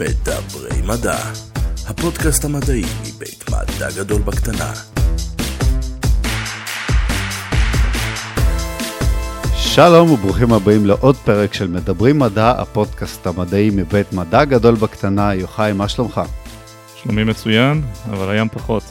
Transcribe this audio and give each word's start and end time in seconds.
מדברי 0.00 0.82
מדע, 0.82 1.18
הפודקאסט 1.88 2.44
המדעי 2.44 2.82
מבית 3.00 3.44
מדע 3.50 3.90
גדול 3.96 4.22
בקטנה. 4.22 4.72
שלום 9.56 10.10
וברוכים 10.10 10.52
הבאים 10.52 10.86
לעוד 10.86 11.16
פרק 11.16 11.54
של 11.54 11.68
מדברים 11.68 12.18
מדע, 12.18 12.50
הפודקאסט 12.50 13.26
המדעי 13.26 13.70
מבית 13.72 14.12
מדע 14.12 14.44
גדול 14.44 14.74
בקטנה. 14.74 15.34
יוחאי, 15.34 15.72
מה 15.72 15.88
שלומך? 15.88 16.20
שלומי 17.02 17.24
מצוין, 17.24 17.82
אבל 18.10 18.30
הים 18.30 18.48
פחות. 18.48 18.82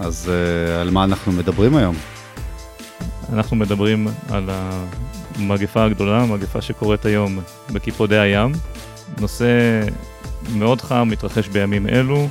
אז 0.00 0.30
uh, 0.30 0.80
על 0.80 0.90
מה 0.90 1.04
אנחנו 1.04 1.32
מדברים 1.32 1.76
היום? 1.76 1.96
אנחנו 3.32 3.56
מדברים 3.56 4.08
על 4.30 4.50
המגפה 4.50 5.84
הגדולה, 5.84 6.22
המגפה 6.22 6.62
שקורית 6.62 7.04
היום 7.04 7.38
בקיפודי 7.72 8.18
הים. 8.18 8.52
נושא 9.20 9.46
מאוד 10.54 10.80
חם, 10.80 11.08
מתרחש 11.10 11.48
בימים 11.48 11.88
אלו. 11.88 12.28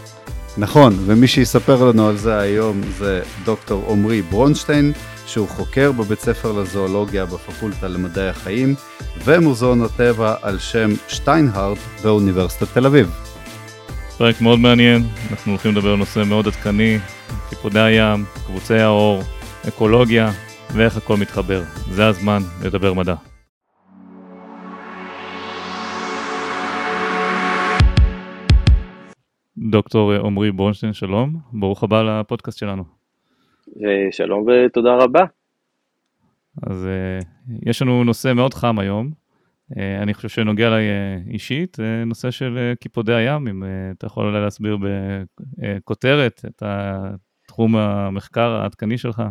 נכון, 0.58 0.98
ומי 1.06 1.28
שיספר 1.28 1.84
לנו 1.84 2.08
על 2.08 2.18
זה 2.18 2.40
היום 2.40 2.82
זה 2.98 3.22
דוקטור 3.46 3.92
עמרי 3.92 4.22
ברונשטיין, 4.22 4.94
שהוא 5.26 5.48
חוקר 5.48 5.92
בבית 5.92 6.20
ספר 6.20 6.52
לזואולוגיה 6.52 7.26
בפקולטה 7.26 7.88
למדעי 7.88 8.30
החיים, 8.30 8.76
ומוזיאון 9.24 9.82
הטבע 9.82 10.36
על 10.42 10.60
שם 10.60 10.90
שטיינהארט 11.08 11.78
באוניברסיטת 12.04 12.68
תל 12.74 12.86
אביב. 12.86 13.12
פרק 14.18 14.42
מאוד 14.42 14.60
מעניין, 14.60 15.08
אנחנו 15.32 15.52
הולכים 15.52 15.72
לדבר 15.72 15.90
על 15.90 15.96
נושא 15.96 16.24
מאוד 16.26 16.48
עדכני, 16.48 17.00
קיפודי 17.50 17.80
הים, 17.80 18.26
קבוצי 18.46 18.76
האור, 18.76 19.24
אקולוגיה, 19.68 20.32
ואיך 20.74 20.98
הכל 20.98 21.18
מתחבר. 21.18 21.64
זה 21.92 22.08
הזמן 22.08 22.44
לדבר 22.62 22.94
מדע. 22.94 23.27
דוקטור 29.70 30.14
עמרי 30.14 30.52
ברונשטיין, 30.52 30.94
שלום, 30.94 31.36
ברוך 31.54 31.84
הבא 31.84 32.04
לפודקאסט 32.04 32.58
שלנו. 32.58 32.84
שלום 34.12 34.46
ותודה 34.48 34.96
רבה. 34.96 35.26
אז 36.68 36.88
uh, 36.88 37.52
יש 37.66 37.82
לנו 37.82 38.04
נושא 38.04 38.34
מאוד 38.34 38.54
חם 38.54 38.80
היום, 38.80 39.12
uh, 39.72 39.76
אני 40.02 40.14
חושב 40.14 40.30
שנוגע 40.30 40.70
לי 40.70 40.76
uh, 40.76 41.32
אישית, 41.32 41.78
נושא 42.06 42.32
של 42.32 42.74
קיפודי 42.80 43.14
הים, 43.14 43.48
אם 43.48 43.64
אתה 43.98 44.06
יכול 44.06 44.26
אולי 44.26 44.42
להסביר 44.42 44.78
בכותרת 45.58 46.42
את 46.46 46.64
תחום 47.48 47.76
המחקר 47.76 48.50
העדכני 48.50 48.98
שלך. 48.98 49.24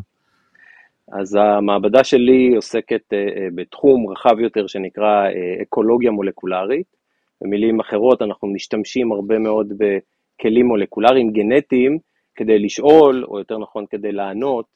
אז 1.13 1.35
המעבדה 1.35 2.05
שלי 2.05 2.53
עוסקת 2.57 3.13
בתחום 3.55 4.09
רחב 4.11 4.41
יותר 4.41 4.67
שנקרא 4.67 5.29
אקולוגיה 5.63 6.11
מולקולרית. 6.11 6.97
במילים 7.41 7.81
אחרות, 7.81 8.23
אנחנו 8.23 8.49
משתמשים 8.49 9.13
הרבה 9.13 9.39
מאוד 9.39 9.73
ב... 9.79 9.99
כלים 10.41 10.67
מולקולריים 10.67 11.31
גנטיים 11.31 11.99
כדי 12.35 12.59
לשאול, 12.59 13.25
או 13.29 13.39
יותר 13.39 13.59
נכון 13.59 13.85
כדי 13.91 14.13
לענות, 14.13 14.67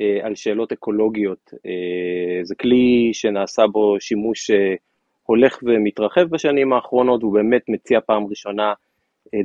אה, 0.00 0.26
על 0.26 0.34
שאלות 0.34 0.72
אקולוגיות. 0.72 1.50
אה, 1.66 2.44
זה 2.44 2.54
כלי 2.54 3.10
שנעשה 3.12 3.66
בו 3.66 3.96
שימוש 4.00 4.50
אה, 4.50 4.74
הולך 5.22 5.58
ומתרחב 5.62 6.22
בשנים 6.22 6.72
האחרונות, 6.72 7.22
הוא 7.22 7.34
באמת 7.34 7.62
מציע 7.68 8.00
פעם 8.00 8.26
ראשונה 8.26 8.72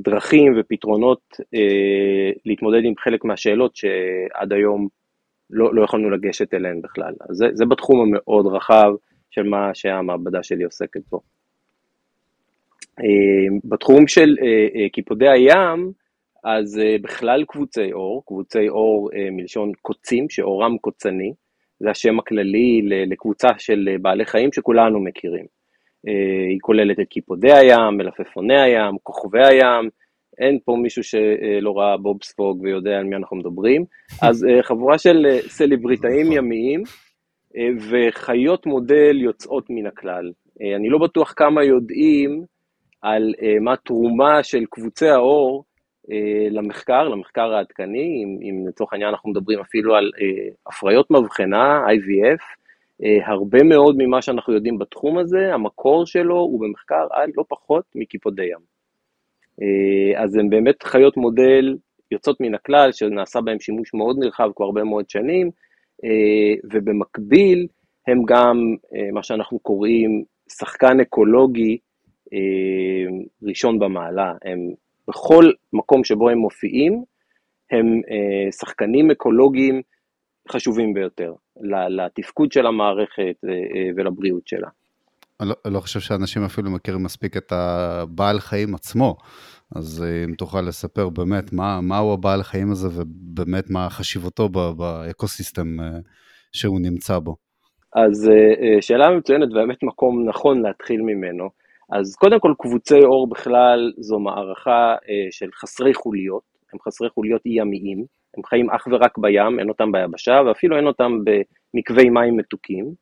דרכים 0.03 0.53
ופתרונות 0.59 1.19
להתמודד 2.45 2.81
עם 2.85 2.93
חלק 2.99 3.25
מהשאלות 3.25 3.75
שעד 3.75 4.53
היום 4.53 4.87
לא, 5.49 5.75
לא 5.75 5.83
יכולנו 5.83 6.09
לגשת 6.09 6.53
אליהן 6.53 6.81
בכלל. 6.81 7.13
אז 7.29 7.35
זה, 7.35 7.45
זה 7.53 7.65
בתחום 7.65 8.01
המאוד 8.01 8.47
רחב 8.47 8.91
של 9.31 9.43
מה 9.43 9.69
שהמעבדה 9.73 10.43
שלי 10.43 10.63
עוסקת 10.63 11.01
בו. 11.11 11.19
אה, 12.99 13.57
בתחום 13.63 14.07
של 14.07 14.35
אה, 14.41 14.67
אה, 14.75 14.89
קיפודי 14.89 15.29
הים, 15.29 15.91
אז 16.43 16.81
בכלל 17.01 17.43
קבוצי 17.47 17.93
אור, 17.93 18.23
קבוצי 18.25 18.69
אור 18.69 19.09
מלשון 19.31 19.71
קוצים, 19.81 20.29
שאורם 20.29 20.77
קוצני, 20.77 21.33
זה 21.79 21.89
השם 21.89 22.19
הכללי 22.19 22.81
לקבוצה 22.83 23.47
של 23.57 23.89
בעלי 24.01 24.25
חיים 24.25 24.53
שכולנו 24.53 24.99
מכירים. 24.99 25.45
היא 26.49 26.57
כוללת 26.61 26.99
את 26.99 27.07
קיפודי 27.07 27.51
הים, 27.53 27.97
מלפפוני 27.97 28.61
הים, 28.61 28.95
כוכבי 29.03 29.45
הים, 29.45 29.89
אין 30.37 30.59
פה 30.65 30.75
מישהו 30.81 31.03
שלא 31.03 31.77
ראה 31.77 31.97
בוב 31.97 32.23
ספוג 32.23 32.61
ויודע 32.61 32.97
על 32.97 33.03
מי 33.03 33.15
אנחנו 33.15 33.37
מדברים. 33.37 33.85
אז 34.27 34.45
חבורה 34.61 34.97
של 34.97 35.39
סלבריטאים 35.47 36.25
נכון. 36.25 36.37
ימיים 36.37 36.83
וחיות 37.89 38.65
מודל 38.65 39.21
יוצאות 39.21 39.65
מן 39.69 39.85
הכלל. 39.85 40.31
אני 40.75 40.89
לא 40.89 40.97
בטוח 40.97 41.33
כמה 41.37 41.63
יודעים 41.63 42.45
על 43.03 43.33
uh, 43.37 43.59
מה 43.61 43.73
התרומה 43.73 44.43
של 44.43 44.65
קבוצי 44.69 45.07
האור 45.07 45.63
uh, 46.07 46.09
למחקר, 46.49 47.03
למחקר 47.03 47.53
העדכני, 47.53 48.23
אם, 48.23 48.37
אם 48.41 48.67
לצורך 48.67 48.93
העניין 48.93 49.09
אנחנו 49.09 49.29
מדברים 49.29 49.59
אפילו 49.59 49.95
על 49.95 50.11
uh, 50.15 50.53
הפריות 50.67 51.11
מבחנה, 51.11 51.85
IVF, 51.85 52.41
uh, 52.41 53.31
הרבה 53.31 53.63
מאוד 53.63 53.95
ממה 53.97 54.21
שאנחנו 54.21 54.53
יודעים 54.53 54.79
בתחום 54.79 55.17
הזה, 55.17 55.53
המקור 55.53 56.05
שלו 56.05 56.35
הוא 56.35 56.61
במחקר 56.61 57.07
על 57.11 57.29
לא 57.37 57.43
פחות 57.47 57.83
מקיפודי 57.95 58.45
ים. 58.45 58.73
Uh, 59.61 60.23
אז 60.23 60.35
הן 60.35 60.49
באמת 60.49 60.83
חיות 60.83 61.17
מודל 61.17 61.77
יוצאות 62.11 62.41
מן 62.41 62.55
הכלל, 62.55 62.91
שנעשה 62.91 63.41
בהן 63.41 63.59
שימוש 63.59 63.93
מאוד 63.93 64.17
נרחב 64.19 64.49
כבר 64.55 64.65
הרבה 64.65 64.83
מאוד 64.83 65.09
שנים, 65.09 65.47
uh, 65.47 66.67
ובמקביל 66.73 67.67
הם 68.07 68.23
גם 68.27 68.57
מה 69.13 69.23
שאנחנו 69.23 69.59
קוראים 69.59 70.23
שחקן 70.49 70.99
אקולוגי 70.99 71.77
ראשון 73.43 73.79
במעלה, 73.79 74.33
הם 74.45 74.69
בכל 75.07 75.51
מקום 75.73 76.03
שבו 76.03 76.29
הם 76.29 76.37
מופיעים, 76.37 77.03
הם 77.71 78.01
אה, 78.11 78.51
שחקנים 78.51 79.11
אקולוגיים 79.11 79.81
חשובים 80.51 80.93
ביותר 80.93 81.33
לתפקוד 81.89 82.51
של 82.51 82.65
המערכת 82.65 83.35
אה, 83.49 83.89
ולבריאות 83.95 84.47
שלה. 84.47 84.67
אני 85.39 85.49
לא, 85.49 85.55
לא 85.65 85.79
חושב 85.79 85.99
שאנשים 85.99 86.43
אפילו 86.43 86.71
מכירים 86.71 87.03
מספיק 87.03 87.37
את 87.37 87.51
הבעל 87.51 88.39
חיים 88.39 88.75
עצמו, 88.75 89.15
אז 89.75 90.05
אם 90.25 90.35
תוכל 90.35 90.61
לספר 90.61 91.09
באמת 91.09 91.53
מה, 91.53 91.81
מהו 91.81 92.13
הבעל 92.13 92.43
חיים 92.43 92.71
הזה 92.71 92.87
ובאמת 92.87 93.69
מה 93.69 93.89
חשיבותו 93.89 94.49
באקוסיסטם 94.49 95.77
שהוא 96.51 96.79
נמצא 96.81 97.19
בו. 97.19 97.35
אז 97.95 98.29
שאלה 98.81 99.17
מצוינת 99.17 99.51
ובאמת 99.51 99.83
מקום 99.83 100.29
נכון 100.29 100.61
להתחיל 100.61 101.01
ממנו. 101.01 101.62
אז 101.95 102.15
קודם 102.15 102.39
כל 102.39 102.53
קבוצי 102.59 103.03
אור 103.03 103.29
בכלל 103.29 103.93
זו 103.97 104.19
מערכה 104.19 104.95
אה, 105.09 105.27
של 105.31 105.49
חסרי 105.53 105.93
חוליות, 105.93 106.43
הם 106.73 106.79
חסרי 106.79 107.09
חוליות 107.09 107.41
ימיים, 107.45 108.05
הם 108.37 108.43
חיים 108.43 108.69
אך 108.69 108.87
ורק 108.91 109.17
בים, 109.17 109.59
אין 109.59 109.69
אותם 109.69 109.91
ביבשה 109.91 110.41
ואפילו 110.47 110.77
אין 110.77 110.87
אותם 110.87 111.19
במקווי 111.23 112.09
מים 112.09 112.37
מתוקים, 112.37 112.93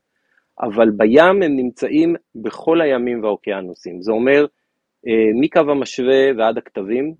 אבל 0.61 0.89
בים 0.89 1.41
הם 1.43 1.55
נמצאים 1.55 2.15
בכל 2.35 2.81
הימים 2.81 3.23
והאוקיינוסים, 3.23 4.01
זה 4.01 4.11
אומר 4.11 4.45
אה, 5.07 5.31
מקו 5.41 5.71
המשווה 5.71 6.31
ועד 6.37 6.57
הכתבים, 6.57 7.13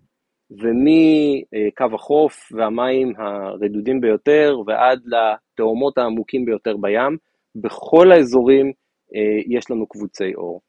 ומקו 0.52 1.96
החוף 1.96 2.52
והמים 2.52 3.14
הרדודים 3.18 4.02
ביותר 4.02 4.56
ועד 4.68 5.00
לתאומות 5.06 5.98
העמוקים 5.98 6.46
ביותר 6.46 6.78
בים, 6.78 7.18
בכל 7.56 8.12
האזורים 8.12 8.72
אה, 9.16 9.58
יש 9.58 9.72
לנו 9.72 9.88
קבוצי 9.88 10.36
אור. 10.36 10.62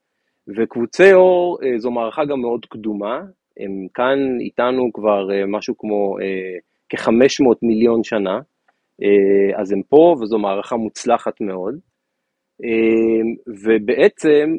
וקבוצי 0.49 1.13
אור 1.13 1.59
אה, 1.65 1.79
זו 1.79 1.91
מערכה 1.91 2.25
גם 2.25 2.41
מאוד 2.41 2.67
קדומה, 2.67 3.21
הם 3.61 3.87
כאן 3.95 4.19
איתנו 4.41 4.93
כבר 4.93 5.33
אה, 5.33 5.47
משהו 5.47 5.79
כמו 5.79 6.19
אה, 6.21 6.59
כ-500 6.89 7.59
מיליון 7.63 8.05
שנה, 8.05 8.41
אז 9.57 9.73
הם 9.73 9.83
פה 9.89 10.17
וזו 10.21 10.39
מערכה 10.39 10.77
מוצלחת 10.77 11.41
מאוד. 11.41 11.79
ובעצם 13.65 14.57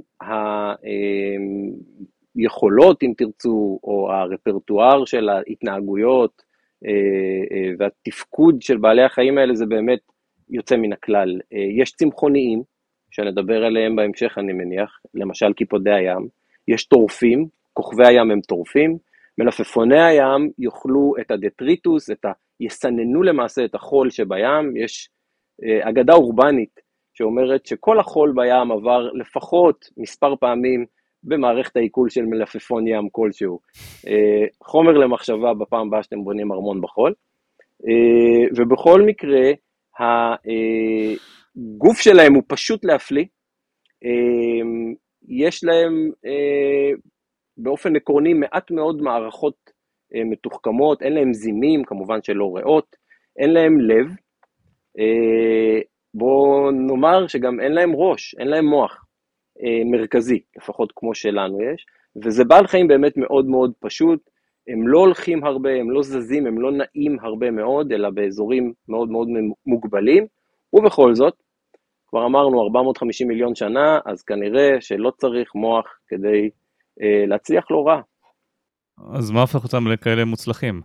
היכולות, 2.36 3.04
אם 3.04 3.14
תרצו, 3.18 3.80
או 3.84 4.12
הרפרטואר 4.12 5.06
של 5.06 5.30
ההתנהגויות 5.30 6.42
והתפקוד 7.80 8.62
של 8.62 8.78
בעלי 8.78 9.04
החיים 9.04 9.38
האלה 9.38 9.56
זה 9.56 9.66
באמת 9.66 10.00
יוצא 10.50 10.76
מן 10.76 10.94
הכלל. 10.94 11.40
יש 11.80 11.92
צמחוניים, 11.92 12.64
שנדבר 13.14 13.66
עליהם 13.66 13.96
בהמשך 13.96 14.38
אני 14.38 14.54
מניח, 14.54 15.00
למשל 15.14 15.54
קיפודי 15.54 15.94
הים, 15.94 16.28
יש 16.68 16.86
טורפים, 16.86 17.48
כוכבי 17.74 18.08
הים 18.08 18.32
הם 18.32 18.42
טורפים, 18.42 18.98
מלפפוני 19.38 20.02
הים 20.02 20.52
יאכלו 20.60 21.14
את 21.22 21.32
הדטריטוס, 21.32 22.12
את 22.12 22.26
ה... 22.26 22.32
יסננו 22.60 23.24
למעשה 23.24 23.66
את 23.66 23.76
החול 23.76 24.10
שבים, 24.10 24.78
יש 24.78 25.10
אה, 25.64 25.90
אגדה 25.90 26.14
אורבנית 26.14 26.80
שאומרת 27.14 27.66
שכל 27.66 28.00
החול 28.00 28.34
בים 28.36 28.72
עבר 28.72 29.12
לפחות 29.14 29.90
מספר 29.98 30.36
פעמים 30.36 30.86
במערכת 31.24 31.78
העיכול 31.78 32.10
של 32.10 32.22
מלפפון 32.22 32.88
ים 32.88 33.10
כלשהו. 33.12 33.60
אה, 34.08 34.46
חומר 34.64 34.92
למחשבה 34.92 35.54
בפעם 35.54 35.88
הבאה 35.88 36.04
שאתם 36.04 36.24
בונים 36.24 36.52
ארמון 36.52 36.82
בחול. 36.82 37.14
אה, 37.88 38.48
ובכל 38.58 39.02
מקרה, 39.02 39.52
הגוף 41.58 42.00
שלהם 42.00 42.34
הוא 42.34 42.44
פשוט 42.48 42.86
להפליא, 42.86 43.26
אמ, 44.04 44.94
יש 45.28 45.64
להם 45.64 46.12
אה, 46.26 46.92
באופן 47.58 47.96
עקרוני 47.96 48.34
מעט 48.34 48.72
מאוד 48.72 49.02
מערכות 49.02 49.56
אה, 50.16 50.24
מתוחכמות, 50.24 51.02
אין 51.02 51.14
להם 51.14 51.34
זימים, 51.34 51.84
כמובן 51.84 52.22
שלא 52.22 52.56
ריאות, 52.56 52.96
אין 53.38 53.54
להם 53.54 53.80
לב, 53.80 54.08
אה, 55.00 55.80
בואו 56.14 56.72
נאמר 56.72 57.28
שגם 57.28 57.60
אין 57.60 57.72
להם 57.72 57.96
ראש, 57.96 58.36
אין 58.40 58.48
להם 58.48 58.66
מוח 58.66 59.06
מרכזי, 59.92 60.40
לפחות 60.58 60.94
כמו 60.96 61.16
שלנו 61.16 61.62
יש, 61.62 61.86
וזה 62.24 62.44
בעל 62.44 62.68
חיים 62.68 62.88
באמת 62.88 63.18
מאוד 63.18 63.46
מאוד 63.46 63.74
פשוט, 63.80 64.30
הם 64.68 64.88
לא 64.88 65.00
הולכים 65.00 65.44
הרבה, 65.44 65.74
הם 65.74 65.92
לא 65.92 66.04
זזים, 66.04 66.48
הם 66.48 66.62
לא 66.62 66.72
נעים 66.72 67.20
הרבה 67.20 67.52
מאוד, 67.52 67.92
אלא 67.92 68.10
באזורים 68.10 68.74
מאוד 68.90 69.10
מאוד 69.10 69.28
מוגבלים, 69.66 70.28
ובכל 70.74 71.16
זאת, 71.16 71.43
כבר 72.14 72.26
אמרנו 72.26 72.64
450 72.64 73.28
מיליון 73.28 73.56
שנה, 73.56 74.00
אז 74.06 74.22
כנראה 74.22 74.70
שלא 74.80 75.12
צריך 75.18 75.56
מוח 75.56 75.86
כדי 76.08 76.50
אה, 77.02 77.26
להצליח 77.28 77.72
לא 77.72 77.88
רע. 77.88 78.02
אז 79.14 79.32
מה 79.32 79.42
הופך 79.42 79.64
אותם 79.64 79.88
לכאלה 79.88 80.26
מוצלחים? 80.26 80.82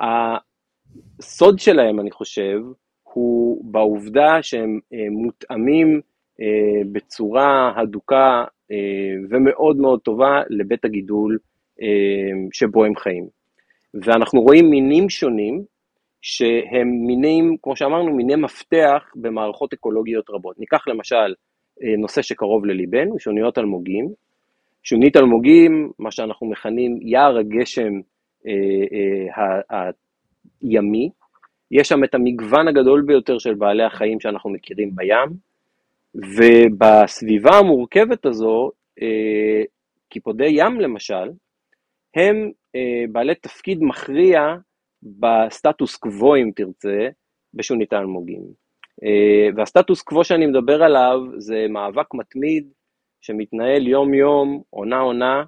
הסוד 0.00 1.58
שלהם, 1.58 2.00
אני 2.00 2.10
חושב, 2.10 2.58
הוא 3.02 3.64
בעובדה 3.72 4.42
שהם 4.42 4.80
אה, 4.92 5.10
מותאמים 5.10 6.00
אה, 6.40 6.82
בצורה 6.92 7.72
הדוקה 7.76 8.44
אה, 8.70 8.76
ומאוד 9.30 9.76
מאוד 9.76 10.00
טובה 10.00 10.42
לבית 10.50 10.84
הגידול 10.84 11.38
שבו 12.52 12.84
הם 12.84 12.96
חיים. 12.96 13.28
ואנחנו 13.94 14.40
רואים 14.40 14.70
מינים 14.70 15.08
שונים 15.08 15.64
שהם 16.22 16.88
מינים, 17.06 17.56
כמו 17.62 17.76
שאמרנו, 17.76 18.14
מיני 18.14 18.36
מפתח 18.36 19.02
במערכות 19.14 19.72
אקולוגיות 19.72 20.30
רבות. 20.30 20.58
ניקח 20.58 20.88
למשל 20.88 21.34
נושא 21.98 22.22
שקרוב 22.22 22.64
לליבנו, 22.64 23.18
שוניות 23.18 23.58
אלמוגים. 23.58 24.08
שונית 24.82 25.16
אלמוגים, 25.16 25.90
מה 25.98 26.10
שאנחנו 26.10 26.46
מכנים 26.46 26.98
יער 27.02 27.38
הגשם 27.38 27.92
הימי, 30.60 31.10
יש 31.70 31.88
שם 31.88 32.04
את 32.04 32.14
המגוון 32.14 32.68
הגדול 32.68 33.02
ביותר 33.06 33.38
של 33.38 33.54
בעלי 33.54 33.82
החיים 33.82 34.20
שאנחנו 34.20 34.50
מכירים 34.50 34.90
בים, 34.94 35.28
ובסביבה 36.14 37.50
המורכבת 37.58 38.26
הזו, 38.26 38.70
אה, 39.02 39.62
קיפודי 40.08 40.48
ים 40.48 40.80
למשל, 40.80 41.30
הם 42.14 42.50
אה, 42.76 43.04
בעלי 43.12 43.34
תפקיד 43.34 43.78
מכריע 43.82 44.40
בסטטוס 45.02 45.96
קוו, 45.96 46.36
אם 46.36 46.50
תרצה, 46.56 47.08
בשונית 47.54 47.92
האלמוגים. 47.92 48.42
אה, 49.04 49.48
והסטטוס 49.56 50.02
קוו 50.02 50.24
שאני 50.24 50.46
מדבר 50.46 50.82
עליו 50.82 51.20
זה 51.38 51.66
מאבק 51.68 52.14
מתמיד 52.14 52.68
שמתנהל 53.20 53.86
יום-יום, 53.86 54.62
עונה-עונה, 54.70 55.44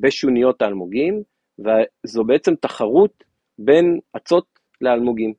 בשוניות 0.00 0.62
האלמוגים, 0.62 1.22
וזו 1.58 2.24
בעצם 2.24 2.54
תחרות 2.54 3.24
בין 3.58 4.00
אצות 4.16 4.46
לאלמוגים. 4.80 5.34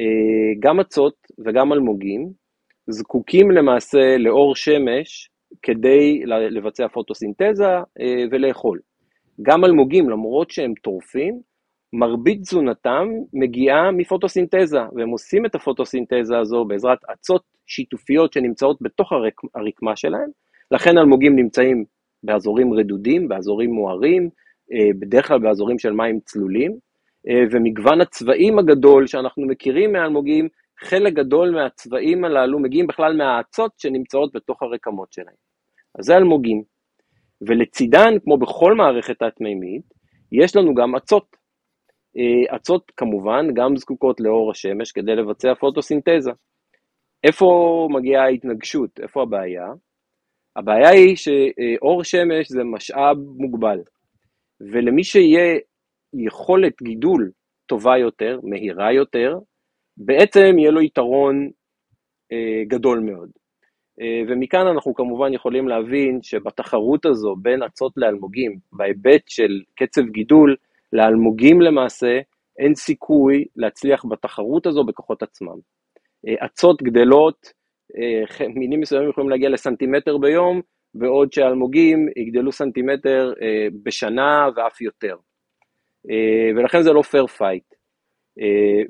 אה, 0.00 0.54
גם 0.60 0.80
אצות 0.80 1.14
וגם 1.46 1.72
אלמוגים 1.72 2.32
זקוקים 2.86 3.50
למעשה 3.50 4.18
לאור 4.18 4.56
שמש 4.56 5.30
כדי 5.62 6.22
לבצע 6.26 6.88
פוטוסינתזה 6.88 7.64
אה, 8.00 8.24
ולאכול. 8.30 8.80
גם 9.42 9.64
אלמוגים, 9.64 10.10
למרות 10.10 10.50
שהם 10.50 10.74
טורפים, 10.82 11.40
מרבית 11.96 12.40
תזונתם 12.40 13.08
מגיעה 13.32 13.90
מפוטוסינתזה, 13.90 14.80
והם 14.94 15.08
עושים 15.08 15.46
את 15.46 15.54
הפוטוסינתזה 15.54 16.38
הזו 16.38 16.64
בעזרת 16.64 16.98
אצות 17.12 17.42
שיתופיות 17.66 18.32
שנמצאות 18.32 18.78
בתוך 18.80 19.12
הרקמה 19.54 19.96
שלהם, 19.96 20.30
לכן 20.70 20.98
אלמוגים 20.98 21.36
נמצאים 21.36 21.84
באזורים 22.22 22.74
רדודים, 22.74 23.28
באזורים 23.28 23.70
מוארים, 23.70 24.30
אה, 24.72 24.88
בדרך 24.98 25.28
כלל 25.28 25.38
באזורים 25.38 25.78
של 25.78 25.90
מים 25.90 26.20
צלולים, 26.24 26.78
אה, 27.28 27.42
ומגוון 27.50 28.00
הצבעים 28.00 28.58
הגדול 28.58 29.06
שאנחנו 29.06 29.46
מכירים 29.46 29.92
מאלמוגים, 29.92 30.48
חלק 30.80 31.12
גדול 31.12 31.50
מהצבעים 31.50 32.24
הללו 32.24 32.58
מגיעים 32.58 32.86
בכלל 32.86 33.16
מהאצות 33.16 33.72
שנמצאות 33.78 34.30
בתוך 34.34 34.62
הרקמות 34.62 35.12
שלהם. 35.12 35.36
אז 35.98 36.04
זה 36.04 36.16
אלמוגים. 36.16 36.62
ולצידן, 37.40 38.14
כמו 38.24 38.38
בכל 38.38 38.74
מערכת 38.74 39.18
תת-מימית, 39.18 39.82
יש 40.32 40.56
לנו 40.56 40.74
גם 40.74 40.96
אצות. 40.96 41.36
אה, 42.18 42.56
אצות 42.56 42.92
כמובן 42.96 43.46
גם 43.54 43.76
זקוקות 43.76 44.20
לאור 44.20 44.50
השמש 44.50 44.92
כדי 44.92 45.16
לבצע 45.16 45.54
פוטוסינתזה. 45.54 46.30
איפה 47.24 47.88
מגיעה 47.90 48.24
ההתנגשות? 48.24 49.00
איפה 49.00 49.22
הבעיה? 49.22 49.66
הבעיה 50.56 50.88
היא 50.88 51.16
שאור 51.16 52.04
שמש 52.04 52.48
זה 52.48 52.64
משאב 52.64 53.16
מוגבל, 53.36 53.78
ולמי 54.60 55.04
שיהיה 55.04 55.58
יכולת 56.14 56.82
גידול 56.82 57.30
טובה 57.66 57.98
יותר, 57.98 58.40
מהירה 58.42 58.92
יותר, 58.92 59.38
בעצם 59.96 60.58
יהיה 60.58 60.70
לו 60.70 60.80
יתרון 60.80 61.50
אה, 62.32 62.64
גדול 62.66 63.00
מאוד. 63.00 63.30
אה, 64.00 64.22
ומכאן 64.28 64.66
אנחנו 64.66 64.94
כמובן 64.94 65.32
יכולים 65.32 65.68
להבין 65.68 66.22
שבתחרות 66.22 67.06
הזו 67.06 67.36
בין 67.42 67.62
אצות 67.62 67.92
לאלמוגים, 67.96 68.58
בהיבט 68.72 69.22
של 69.28 69.62
קצב 69.74 70.02
גידול, 70.02 70.56
לאלמוגים 70.96 71.60
למעשה 71.60 72.20
אין 72.58 72.74
סיכוי 72.74 73.44
להצליח 73.56 74.04
בתחרות 74.08 74.66
הזו 74.66 74.84
בכוחות 74.84 75.22
עצמם. 75.22 75.56
אה, 76.26 76.46
אצות 76.46 76.82
גדלות, 76.82 77.52
אה, 77.98 78.46
מינים 78.54 78.80
מסוימים 78.80 79.10
יכולים 79.10 79.30
להגיע 79.30 79.48
לסנטימטר 79.48 80.18
ביום, 80.18 80.60
בעוד 80.94 81.32
שאלמוגים 81.32 82.08
יגדלו 82.16 82.52
סנטימטר 82.52 83.32
אה, 83.42 83.66
בשנה 83.82 84.48
ואף 84.56 84.80
יותר. 84.80 85.16
ולכן 86.56 86.82
זה 86.82 86.92
לא 86.92 87.02
fair 87.02 87.26
fight. 87.26 87.64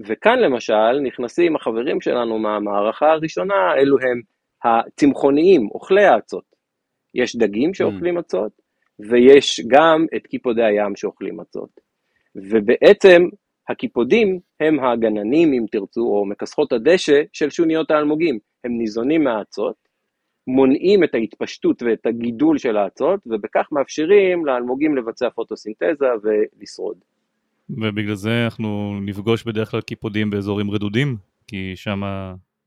וכאן 0.07 0.39
למשל 0.39 1.01
נכנסים 1.03 1.57
החברים 1.57 2.01
שלנו 2.01 2.39
מהמערכה 2.39 3.13
הראשונה, 3.13 3.75
אלו 3.77 3.97
הם 3.99 4.21
הצמחוניים, 4.65 5.69
אוכלי 5.71 6.05
האצות. 6.05 6.45
יש 7.15 7.37
דגים 7.37 7.75
שאוכלים 7.75 8.17
mm. 8.17 8.21
אצות, 8.21 8.53
ויש 9.11 9.61
גם 9.69 10.07
את 10.17 10.27
קיפודי 10.27 10.65
הים 10.65 10.97
שאוכלים 10.97 11.41
אצות. 11.41 11.86
ובעצם 12.37 13.29
הקיפודים 13.69 14.41
הם 14.61 14.85
הגננים, 14.85 15.53
אם 15.53 15.65
תרצו, 15.71 16.01
או 16.01 16.27
מכסחות 16.27 16.73
הדשא 16.73 17.23
של 17.33 17.51
שוניות 17.51 17.91
האלמוגים. 17.91 18.39
הם 18.65 18.79
ניזונים 18.79 19.25
מהאצות, 19.25 19.75
מונעים 20.47 21.05
את 21.05 21.15
ההתפשטות 21.15 21.83
ואת 21.83 22.07
הגידול 22.07 22.59
של 22.59 22.77
האצות, 22.77 23.21
ובכך 23.27 23.69
מאפשרים 23.73 24.47
לאלמוגים 24.47 24.97
לבצע 24.97 25.31
פוטוסינתזה 25.31 26.07
ולשרוד. 26.23 26.97
ובגלל 27.71 28.15
זה 28.15 28.45
אנחנו 28.45 29.01
נפגוש 29.01 29.45
בדרך 29.45 29.71
כלל 29.71 29.81
קיפודים 29.81 30.31
באזורים 30.31 30.71
רדודים, 30.71 31.17
כי 31.47 31.73
שם 31.77 32.01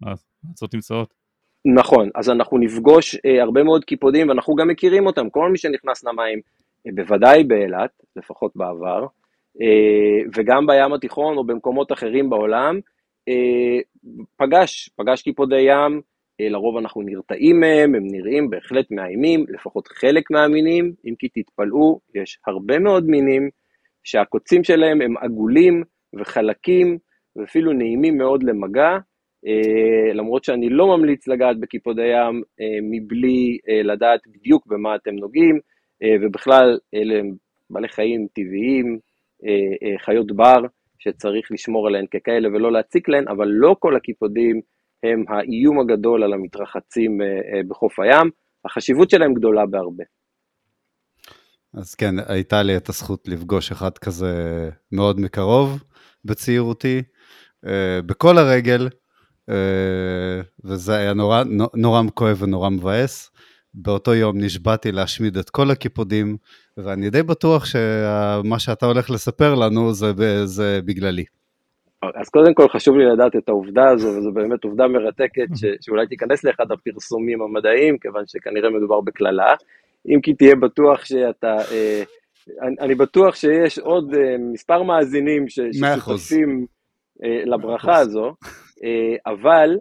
האצות 0.04 0.74
נמצאות. 0.74 1.14
נכון, 1.66 2.10
אז 2.16 2.30
אנחנו 2.30 2.58
נפגוש 2.58 3.16
אה, 3.26 3.42
הרבה 3.44 3.64
מאוד 3.64 3.86
קיפודים, 3.86 4.30
ואנחנו 4.30 4.56
גם 4.56 4.68
מכירים 4.68 5.06
אותם, 5.06 5.30
כל 5.30 5.52
מי 5.52 5.58
שנכנס 5.58 6.04
למים, 6.04 6.40
אה, 6.88 6.92
בוודאי 6.96 7.44
באילת, 7.44 7.90
לפחות 8.16 8.52
בעבר, 8.56 9.06
וגם 10.36 10.68
בים 10.68 10.94
התיכון 10.94 11.38
או 11.38 11.44
במקומות 11.44 11.92
אחרים 11.92 12.30
בעולם, 12.30 12.80
אה, 13.30 13.80
פגש, 14.38 14.90
פגש 14.98 15.22
קיפודי 15.22 15.62
ים, 15.62 16.02
אה, 16.42 16.50
לרוב 16.50 16.78
אנחנו 16.78 17.02
נרתעים 17.02 17.60
מהם, 17.60 17.96
הם 17.96 18.08
נראים 18.12 18.50
בהחלט 18.50 18.92
מאיימים, 18.92 19.46
לפחות 19.50 19.88
חלק 19.88 20.32
מהמינים, 20.32 20.94
אם 21.06 21.14
כי 21.20 21.28
תתפלאו, 21.30 22.00
יש 22.16 22.40
הרבה 22.48 22.80
מאוד 22.80 23.06
מינים 23.06 23.50
שהקוצים 24.04 24.64
שלהם 24.64 25.02
הם 25.02 25.18
עגולים 25.18 25.84
וחלקים 26.20 26.98
ואפילו 27.36 27.74
נעימים 27.74 28.18
מאוד 28.18 28.44
למגע, 28.44 28.98
אה, 29.48 30.14
למרות 30.14 30.44
שאני 30.44 30.70
לא 30.70 30.98
ממליץ 30.98 31.28
לגעת 31.28 31.60
בקיפודי 31.60 32.08
ים 32.08 32.44
אה, 32.62 32.80
מבלי 32.82 33.58
לדעת 33.84 34.20
בדיוק 34.28 34.68
במה 34.68 34.96
אתם 34.96 35.16
נוגעים, 35.16 35.60
ובכלל 36.22 36.78
אלה 36.96 37.20
הם 37.20 37.34
בעלי 37.70 37.88
חיים 37.88 38.28
טבעיים, 38.34 39.00
חיות 40.06 40.32
בר, 40.32 40.62
שצריך 41.00 41.52
לשמור 41.52 41.88
עליהן 41.88 42.06
ככאלה 42.06 42.50
ולא 42.50 42.72
להציק 42.72 43.10
להן, 43.10 43.28
אבל 43.28 43.48
לא 43.48 43.76
כל 43.80 43.96
הקיפודים 43.96 44.62
הם 45.04 45.24
האיום 45.30 45.80
הגדול 45.80 46.24
על 46.24 46.34
המתרחצים 46.34 47.22
אה, 47.22 47.28
אה, 47.28 47.62
בחוף 47.68 48.00
הים, 48.00 48.30
החשיבות 48.66 49.10
שלהם 49.10 49.34
גדולה 49.34 49.66
בהרבה. 49.66 50.04
אז 51.74 51.96
כן, 51.96 52.16
הייתה 52.28 52.64
לי 52.64 52.78
את 52.78 52.90
הזכות 52.90 53.28
לפגוש 53.28 53.72
אחד 53.72 53.98
כזה 53.98 54.34
מאוד 54.92 55.20
מקרוב 55.20 55.84
בצעירותי, 56.26 57.02
אה, 57.66 58.00
בכל 58.06 58.38
הרגל, 58.38 58.90
וזה 60.64 60.96
היה 60.96 61.14
נורא, 61.14 61.44
נורא 61.76 62.02
כואב 62.14 62.38
ונורא 62.42 62.70
מבאס. 62.70 63.32
באותו 63.74 64.14
יום 64.14 64.38
נשבעתי 64.38 64.92
להשמיד 64.92 65.38
את 65.38 65.50
כל 65.50 65.72
הקיפודים, 65.72 66.38
ואני 66.78 67.10
די 67.10 67.24
בטוח 67.24 67.66
שמה 67.66 68.60
שאתה 68.60 68.86
הולך 68.86 69.10
לספר 69.10 69.56
לנו 69.56 69.94
זה, 69.94 70.12
זה 70.46 70.80
בגללי. 70.86 71.24
אז 72.16 72.30
קודם 72.30 72.54
כל 72.54 72.70
חשוב 72.70 72.98
לי 72.98 73.06
לדעת 73.06 73.36
את 73.36 73.50
העובדה 73.50 73.90
הזו, 73.90 74.08
וזו 74.08 74.32
באמת 74.32 74.64
עובדה 74.64 74.88
מרתקת 74.88 75.48
ש, 75.56 75.66
שאולי 75.82 76.08
תיכנס 76.08 76.44
לאחד 76.44 76.72
הפרסומים 76.72 77.42
המדעיים, 77.42 77.98
כיוון 77.98 78.24
שכנראה 78.28 78.70
מדובר 78.70 79.02
בקללה. 79.02 79.54
אם 80.08 80.22
כי 80.22 80.34
תהיה 80.34 80.56
בטוח 80.56 81.06
שאתה, 81.06 81.56
אני, 82.62 82.76
אני 82.80 82.96
בטוח 82.96 83.36
שיש 83.36 83.80
עוד 83.80 84.14
מספר 84.54 84.84
מאזינים 84.84 85.46
ששותפים 85.50 86.66
לברכה 87.46 87.98
הזו, 87.98 88.34
אבל 89.26 89.78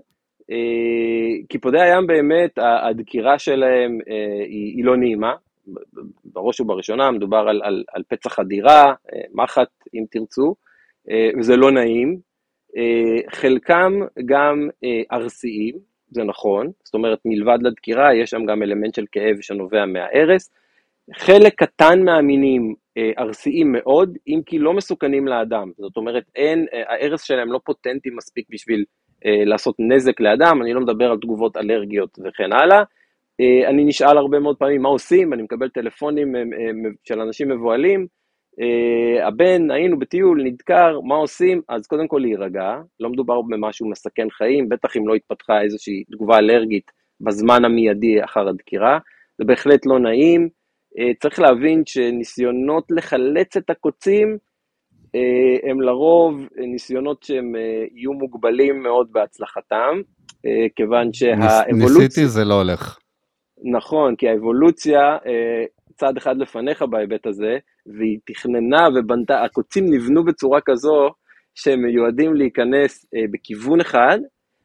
קיפודי 1.49 1.81
הים 1.81 2.07
באמת, 2.07 2.59
הדקירה 2.59 3.39
שלהם 3.39 3.99
היא, 4.47 4.77
היא 4.77 4.85
לא 4.85 4.97
נעימה, 4.97 5.35
בראש 6.25 6.61
ובראשונה 6.61 7.11
מדובר 7.11 7.49
על, 7.49 7.61
על, 7.65 7.85
על 7.93 8.03
פצע 8.09 8.29
חדירה, 8.29 8.95
מחט 9.33 9.69
אם 9.95 10.05
תרצו, 10.11 10.55
וזה 11.39 11.57
לא 11.57 11.71
נעים. 11.71 12.19
חלקם 13.31 13.93
גם 14.27 14.69
ארסיים, 15.13 15.75
זה 16.11 16.25
נכון, 16.25 16.71
זאת 16.85 16.95
אומרת 16.95 17.19
מלבד 17.25 17.59
לדקירה 17.63 18.15
יש 18.15 18.31
שם 18.31 18.45
גם 18.45 18.63
אלמנט 18.63 18.95
של 18.95 19.05
כאב 19.13 19.41
שנובע 19.41 19.87
מההרס. 19.87 20.51
חלק 21.15 21.55
קטן 21.55 22.03
מהמינים 22.05 22.75
ארסיים 23.19 23.73
מאוד, 23.73 24.19
אם 24.29 24.41
כי 24.47 24.59
לא 24.59 24.73
מסוכנים 24.73 25.29
לאדם, 25.29 25.71
זאת 25.79 25.97
אומרת 25.97 26.25
אין, 26.37 26.67
ההרס 26.89 27.23
שלהם 27.23 27.53
לא 27.53 27.61
פוטנטי 27.65 28.11
מספיק 28.11 28.47
בשביל 28.51 28.85
לעשות 29.25 29.75
נזק 29.79 30.21
לאדם, 30.21 30.63
אני 30.63 30.73
לא 30.73 30.81
מדבר 30.81 31.11
על 31.11 31.19
תגובות 31.19 31.57
אלרגיות 31.57 32.19
וכן 32.25 32.53
הלאה. 32.53 32.83
אני 33.69 33.85
נשאל 33.85 34.19
הרבה 34.19 34.39
מאוד 34.39 34.57
פעמים 34.57 34.83
מה 34.83 34.89
עושים, 34.89 35.33
אני 35.33 35.43
מקבל 35.43 35.69
טלפונים 35.69 36.35
של 37.05 37.21
אנשים 37.21 37.49
מבוהלים, 37.49 38.07
הבן, 39.23 39.71
היינו 39.71 39.99
בטיול, 39.99 40.43
נדקר, 40.43 41.01
מה 41.01 41.15
עושים? 41.15 41.63
אז 41.69 41.87
קודם 41.87 42.09
כל 42.09 42.19
להירגע, 42.19 42.81
לא 43.01 43.11
מדובר 43.11 43.43
במשהו 43.43 43.91
מסכן 43.91 44.31
חיים, 44.31 44.69
בטח 44.69 44.97
אם 44.97 45.09
לא 45.09 45.15
התפתחה 45.15 45.63
איזושהי 45.63 46.05
תגובה 46.13 46.39
אלרגית 46.39 46.91
בזמן 47.21 47.65
המיידי 47.65 48.25
אחר 48.25 48.49
הדקירה, 48.49 48.99
זה 49.39 49.45
בהחלט 49.45 49.87
לא 49.87 49.99
נעים. 49.99 50.49
צריך 51.21 51.41
להבין 51.41 51.83
שניסיונות 51.87 52.85
לחלץ 52.91 53.57
את 53.57 53.71
הקוצים, 53.71 54.39
הם 55.71 55.81
לרוב 55.81 56.49
ניסיונות 56.57 57.23
שהם 57.23 57.53
יהיו 57.95 58.13
מוגבלים 58.13 58.83
מאוד 58.83 59.09
בהצלחתם, 59.13 60.01
כיוון 60.77 61.13
שהאבולוציה... 61.13 61.99
ניסיתי, 61.99 62.27
זה 62.27 62.45
לא 62.45 62.55
הולך. 62.55 62.99
נכון, 63.73 64.17
כי 64.17 64.29
האבולוציה 64.29 65.17
צעד 65.99 66.17
אחד 66.17 66.37
לפניך 66.37 66.83
בהיבט 66.83 67.27
הזה, 67.27 67.59
והיא 67.87 68.19
תכננה 68.27 68.89
ובנתה, 68.95 69.45
הקוצים 69.45 69.85
נבנו 69.95 70.25
בצורה 70.25 70.61
כזו 70.65 71.11
שהם 71.55 71.83
מיועדים 71.83 72.35
להיכנס 72.35 73.07
אה, 73.15 73.25
בכיוון 73.31 73.81
אחד, 73.81 74.19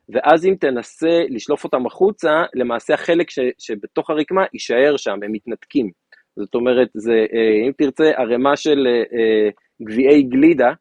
ואז 0.09 0.45
אם 0.45 0.55
תנסה 0.59 1.21
לשלוף 1.29 1.63
אותם 1.63 1.85
החוצה, 1.85 2.43
למעשה 2.55 2.93
החלק 2.93 3.29
ש, 3.29 3.39
שבתוך 3.59 4.09
הרקמה 4.09 4.45
יישאר 4.53 4.97
שם, 4.97 5.17
הם 5.23 5.31
מתנתקים. 5.31 5.89
זאת 6.35 6.55
אומרת, 6.55 6.87
זה, 6.93 7.25
אה, 7.33 7.67
אם 7.67 7.71
תרצה, 7.77 8.11
ערימה 8.17 8.55
של 8.55 8.87
אה, 8.87 8.91
אה, 8.91 9.49
גביעי 9.83 10.23
גלידה, 10.23 10.71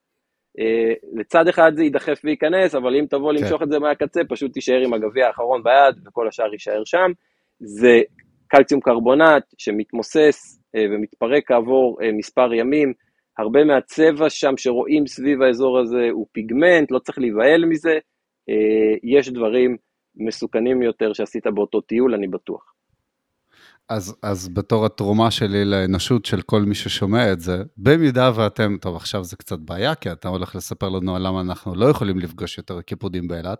אה, 0.58 0.92
לצד 1.12 1.48
אחד 1.48 1.72
זה 1.76 1.84
יידחף 1.84 2.20
וייכנס, 2.24 2.74
אבל 2.74 2.96
אם 2.96 3.06
תבוא 3.10 3.32
כן. 3.32 3.42
למשוך 3.42 3.62
את 3.62 3.68
זה 3.70 3.78
מהקצה, 3.78 4.20
פשוט 4.28 4.52
תישאר 4.52 4.80
עם 4.84 4.94
הגביע 4.94 5.26
האחרון 5.26 5.62
ביד, 5.62 6.06
וכל 6.06 6.28
השאר 6.28 6.52
יישאר 6.52 6.82
שם. 6.84 7.12
זה 7.60 8.00
קלציום 8.48 8.80
קרבונט 8.80 9.44
שמתמוסס 9.58 10.60
אה, 10.76 10.84
ומתפרק 10.90 11.42
כעבור 11.46 11.98
אה, 12.02 12.12
מספר 12.12 12.54
ימים. 12.54 12.92
הרבה 13.38 13.64
מהצבע 13.64 14.30
שם 14.30 14.56
שרואים 14.56 15.06
סביב 15.06 15.42
האזור 15.42 15.78
הזה 15.78 16.08
הוא 16.10 16.26
פיגמנט, 16.32 16.90
לא 16.90 16.98
צריך 16.98 17.18
להיבהל 17.18 17.64
מזה. 17.64 17.98
יש 19.02 19.28
דברים 19.28 19.76
מסוכנים 20.16 20.82
יותר 20.82 21.12
שעשית 21.12 21.46
באותו 21.46 21.80
טיול, 21.80 22.14
אני 22.14 22.28
בטוח. 22.28 22.71
אז, 23.92 24.14
אז 24.22 24.48
בתור 24.48 24.86
התרומה 24.86 25.30
שלי 25.30 25.64
לאנושות 25.64 26.24
של 26.24 26.42
כל 26.42 26.62
מי 26.62 26.74
ששומע 26.74 27.32
את 27.32 27.40
זה, 27.40 27.62
במידה 27.76 28.30
ואתם, 28.34 28.76
טוב 28.80 28.96
עכשיו 28.96 29.24
זה 29.24 29.36
קצת 29.36 29.58
בעיה, 29.58 29.94
כי 29.94 30.12
אתה 30.12 30.28
הולך 30.28 30.56
לספר 30.56 30.88
לנו 30.88 31.18
למה 31.18 31.40
אנחנו 31.40 31.74
לא 31.74 31.86
יכולים 31.86 32.18
לפגוש 32.18 32.58
יותר 32.58 32.80
קיפודים 32.80 33.28
באילת, 33.28 33.58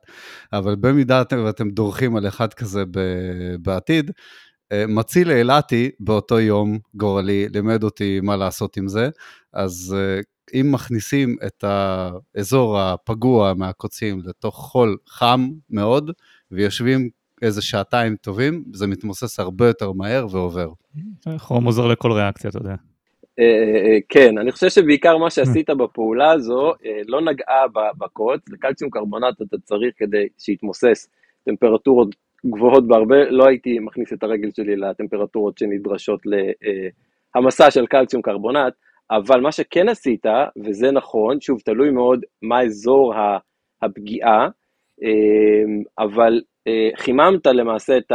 אבל 0.53 0.77
במידה 0.77 1.23
ואתם 1.45 1.71
דורכים 1.71 2.17
על 2.17 2.29
אחד 2.29 2.55
כזה 2.55 2.85
בעתיד, 3.63 4.11
אה, 4.73 4.85
מציל 4.89 5.31
אילתי 5.31 5.91
באותו 6.01 6.41
יום 6.41 6.79
גורלי, 6.95 7.49
לימד 7.49 7.85
אותי 7.85 8.21
מה 8.23 8.37
לעשות 8.37 8.77
עם 8.77 8.89
זה, 8.89 9.09
אז 9.53 9.97
אה, 9.99 10.21
אם 10.61 10.73
מכניסים 10.73 11.37
את 11.47 11.65
האזור 11.65 12.81
הפגוע 12.81 13.55
מהקוצים 13.55 14.21
לתוך 14.25 14.57
חול 14.57 14.97
חם 15.09 15.49
מאוד, 15.71 16.11
ויושבים 16.51 17.11
איזה 17.43 17.63
שעתיים 17.63 18.17
טובים, 18.17 18.65
זה 18.73 18.87
מתמוסס 18.87 19.41
הרבה 19.41 19.67
יותר 19.67 19.93
מהר 19.93 20.27
ועובר. 20.31 20.69
חום 21.37 21.65
עוזר 21.65 21.87
לכל 21.87 22.13
ריאקציה, 22.13 22.51
אתה 22.51 22.59
יודע. 22.59 22.75
אה, 23.39 23.99
כן, 24.09 24.39
אני 24.39 24.53
חושב 24.53 24.69
שבעיקר 24.69 25.19
מה 25.19 25.31
שעשית 25.31 25.71
בפעולה 25.71 26.33
הזו 26.33 26.73
לא 27.07 27.21
נגעה 27.21 27.65
בקוץ, 27.99 28.41
לקלציום 28.49 28.91
קרבונט 28.91 29.43
אתה 29.43 29.57
צריך 29.65 29.95
כדי 29.97 30.27
שיתמוסס 30.39 31.09
טמפרטורות 31.45 32.09
גבוהות 32.47 32.87
בהרבה, 32.87 33.31
לא 33.31 33.47
הייתי 33.47 33.79
מכניס 33.79 34.13
את 34.13 34.23
הרגל 34.23 34.51
שלי 34.57 34.77
לטמפרטורות 34.77 35.59
שנדרשות 35.59 36.21
להמסה 37.35 37.71
של 37.71 37.87
קלציום 37.87 38.23
קרבונט, 38.23 38.73
אבל 39.11 39.41
מה 39.41 39.53
שכן 39.53 39.89
עשית, 39.89 40.27
וזה 40.57 40.91
נכון, 40.91 41.41
שוב, 41.41 41.61
תלוי 41.61 41.91
מאוד 41.91 42.25
מה 42.43 42.63
אזור 42.63 43.15
הפגיעה, 43.83 44.49
אבל 45.99 46.33
אה, 46.35 46.52
חיממת 46.97 47.47
למעשה 47.47 47.97
את 47.97 48.13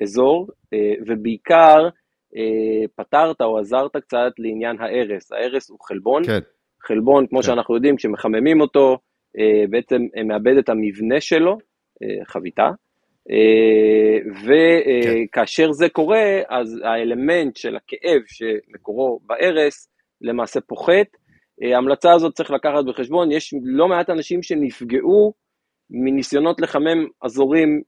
האזור, 0.00 0.48
אה, 0.74 0.94
ובעיקר 1.06 1.88
אה, 2.36 2.84
פתרת 2.96 3.40
או 3.40 3.58
עזרת 3.58 3.96
קצת 3.96 4.32
לעניין 4.38 4.76
ההרס. 4.80 5.32
ההרס 5.32 5.70
הוא 5.70 5.78
חלבון, 5.80 6.24
כן. 6.24 6.38
חלבון, 6.82 7.26
כמו 7.26 7.38
כן. 7.38 7.42
שאנחנו 7.42 7.74
יודעים, 7.74 7.96
כשמחממים 7.96 8.60
אותו, 8.60 8.98
בעצם 9.70 10.02
מאבד 10.24 10.56
את 10.56 10.68
המבנה 10.68 11.20
שלו, 11.20 11.58
חביתה, 12.24 12.70
אה, 13.30 14.18
וכאשר 14.44 15.66
כן. 15.66 15.72
זה 15.72 15.88
קורה, 15.88 16.40
אז 16.48 16.80
האלמנט 16.84 17.56
של 17.56 17.76
הכאב 17.76 18.20
שמקורו 18.26 19.20
בהרס 19.26 19.88
למעשה 20.20 20.60
פוחת. 20.60 21.06
אה, 21.62 21.74
ההמלצה 21.74 22.12
הזאת 22.12 22.34
צריך 22.34 22.50
לקחת 22.50 22.84
בחשבון, 22.84 23.32
יש 23.32 23.54
לא 23.62 23.88
מעט 23.88 24.10
אנשים 24.10 24.42
שנפגעו 24.42 25.32
מניסיונות 25.90 26.60
לחמם 26.60 27.06
אזורים 27.22 27.82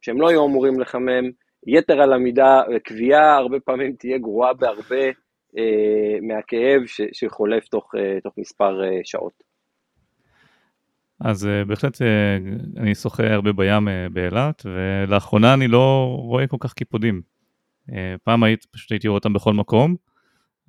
שהם 0.00 0.20
לא 0.20 0.28
היו 0.28 0.46
אמורים 0.46 0.80
לחמם, 0.80 1.30
יתר 1.66 2.00
על 2.00 2.12
המידה, 2.12 2.62
קביעה 2.84 3.36
הרבה 3.36 3.60
פעמים 3.60 3.94
תהיה 3.98 4.18
גרועה 4.18 4.54
בהרבה 4.54 5.04
אה, 5.58 6.20
מהכאב 6.22 6.86
ש, 6.86 7.00
שחולף 7.12 7.68
תוך, 7.68 7.94
אה, 7.98 8.20
תוך 8.20 8.34
מספר 8.38 8.84
אה, 8.84 9.00
שעות. 9.04 9.54
אז 11.20 11.44
uh, 11.44 11.68
בהחלט 11.68 11.96
uh, 11.96 12.80
אני 12.80 12.94
שוחה 12.94 13.32
הרבה 13.32 13.52
בים 13.52 13.88
uh, 13.88 14.12
באילת, 14.12 14.66
ולאחרונה 14.66 15.54
אני 15.54 15.68
לא 15.68 16.16
רואה 16.18 16.46
כל 16.46 16.56
כך 16.60 16.72
קיפודים. 16.72 17.22
פעם 18.24 18.42
היית, 18.42 18.64
פשוט 18.64 18.92
הייתי 18.92 19.08
רואה 19.08 19.18
אותם 19.18 19.32
בכל 19.32 19.52
מקום, 19.52 19.94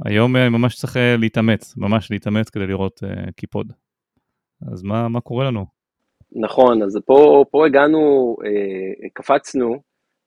היום 0.05 0.35
uh, 0.35 0.39
ממש 0.49 0.75
צריך 0.75 0.97
להתאמץ, 1.19 1.77
ממש 1.77 2.11
להתאמץ 2.11 2.49
כדי 2.49 2.67
לראות 2.67 2.99
קיפוד. 3.35 3.73
אז 4.71 4.83
מה, 4.83 5.07
מה 5.07 5.21
קורה 5.21 5.45
לנו? 5.45 5.74
נכון, 6.35 6.83
אז 6.83 6.99
פה, 7.05 7.43
פה 7.51 7.65
הגענו, 7.65 8.35
uh, 8.39 9.09
קפצנו, 9.13 9.75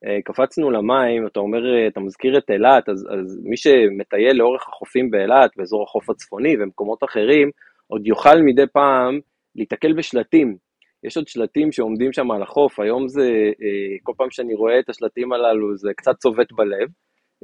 uh, 0.04 0.08
קפצנו 0.24 0.70
למים, 0.70 1.26
אתה 1.26 1.40
אומר, 1.40 1.88
אתה 1.88 2.00
מזכיר 2.00 2.38
את 2.38 2.50
אילת, 2.50 2.88
אז, 2.88 3.06
אז 3.10 3.40
מי 3.44 3.56
שמטייל 3.56 4.36
לאורך 4.36 4.68
החופים 4.68 5.10
באילת, 5.10 5.50
באזור 5.56 5.82
החוף 5.82 6.10
הצפוני 6.10 6.54
ומקומות 6.60 7.04
אחרים, 7.04 7.50
עוד 7.86 8.06
יוכל 8.06 8.42
מדי 8.44 8.66
פעם 8.72 9.20
להיתקל 9.56 9.92
בשלטים. 9.92 10.56
יש 11.04 11.16
עוד 11.16 11.28
שלטים 11.28 11.72
שעומדים 11.72 12.12
שם 12.12 12.30
על 12.30 12.42
החוף, 12.42 12.80
היום 12.80 13.08
זה, 13.08 13.30
אה, 13.62 13.96
כל 14.02 14.12
פעם 14.16 14.30
שאני 14.30 14.54
רואה 14.54 14.78
את 14.78 14.88
השלטים 14.88 15.32
הללו 15.32 15.76
זה 15.76 15.90
קצת 15.96 16.16
צובט 16.16 16.52
בלב, 16.52 16.88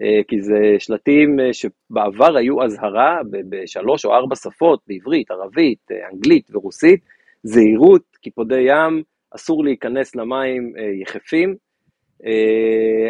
אה, 0.02 0.20
כי 0.28 0.40
זה 0.40 0.58
שלטים 0.78 1.40
אה, 1.40 1.52
שבעבר 1.52 2.36
היו 2.36 2.62
אזהרה 2.64 3.18
בשלוש 3.48 4.04
או 4.04 4.14
ארבע 4.14 4.36
שפות, 4.36 4.80
בעברית, 4.86 5.30
ערבית, 5.30 5.88
אנגלית 6.12 6.50
ורוסית, 6.52 7.00
זהירות, 7.44 8.02
קיפודי 8.22 8.60
ים, 8.60 9.02
אסור 9.34 9.64
להיכנס 9.64 10.16
למים 10.16 10.72
יחפים. 11.02 11.56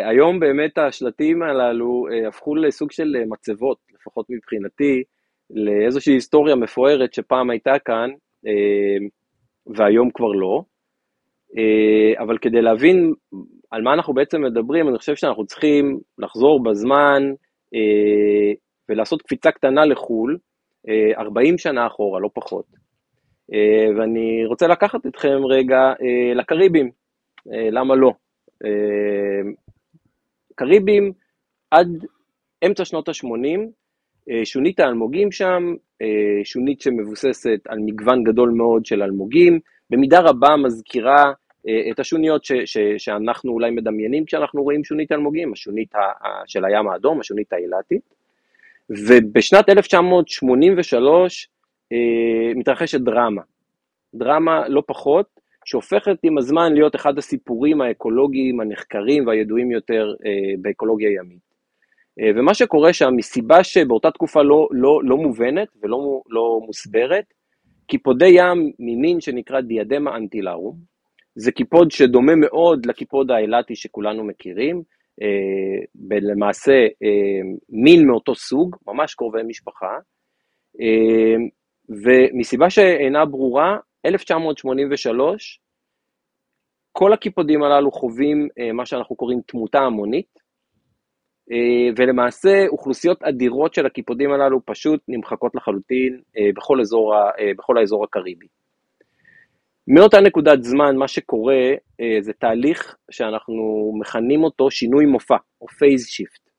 היום 0.05 0.41
באמת 0.41 0.79
השלטים 0.79 1.43
הללו 1.43 2.07
הפכו 2.29 2.55
לסוג 2.55 2.93
של 2.93 3.17
מצבות, 3.27 3.79
לפחות 3.95 4.27
מבחינתי, 4.31 5.03
לאיזושהי 5.51 6.13
היסטוריה 6.13 6.57
מפוארת 6.57 7.15
שפעם 7.15 7.51
הייתה 7.51 7.79
כאן, 7.85 8.11
אה, 8.47 9.07
והיום 9.67 10.11
כבר 10.11 10.33
לא. 10.33 10.63
אה, 11.59 12.23
אבל 12.23 12.39
כדי 12.39 12.63
להבין 12.63 13.13
על 13.71 13.83
מה 13.83 13.95
אנחנו 13.95 14.15
בעצם 14.15 14.43
מדברים, 14.43 14.89
אני 14.89 14.99
חושב 14.99 15.17
שאנחנו 15.17 15.47
צריכים 15.47 16.01
לחזור 16.19 16.63
בזמן 16.63 17.23
אה, 17.75 18.53
ולעשות 18.89 19.23
קפיצה 19.23 19.51
קטנה 19.51 19.85
לחו"ל, 19.85 20.39
40 21.19 21.59
שנה 21.59 21.87
אחורה, 21.87 22.21
לא 22.21 22.31
פחות. 22.35 22.84
ואני 23.97 24.45
רוצה 24.47 24.67
לקחת 24.67 25.07
אתכם 25.07 25.39
רגע 25.51 25.93
לקריבים, 26.35 26.91
למה 27.47 27.95
לא? 27.95 28.13
קריבים 30.55 31.13
עד 31.71 31.89
אמצע 32.67 32.85
שנות 32.85 33.09
ה-80, 33.09 33.61
שונית 34.45 34.81
האלמוגים 34.81 35.33
שם, 35.33 35.75
שונית 36.45 36.81
שמבוססת 36.81 37.61
על 37.69 37.79
מגוון 37.79 38.25
גדול 38.25 38.51
מאוד 38.51 38.87
של 38.87 39.03
אלמוגים, 39.03 39.61
במידה 39.91 40.21
רבה 40.21 40.57
מזכירה 40.57 41.33
את 41.91 41.99
השוניות 41.99 42.45
ש, 42.45 42.53
ש, 42.65 42.79
שאנחנו 42.99 43.53
אולי 43.53 43.71
מדמיינים 43.71 44.25
כשאנחנו 44.25 44.63
רואים 44.63 44.85
שונית 44.85 45.13
אלמוגים, 45.13 45.53
השונית 45.53 45.95
ה, 45.95 45.99
של 46.47 46.65
הים 46.65 46.89
האדום, 46.89 47.21
השונית 47.21 47.53
האילתית. 47.53 48.15
ובשנת 48.91 49.69
1983 49.69 51.49
אה, 51.49 51.54
מתרחשת 52.57 53.01
דרמה. 53.01 53.43
דרמה 54.15 54.69
לא 54.69 54.83
פחות, 54.87 55.27
שהופכת 55.65 56.17
עם 56.23 56.39
הזמן 56.39 56.73
להיות 56.73 56.97
אחד 56.97 57.19
הסיפורים 57.19 57.81
האקולוגיים 57.81 58.61
הנחקרים 58.61 59.27
והידועים 59.27 59.71
יותר 59.71 60.15
אה, 60.27 60.55
באקולוגיה 60.63 61.11
ימית. 61.11 61.45
אה, 62.21 62.31
ומה 62.37 62.55
שקורה 62.55 62.93
שם, 62.93 63.11
מסיבה 63.17 63.65
שבאותה 63.65 64.11
תקופה 64.11 64.43
לא, 64.43 64.69
לא, 64.71 65.01
לא 65.05 65.17
מובנת 65.17 65.69
ולא 65.83 66.23
לא 66.29 66.61
מוסברת, 66.67 67.25
קיפודי 67.87 68.29
ים 68.29 68.73
ממין 68.79 69.21
שנקרא 69.21 69.61
דיאדמה 69.61 70.17
אנטילרום, 70.17 70.77
זה 71.35 71.53
קיפוד 71.53 71.91
שדומה 71.91 72.35
מאוד 72.35 72.87
לקיפוד 72.87 73.31
האילתי 73.31 73.77
שכולנו 73.77 74.25
מכירים, 74.25 74.83
אה, 75.23 76.19
למעשה 76.21 76.73
אה, 76.73 77.51
מין 77.69 78.07
מאותו 78.07 78.35
סוג, 78.35 78.77
ממש 78.87 79.15
קרובי 79.15 79.43
משפחה, 79.43 79.99
אה, 80.81 81.37
ומסיבה 81.89 82.71
שאינה 82.71 83.25
ברורה, 83.25 83.77
1983, 84.07 85.61
כל 86.93 87.13
הקיפודים 87.13 87.63
הללו 87.63 87.93
חווים 87.93 88.49
אה, 88.59 88.73
מה 88.73 88.87
שאנחנו 88.87 89.17
קוראים 89.17 89.41
תמותה 89.47 89.79
המונית, 89.79 90.39
אה, 91.53 91.93
ולמעשה 91.97 92.67
אוכלוסיות 92.69 93.23
אדירות 93.23 93.75
של 93.75 93.87
הקיפודים 93.87 94.33
הללו 94.33 94.61
פשוט 94.65 95.01
נמחקות 95.09 95.55
לחלוטין 95.55 96.21
אה, 96.39 96.51
בכל, 96.57 96.81
אזור, 96.81 97.15
בכל 97.59 97.79
האזור 97.79 98.05
הקריבי. 98.05 98.47
מאותה 99.89 100.21
נקודת 100.21 100.63
זמן 100.63 100.97
מה 100.97 101.09
שקורה 101.09 101.71
זה 102.21 102.33
תהליך 102.33 102.97
שאנחנו 103.11 103.93
מכנים 104.01 104.45
אותו 104.45 104.71
שינוי 104.71 105.07
מופע, 105.07 105.37
או 105.61 105.67
phase 105.67 106.07
shift. 106.15 106.51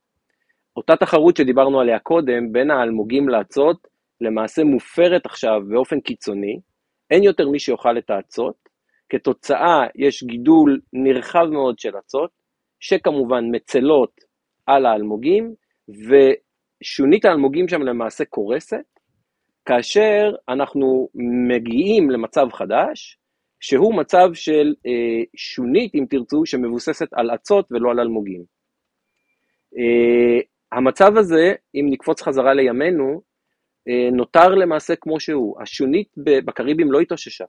אותה 0.78 0.96
תחרות 0.96 1.38
שדיברנו 1.38 1.80
עליה 1.80 2.00
קודם 2.00 2.52
בין 2.52 2.72
האלמוגים 2.72 3.30
לאצות, 3.30 3.88
למעשה 4.22 4.64
מופרת 4.64 5.26
עכשיו 5.26 5.62
באופן 5.70 6.00
קיצוני, 6.00 6.60
אין 7.12 7.24
יותר 7.24 7.50
מי 7.50 7.60
שיאכל 7.60 7.98
את 7.98 8.10
האצות, 8.10 8.56
כתוצאה 9.10 9.86
יש 9.96 10.24
גידול 10.24 10.82
נרחב 10.94 11.46
מאוד 11.52 11.80
של 11.80 11.98
אצות, 11.98 12.30
שכמובן 12.80 13.44
מצלות 13.52 14.12
על 14.66 14.86
האלמוגים, 14.86 15.54
ושונית 15.90 17.26
האלמוגים 17.26 17.68
שם 17.68 17.82
למעשה 17.82 18.26
קורסת, 18.26 18.86
כאשר 19.66 20.36
אנחנו 20.50 21.10
מגיעים 21.50 22.10
למצב 22.10 22.48
חדש, 22.54 23.18
שהוא 23.60 23.96
מצב 23.96 24.30
של 24.34 24.74
אה, 24.86 25.24
שונית, 25.36 25.96
אם 25.96 26.06
תרצו, 26.10 26.46
שמבוססת 26.46 27.14
על 27.14 27.32
אצות 27.32 27.72
ולא 27.72 27.92
על 27.92 28.00
אלמוגים. 28.00 28.44
אה, 29.78 30.40
המצב 30.72 31.18
הזה, 31.18 31.54
אם 31.76 31.86
נקפוץ 31.90 32.22
חזרה 32.22 32.54
לימינו, 32.54 33.22
נותר 34.12 34.56
למעשה 34.56 34.96
כמו 34.96 35.20
שהוא. 35.20 35.62
השונית 35.62 36.08
בקריבים 36.18 36.92
לא 36.92 37.00
התאוששה. 37.00 37.46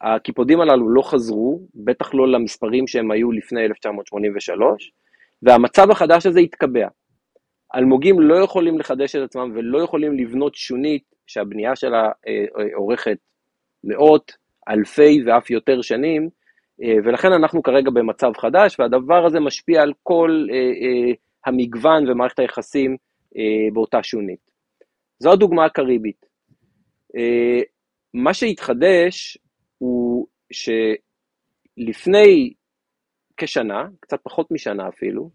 הקיפודים 0.00 0.60
הללו 0.60 0.88
לא 0.88 1.02
חזרו, 1.02 1.60
בטח 1.74 2.14
לא 2.14 2.28
למספרים 2.28 2.86
שהם 2.86 3.10
היו 3.10 3.32
לפני 3.32 3.64
1983, 3.64 4.92
והמצב 5.42 5.90
החדש 5.90 6.26
הזה 6.26 6.40
התקבע. 6.40 6.88
אלמוגים 7.74 8.20
לא 8.20 8.34
יכולים 8.34 8.78
לחדש 8.78 9.16
את 9.16 9.22
עצמם 9.22 9.52
ולא 9.54 9.78
יכולים 9.78 10.18
לבנות 10.18 10.54
שונית 10.54 11.02
שהבנייה 11.26 11.76
שלה 11.76 12.02
אה, 12.28 12.44
אה, 12.58 12.74
אורכת 12.74 13.18
מאות, 13.84 14.32
אלפי 14.68 15.22
ואף 15.26 15.50
יותר 15.50 15.82
שנים, 15.82 16.28
ולכן 17.04 17.32
אנחנו 17.32 17.62
כרגע 17.62 17.90
במצב 17.90 18.32
חדש, 18.36 18.80
והדבר 18.80 19.26
הזה 19.26 19.40
משפיע 19.40 19.82
על 19.82 19.92
כל 20.02 20.46
המגוון 21.46 22.10
ומערכת 22.10 22.38
היחסים 22.38 22.96
באותה 23.72 24.02
שונית. 24.02 24.49
זו 25.22 25.32
הדוגמה 25.32 25.64
הקריבית. 25.64 26.26
אה, 27.16 27.60
מה 28.14 28.34
שהתחדש 28.34 29.38
הוא 29.78 30.26
שלפני 31.78 32.52
כשנה, 33.36 33.88
קצת 34.00 34.20
פחות 34.22 34.50
משנה 34.50 34.88
אפילו, 34.88 35.30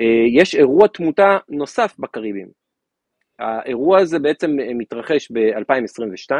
אה, 0.00 0.40
יש 0.40 0.54
אירוע 0.54 0.88
תמותה 0.88 1.38
נוסף 1.48 1.94
בקריבים. 1.98 2.48
האירוע 3.38 3.98
הזה 4.00 4.18
בעצם 4.18 4.50
מתרחש 4.74 5.30
ב-2022, 5.32 6.32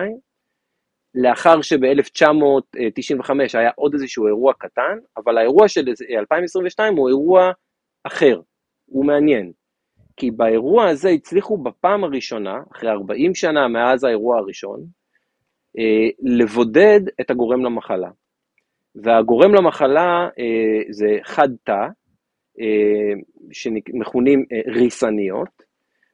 לאחר 1.14 1.62
שב-1995 1.62 3.30
היה 3.54 3.70
עוד 3.76 3.94
איזשהו 3.94 4.26
אירוע 4.26 4.52
קטן, 4.58 4.98
אבל 5.16 5.38
האירוע 5.38 5.68
של 5.68 5.80
2022 6.18 6.96
הוא 6.96 7.08
אירוע 7.08 7.52
אחר, 8.04 8.40
הוא 8.86 9.06
מעניין. 9.06 9.52
כי 10.16 10.30
באירוע 10.30 10.88
הזה 10.88 11.08
הצליחו 11.08 11.58
בפעם 11.58 12.04
הראשונה, 12.04 12.58
אחרי 12.72 12.90
40 12.90 13.34
שנה 13.34 13.68
מאז 13.68 14.04
האירוע 14.04 14.38
הראשון, 14.38 14.80
אה, 15.78 16.08
לבודד 16.22 17.00
את 17.20 17.30
הגורם 17.30 17.64
למחלה. 17.64 18.10
והגורם 18.94 19.54
למחלה 19.54 20.28
אה, 20.38 20.82
זה 20.90 21.18
חד 21.22 21.48
תא, 21.64 21.86
אה, 22.60 23.12
שמכונים 23.52 24.44
ריסניות, 24.66 25.70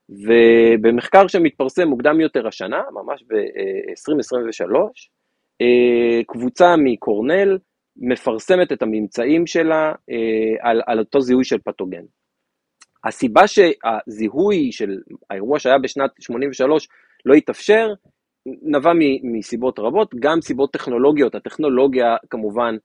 ובמחקר 0.09 1.27
שמתפרסם 1.27 1.89
מוקדם 1.89 2.21
יותר 2.21 2.47
השנה, 2.47 2.83
ממש 2.93 3.25
ב-2023, 3.29 4.73
קבוצה 6.27 6.75
מקורנל 6.77 7.59
מפרסמת 7.97 8.73
את 8.73 8.83
הממצאים 8.83 9.47
שלה 9.47 9.93
על, 10.61 10.83
על 10.87 10.99
אותו 10.99 11.21
זיהוי 11.21 11.45
של 11.45 11.59
פתוגן. 11.59 12.03
הסיבה 13.07 13.43
שהזיהוי 13.47 14.73
של 14.73 14.99
האירוע 15.31 15.59
שהיה 15.59 15.79
בשנת 15.79 16.11
83 16.21 16.89
לא 17.27 17.35
התאפשר, 17.35 17.89
נבע 18.63 18.93
מסיבות 19.23 19.79
רבות, 19.79 20.15
גם 20.21 20.41
סיבות 20.41 20.73
טכנולוגיות, 20.73 21.35
הטכנולוגיה 21.35 22.17
כמובן 22.31 22.77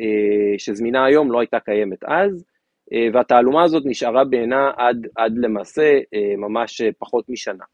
אה, 0.00 0.58
שזמינה 0.58 1.04
היום 1.04 1.32
לא 1.32 1.40
הייתה 1.40 1.60
קיימת 1.60 2.04
אז, 2.04 2.44
אה, 2.92 3.06
והתעלומה 3.14 3.64
הזאת 3.64 3.82
נשארה 3.86 4.24
בעינה 4.24 4.70
עד, 4.76 5.06
עד 5.16 5.32
למעשה 5.38 5.98
אה, 6.14 6.36
ממש 6.36 6.82
פחות 6.98 7.28
משנה. 7.28 7.64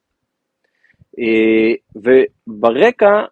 וברקע 1.97 3.25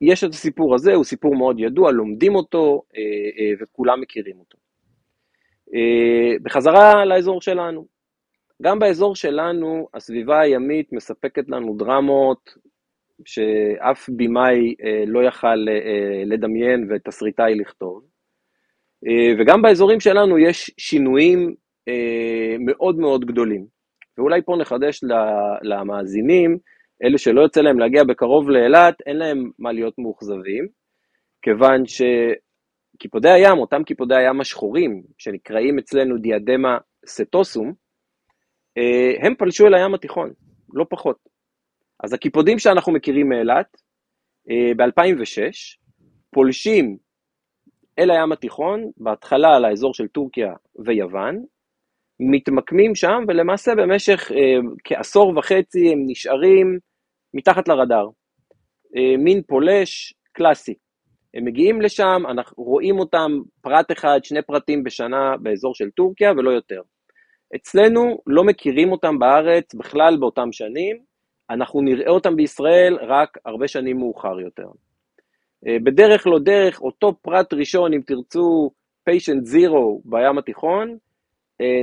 יש 0.00 0.24
את 0.24 0.30
הסיפור 0.30 0.74
הזה, 0.74 0.94
הוא 0.94 1.04
סיפור 1.04 1.36
מאוד 1.36 1.60
ידוע, 1.60 1.92
לומדים 1.92 2.34
אותו 2.34 2.82
וכולם 3.60 4.00
מכירים 4.00 4.36
אותו. 4.38 4.58
בחזרה 6.42 7.04
לאזור 7.04 7.40
שלנו, 7.40 7.86
גם 8.62 8.78
באזור 8.78 9.16
שלנו, 9.16 9.88
הסביבה 9.94 10.40
הימית 10.40 10.92
מספקת 10.92 11.48
לנו 11.48 11.76
דרמות 11.76 12.50
שאף 13.24 14.08
במאי 14.16 14.74
אה, 14.84 15.04
לא 15.06 15.22
יכל 15.24 15.68
אה, 15.68 16.22
לדמיין 16.26 16.88
ותסריטאי 16.90 17.54
לכתוב. 17.54 18.02
אה, 19.06 19.34
וגם 19.38 19.62
באזורים 19.62 20.00
שלנו 20.00 20.38
יש 20.38 20.70
שינויים 20.78 21.54
אה, 21.88 22.56
מאוד 22.58 22.98
מאוד 22.98 23.24
גדולים. 23.24 23.66
ואולי 24.18 24.42
פה 24.44 24.56
נחדש 24.60 25.00
למאזינים, 25.62 26.58
אלה 27.04 27.18
שלא 27.18 27.40
יוצא 27.40 27.60
להם 27.60 27.78
להגיע 27.78 28.04
בקרוב 28.04 28.50
לאילת, 28.50 28.94
אין 29.06 29.16
להם 29.16 29.50
מה 29.58 29.72
להיות 29.72 29.94
מאוכזבים, 29.98 30.68
כיוון 31.42 31.82
שקיפודי 31.86 33.30
הים, 33.30 33.58
אותם 33.58 33.84
קיפודי 33.84 34.14
הים 34.14 34.40
השחורים, 34.40 35.02
שנקראים 35.18 35.78
אצלנו 35.78 36.18
דיאדמה 36.18 36.78
סטוסום, 37.06 37.66
אה, 37.68 37.72
הם 39.22 39.34
פלשו 39.34 39.66
אל 39.66 39.74
הים 39.74 39.94
התיכון, 39.94 40.30
לא 40.72 40.86
פחות. 40.90 41.16
אז 42.04 42.12
הקיפודים 42.12 42.58
שאנחנו 42.58 42.92
מכירים 42.92 43.28
מאילת, 43.28 43.76
אה, 44.50 44.74
ב-2006, 44.76 45.52
פולשים 46.30 46.96
אל 47.98 48.10
הים 48.10 48.32
התיכון, 48.32 48.90
בהתחלה 48.96 49.56
על 49.56 49.64
האזור 49.64 49.94
של 49.94 50.08
טורקיה 50.08 50.52
ויוון, 50.84 51.44
מתמקמים 52.20 52.94
שם, 52.94 53.24
ולמעשה 53.28 53.72
במשך 53.74 54.32
אה, 54.32 54.68
כעשור 54.84 55.38
וחצי 55.38 55.92
הם 55.92 55.98
נשארים 56.06 56.78
מתחת 57.34 57.68
לרדאר. 57.68 58.08
אה, 58.96 59.16
מין 59.18 59.42
פולש 59.42 60.14
קלאסי. 60.32 60.74
הם 61.34 61.44
מגיעים 61.44 61.80
לשם, 61.80 62.22
אנחנו 62.30 62.64
רואים 62.64 62.98
אותם 62.98 63.32
פרט 63.60 63.92
אחד, 63.92 64.20
שני 64.22 64.42
פרטים 64.42 64.84
בשנה 64.84 65.36
באזור 65.42 65.74
של 65.74 65.90
טורקיה 65.90 66.32
ולא 66.32 66.50
יותר. 66.50 66.80
אצלנו 67.56 68.18
לא 68.26 68.44
מכירים 68.44 68.92
אותם 68.92 69.18
בארץ 69.18 69.74
בכלל 69.74 70.16
באותם 70.16 70.52
שנים, 70.52 70.96
אנחנו 71.50 71.80
נראה 71.80 72.10
אותם 72.10 72.36
בישראל 72.36 72.98
רק 73.00 73.38
הרבה 73.44 73.68
שנים 73.68 73.98
מאוחר 73.98 74.40
יותר. 74.40 74.68
אה, 75.66 75.76
בדרך 75.84 76.26
לא 76.26 76.38
דרך, 76.38 76.80
אותו 76.80 77.14
פרט 77.22 77.52
ראשון, 77.52 77.94
אם 77.94 78.00
תרצו, 78.06 78.70
patient 79.10 79.46
zero 79.54 80.00
בים 80.04 80.38
התיכון, 80.38 80.96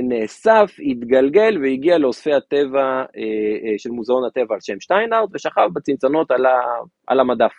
נאסף, 0.02 0.76
התגלגל 0.90 1.58
והגיע 1.62 1.98
לאוספי 1.98 2.32
הטבע 2.32 3.04
של 3.78 3.90
מוזיאון 3.90 4.24
הטבע 4.24 4.54
על 4.54 4.60
שם 4.60 4.80
שטיינארט 4.80 5.28
ושכב 5.34 5.68
בצנצנות 5.74 6.30
על, 6.30 6.46
על 7.06 7.20
המדף. 7.20 7.52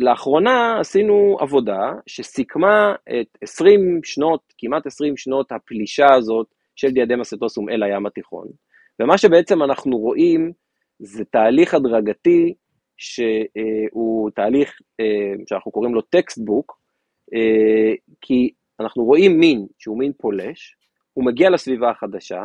ולאחרונה 0.00 0.80
עשינו 0.80 1.36
עבודה 1.40 1.92
שסיכמה 2.06 2.94
את 3.20 3.38
20 3.42 4.00
שנות, 4.04 4.40
כמעט 4.58 4.86
20 4.86 5.16
שנות 5.16 5.52
הפלישה 5.52 6.14
הזאת 6.18 6.46
של 6.76 6.90
Diadema 6.90 7.24
setosum 7.24 7.68
אל 7.68 7.82
הים 7.82 8.06
התיכון. 8.06 8.48
ומה 9.00 9.18
שבעצם 9.18 9.62
אנחנו 9.62 9.98
רואים 9.98 10.52
זה 10.98 11.24
תהליך 11.24 11.74
הדרגתי 11.74 12.54
שהוא 12.96 14.30
תהליך 14.34 14.78
שאנחנו 15.48 15.70
קוראים 15.70 15.94
לו 15.94 16.00
textbook, 16.00 16.78
כי 18.20 18.50
אנחנו 18.80 19.04
רואים 19.04 19.40
מין 19.40 19.66
שהוא 19.78 19.98
מין 19.98 20.12
פולש, 20.18 20.76
הוא 21.12 21.24
מגיע 21.24 21.50
לסביבה 21.50 21.90
החדשה, 21.90 22.44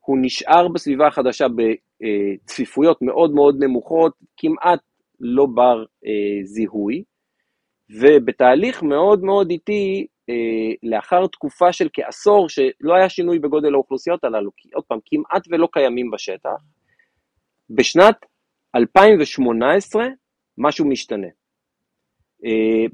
הוא 0.00 0.18
נשאר 0.20 0.68
בסביבה 0.68 1.06
החדשה 1.06 1.46
בצפיפויות 1.48 3.02
מאוד 3.02 3.34
מאוד 3.34 3.64
נמוכות, 3.64 4.12
כמעט 4.36 4.80
לא 5.22 5.46
בר 5.46 5.84
זיהוי, 6.44 7.04
ובתהליך 7.90 8.82
מאוד 8.82 9.24
מאוד 9.24 9.50
איטי, 9.50 10.06
לאחר 10.82 11.26
תקופה 11.26 11.72
של 11.72 11.88
כעשור 11.92 12.48
שלא 12.48 12.94
היה 12.94 13.08
שינוי 13.08 13.38
בגודל 13.38 13.74
האוכלוסיות 13.74 14.24
הללו, 14.24 14.50
כי 14.56 14.68
עוד 14.74 14.84
פעם, 14.84 14.98
כמעט 15.04 15.42
ולא 15.50 15.68
קיימים 15.72 16.10
בשטח, 16.10 16.50
בשנת 17.70 18.16
2018 18.76 20.04
משהו 20.58 20.88
משתנה. 20.88 21.26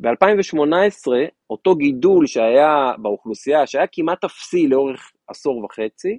ב-2018 0.01 1.09
אותו 1.51 1.77
גידול 1.77 2.27
שהיה 2.27 2.93
באוכלוסייה, 3.03 3.67
שהיה 3.67 3.87
כמעט 3.93 4.25
אפסי 4.25 4.67
לאורך 4.67 5.13
עשור 5.29 5.65
וחצי, 5.65 6.19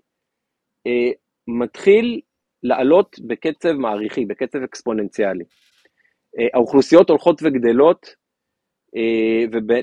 מתחיל 1.48 2.22
לעלות 2.63 3.15
בקצב 3.28 3.72
מעריכי, 3.72 4.26
בקצב 4.26 4.60
אקספוננציאלי. 4.63 5.43
האוכלוסיות 6.54 7.10
הולכות 7.10 7.42
וגדלות, 7.44 8.15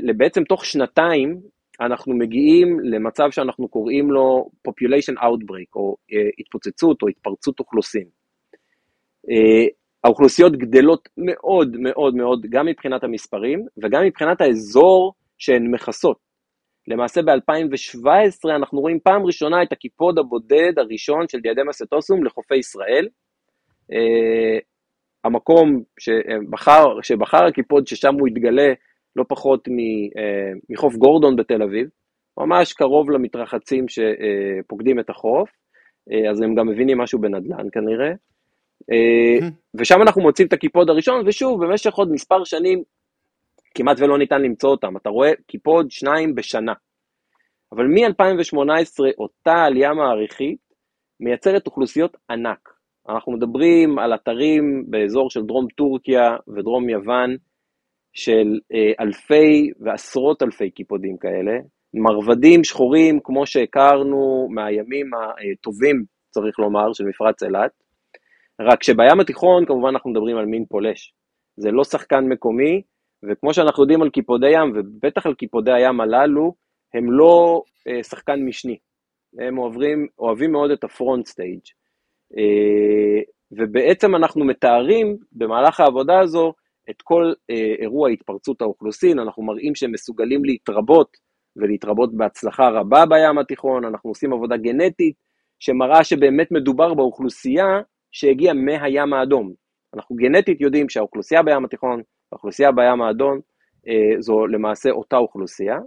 ובעצם 0.08 0.44
תוך 0.44 0.64
שנתיים 0.64 1.40
אנחנו 1.80 2.14
מגיעים 2.14 2.80
למצב 2.80 3.30
שאנחנו 3.30 3.68
קוראים 3.68 4.10
לו 4.10 4.50
population 4.68 5.14
outbreak, 5.18 5.76
או 5.76 5.96
התפוצצות 6.38 7.02
או 7.02 7.08
התפרצות 7.08 7.60
אוכלוסין. 7.60 8.08
האוכלוסיות 10.04 10.56
גדלות 10.56 11.08
מאוד 11.16 11.76
מאוד 11.78 12.14
מאוד, 12.14 12.46
גם 12.50 12.66
מבחינת 12.66 13.04
המספרים 13.04 13.66
וגם 13.82 14.04
מבחינת 14.04 14.40
האזור 14.40 15.14
שהן 15.38 15.74
מכסות. 15.74 16.16
למעשה 16.88 17.22
ב-2017 17.22 18.50
אנחנו 18.56 18.80
רואים 18.80 19.00
פעם 19.00 19.26
ראשונה 19.26 19.62
את 19.62 19.72
הקיפוד 19.72 20.18
הבודד 20.18 20.72
הראשון 20.76 21.28
של 21.28 21.40
Diadema 21.40 21.72
setosum 21.72 22.24
לחופי 22.24 22.56
ישראל. 22.56 23.08
המקום 25.26 25.82
שבחר, 25.98 27.00
שבחר 27.02 27.44
הקיפוד 27.44 27.86
ששם 27.86 28.14
הוא 28.14 28.28
התגלה 28.28 28.72
לא 29.16 29.24
פחות 29.28 29.68
uh, 29.68 29.72
מחוף 30.70 30.94
גורדון 30.96 31.36
בתל 31.36 31.62
אביב, 31.62 31.88
ממש 32.38 32.72
קרוב 32.72 33.10
למתרחצים 33.10 33.84
שפוקדים 33.88 35.00
את 35.00 35.10
החוף, 35.10 35.48
uh, 35.50 36.30
אז 36.30 36.40
הם 36.40 36.54
גם 36.54 36.68
מבינים 36.68 36.98
משהו 36.98 37.20
בנדל"ן 37.20 37.66
כנראה. 37.72 38.12
ושם 39.74 40.02
אנחנו 40.02 40.22
מוצאים 40.22 40.48
את 40.48 40.52
הקיפוד 40.52 40.90
הראשון, 40.90 41.22
ושוב, 41.26 41.64
במשך 41.64 41.94
עוד 41.94 42.12
מספר 42.12 42.44
שנים 42.44 42.82
כמעט 43.74 44.00
ולא 44.00 44.18
ניתן 44.18 44.42
למצוא 44.42 44.70
אותם. 44.70 44.96
אתה 44.96 45.10
רואה 45.10 45.30
קיפוד 45.46 45.90
שניים 45.90 46.34
בשנה. 46.34 46.72
אבל 47.72 47.86
מ-2018 47.86 49.04
אותה 49.18 49.64
עלייה 49.64 49.94
מעריכית 49.94 50.58
מייצרת 51.20 51.66
אוכלוסיות 51.66 52.16
ענק. 52.30 52.75
אנחנו 53.08 53.32
מדברים 53.32 53.98
על 53.98 54.14
אתרים 54.14 54.84
באזור 54.88 55.30
של 55.30 55.42
דרום 55.42 55.66
טורקיה 55.76 56.36
ודרום 56.48 56.88
יוון 56.88 57.36
של 58.12 58.58
אה, 58.74 59.04
אלפי 59.04 59.70
ועשרות 59.80 60.42
אלפי 60.42 60.70
קיפודים 60.70 61.16
כאלה, 61.16 61.52
מרבדים 61.94 62.64
שחורים 62.64 63.20
כמו 63.24 63.46
שהכרנו 63.46 64.48
מהימים 64.50 65.10
הטובים, 65.14 66.04
צריך 66.30 66.58
לומר, 66.58 66.92
של 66.92 67.04
מפרץ 67.04 67.42
אילת, 67.42 67.70
רק 68.60 68.82
שבים 68.82 69.20
התיכון 69.20 69.66
כמובן 69.66 69.88
אנחנו 69.88 70.10
מדברים 70.10 70.36
על 70.36 70.46
מין 70.46 70.64
פולש. 70.68 71.14
זה 71.56 71.70
לא 71.70 71.84
שחקן 71.84 72.24
מקומי, 72.24 72.82
וכמו 73.22 73.54
שאנחנו 73.54 73.82
יודעים 73.82 74.02
על 74.02 74.10
קיפודי 74.10 74.50
ים, 74.50 74.72
ובטח 74.74 75.26
על 75.26 75.34
קיפודי 75.34 75.72
הים 75.72 76.00
הללו, 76.00 76.54
הם 76.94 77.12
לא 77.12 77.62
אה, 77.88 78.02
שחקן 78.02 78.40
משני. 78.44 78.78
הם 79.38 79.58
אוהבים, 79.58 80.06
אוהבים 80.18 80.52
מאוד 80.52 80.70
את 80.70 80.84
ה 80.84 80.91
front 80.91 81.26
stage. 81.26 81.60
אה, 82.38 83.22
ובעצם 83.52 84.14
אנחנו 84.14 84.44
מתארים 84.44 85.16
במהלך 85.32 85.80
העבודה 85.80 86.20
הזו 86.20 86.52
את 86.90 87.02
כל 87.02 87.32
אה, 87.50 87.74
אירוע 87.78 88.10
התפרצות 88.10 88.62
האוכלוסין, 88.62 89.18
אנחנו 89.18 89.42
מראים 89.42 89.74
שהם 89.74 89.92
מסוגלים 89.92 90.44
להתרבות 90.44 91.16
ולהתרבות 91.56 92.16
בהצלחה 92.16 92.68
רבה 92.68 93.06
בים 93.06 93.38
התיכון, 93.38 93.84
אנחנו 93.84 94.10
עושים 94.10 94.32
עבודה 94.32 94.56
גנטית 94.56 95.14
שמראה 95.58 96.04
שבאמת 96.04 96.52
מדובר 96.52 96.94
באוכלוסייה 96.94 97.80
שהגיעה 98.12 98.54
מהים 98.54 99.12
האדום. 99.12 99.52
אנחנו 99.94 100.16
גנטית 100.16 100.60
יודעים 100.60 100.88
שהאוכלוסייה 100.88 101.42
בים 101.42 101.64
התיכון 101.64 102.02
האוכלוסייה 102.32 102.72
בים 102.72 103.02
האדום 103.02 103.40
אה, 103.88 104.20
זו 104.20 104.46
למעשה 104.46 104.90
אותה 104.90 105.16
אוכלוסייה, 105.16 105.78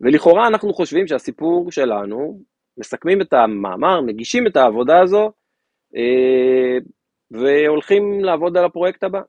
ולכאורה 0.00 0.48
אנחנו 0.48 0.74
חושבים 0.74 1.06
שהסיפור 1.06 1.70
שלנו, 1.70 2.40
מסכמים 2.78 3.20
את 3.20 3.32
המאמר, 3.32 4.00
מגישים 4.00 4.46
את 4.46 4.56
העבודה 4.56 5.00
הזו, 5.02 5.32
אה, 5.96 6.78
והולכים 7.30 8.24
לעבוד 8.24 8.56
על 8.56 8.64
הפרויקט 8.64 9.04
הבא. 9.04 9.20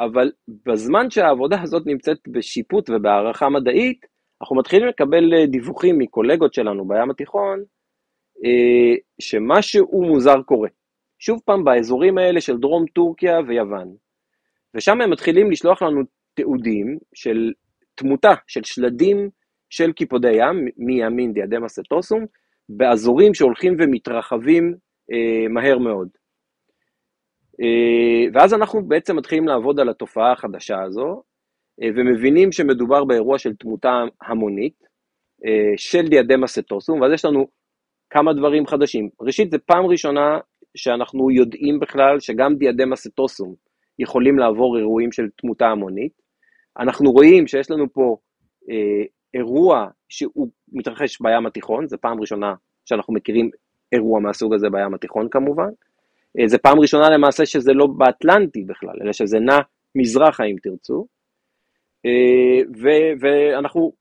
אבל 0.00 0.32
בזמן 0.66 1.10
שהעבודה 1.10 1.62
הזאת 1.62 1.82
נמצאת 1.86 2.18
בשיפוט 2.28 2.90
ובהערכה 2.90 3.48
מדעית, 3.48 4.06
אנחנו 4.40 4.56
מתחילים 4.56 4.88
לקבל 4.88 5.34
אה, 5.34 5.46
דיווחים 5.46 5.98
מקולגות 5.98 6.54
שלנו 6.54 6.88
בים 6.88 7.10
התיכון, 7.10 7.64
שמשהו 9.20 10.02
מוזר 10.02 10.42
קורה. 10.42 10.68
שוב 11.18 11.40
פעם, 11.44 11.64
באזורים 11.64 12.18
האלה 12.18 12.40
של 12.40 12.56
דרום 12.56 12.84
טורקיה 12.86 13.40
ויוון. 13.48 13.94
ושם 14.74 15.00
הם 15.00 15.10
מתחילים 15.10 15.50
לשלוח 15.50 15.82
לנו 15.82 16.02
תיעודים 16.34 16.98
של 17.14 17.52
תמותה, 17.94 18.34
של 18.46 18.64
שלדים 18.64 19.30
של 19.70 19.92
קיפודי 19.92 20.32
ים, 20.32 20.68
מימין 20.76 21.32
דיאדמה 21.32 21.68
סטוסום, 21.68 22.26
באזורים 22.68 23.34
שהולכים 23.34 23.76
ומתרחבים 23.78 24.74
אה, 25.12 25.48
מהר 25.48 25.78
מאוד. 25.78 26.08
אה, 27.60 28.30
ואז 28.34 28.54
אנחנו 28.54 28.88
בעצם 28.88 29.16
מתחילים 29.16 29.48
לעבוד 29.48 29.80
על 29.80 29.88
התופעה 29.88 30.32
החדשה 30.32 30.82
הזו, 30.82 31.22
אה, 31.82 31.88
ומבינים 31.96 32.52
שמדובר 32.52 33.04
באירוע 33.04 33.38
של 33.38 33.54
תמותה 33.54 34.02
המונית 34.22 34.82
אה, 35.46 35.72
של 35.76 36.08
דיאדמה 36.08 36.46
סטוסום, 36.46 37.00
ואז 37.00 37.12
יש 37.12 37.24
לנו 37.24 37.46
כמה 38.10 38.32
דברים 38.32 38.66
חדשים. 38.66 39.08
ראשית, 39.20 39.50
זו 39.50 39.58
פעם 39.66 39.86
ראשונה 39.86 40.38
שאנחנו 40.76 41.30
יודעים 41.30 41.80
בכלל 41.80 42.20
שגם 42.20 42.54
דיאדמה 42.54 42.96
סטוסום, 42.96 43.54
יכולים 43.98 44.38
לעבור 44.38 44.78
אירועים 44.78 45.12
של 45.12 45.28
תמותה 45.36 45.66
המונית. 45.66 46.12
אנחנו 46.78 47.12
רואים 47.12 47.46
שיש 47.46 47.70
לנו 47.70 47.92
פה 47.92 48.16
אה, 48.70 49.04
אירוע 49.36 49.86
שהוא 50.08 50.48
מתרחש 50.72 51.20
בים 51.20 51.46
התיכון, 51.46 51.86
זו 51.88 51.96
פעם 52.00 52.20
ראשונה 52.20 52.54
שאנחנו 52.84 53.14
מכירים 53.14 53.50
אירוע 53.92 54.20
מהסוג 54.20 54.54
הזה 54.54 54.66
בים 54.70 54.94
התיכון 54.94 55.28
כמובן. 55.30 55.70
אה, 56.38 56.48
זו 56.48 56.58
פעם 56.62 56.80
ראשונה 56.80 57.10
למעשה 57.10 57.46
שזה 57.46 57.72
לא 57.72 57.86
באטלנטי 57.86 58.64
בכלל, 58.64 58.94
אלא 59.02 59.12
שזה 59.12 59.38
נע 59.38 59.58
מזרחה 59.94 60.44
אם 60.44 60.56
תרצו. 60.62 61.06
אה, 62.06 62.60
ו- 62.82 63.12
ואנחנו 63.20 63.92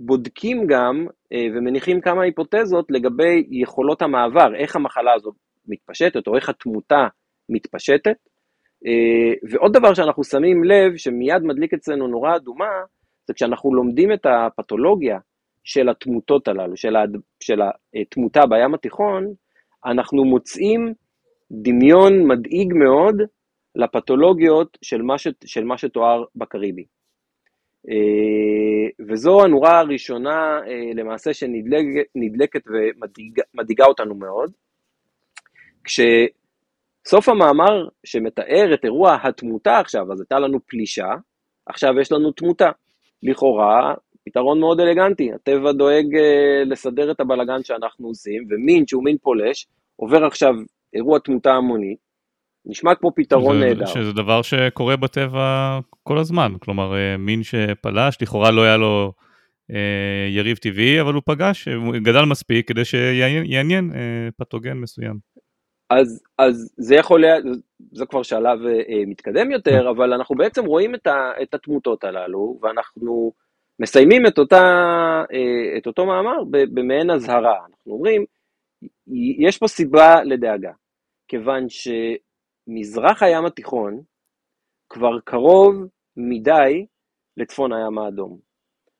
בודקים 0.00 0.66
גם 0.66 1.06
אה, 1.32 1.46
ומניחים 1.54 2.00
כמה 2.00 2.22
היפותזות 2.22 2.86
לגבי 2.90 3.46
יכולות 3.50 4.02
המעבר, 4.02 4.54
איך 4.56 4.76
המחלה 4.76 5.12
הזאת 5.14 5.34
מתפשטת 5.68 6.26
או 6.26 6.36
איך 6.36 6.48
התמותה 6.48 7.06
מתפשטת. 7.48 8.16
ועוד 9.50 9.72
דבר 9.72 9.94
שאנחנו 9.94 10.24
שמים 10.24 10.64
לב, 10.64 10.96
שמיד 10.96 11.42
מדליק 11.42 11.74
אצלנו 11.74 12.06
נורה 12.06 12.36
אדומה, 12.36 12.70
זה 13.30 13.34
כשאנחנו 13.34 13.74
לומדים 13.74 14.12
את 14.12 14.26
הפתולוגיה 14.26 15.18
של 15.64 15.88
התמותות 15.88 16.48
הללו, 16.48 16.76
של, 16.76 16.96
הד... 16.96 17.16
של 17.40 17.60
התמותה 17.94 18.40
בים 18.46 18.74
התיכון, 18.74 19.34
אנחנו 19.86 20.24
מוצאים 20.24 20.94
דמיון 21.50 22.26
מדאיג 22.26 22.72
מאוד 22.72 23.16
לפתולוגיות 23.74 24.78
של 24.82 25.02
מה, 25.02 25.18
ש... 25.18 25.28
של 25.44 25.64
מה 25.64 25.78
שתואר 25.78 26.24
בקריבי. 26.36 26.84
אה, 27.88 29.04
וזו 29.08 29.44
הנורה 29.44 29.78
הראשונה 29.78 30.60
אה, 30.66 30.90
למעשה 30.94 31.34
שנדלקת 31.34 32.62
ומדאיגה 32.66 33.84
אותנו 33.84 34.14
מאוד. 34.14 34.52
כש... 35.84 36.00
סוף 37.08 37.28
המאמר 37.28 37.88
שמתאר 38.06 38.74
את 38.74 38.84
אירוע 38.84 39.16
התמותה 39.22 39.78
עכשיו, 39.78 40.12
אז 40.12 40.20
הייתה 40.20 40.38
לנו 40.38 40.58
פלישה, 40.66 41.08
עכשיו 41.66 42.00
יש 42.00 42.12
לנו 42.12 42.32
תמותה. 42.32 42.70
לכאורה, 43.22 43.94
פתרון 44.24 44.60
מאוד 44.60 44.80
אלגנטי, 44.80 45.32
הטבע 45.32 45.72
דואג 45.72 46.16
אה, 46.16 46.62
לסדר 46.66 47.10
את 47.10 47.20
הבלגן 47.20 47.62
שאנחנו 47.62 48.08
עושים, 48.08 48.44
ומין 48.50 48.86
שהוא 48.86 49.04
מין 49.04 49.16
פולש, 49.22 49.66
עובר 49.96 50.24
עכשיו 50.24 50.54
אירוע 50.94 51.18
תמותה 51.18 51.52
המונית, 51.52 51.98
נשמע 52.66 52.94
כמו 52.94 53.12
פתרון 53.14 53.58
זה, 53.58 53.64
נהדר. 53.64 53.86
שזה 53.86 54.12
דבר 54.12 54.42
שקורה 54.42 54.96
בטבע 54.96 55.78
כל 56.02 56.18
הזמן, 56.18 56.52
כלומר 56.60 56.94
אה, 56.96 57.16
מין 57.16 57.42
שפלש, 57.42 58.18
לכאורה 58.22 58.50
לא 58.50 58.62
היה 58.62 58.76
לו 58.76 59.12
אה, 59.70 60.28
יריב 60.30 60.56
טבעי, 60.56 61.00
אבל 61.00 61.14
הוא 61.14 61.22
פגש, 61.26 61.68
הוא 61.68 61.94
גדל 61.96 62.24
מספיק 62.24 62.68
כדי 62.68 62.84
שיעניין 62.84 63.90
אה, 63.94 64.28
פתוגן 64.36 64.76
מסוים. 64.78 65.14
אז, 65.90 66.22
אז 66.38 66.74
זה 66.76 66.94
יכול 66.94 67.20
להיות, 67.20 67.44
זה 67.92 68.06
כבר 68.06 68.22
שלב 68.22 68.58
אה, 68.66 69.02
מתקדם 69.06 69.50
יותר, 69.50 69.90
אבל 69.90 70.12
אנחנו 70.12 70.36
בעצם 70.36 70.64
רואים 70.64 70.94
את, 70.94 71.06
ה, 71.06 71.32
את 71.42 71.54
התמותות 71.54 72.04
הללו, 72.04 72.58
ואנחנו 72.62 73.32
מסיימים 73.78 74.26
את, 74.26 74.38
אותה, 74.38 74.62
אה, 75.32 75.78
את 75.78 75.86
אותו 75.86 76.06
מאמר 76.06 76.44
במעין 76.50 77.10
אזהרה. 77.10 77.58
אנחנו 77.70 77.92
אומרים, 77.92 78.24
יש 79.38 79.58
פה 79.58 79.68
סיבה 79.68 80.24
לדאגה, 80.24 80.72
כיוון 81.28 81.66
שמזרח 81.68 83.22
הים 83.22 83.46
התיכון 83.46 84.02
כבר 84.88 85.20
קרוב 85.24 85.74
מדי 86.16 86.86
לצפון 87.36 87.72
הים 87.72 87.98
האדום. 87.98 88.38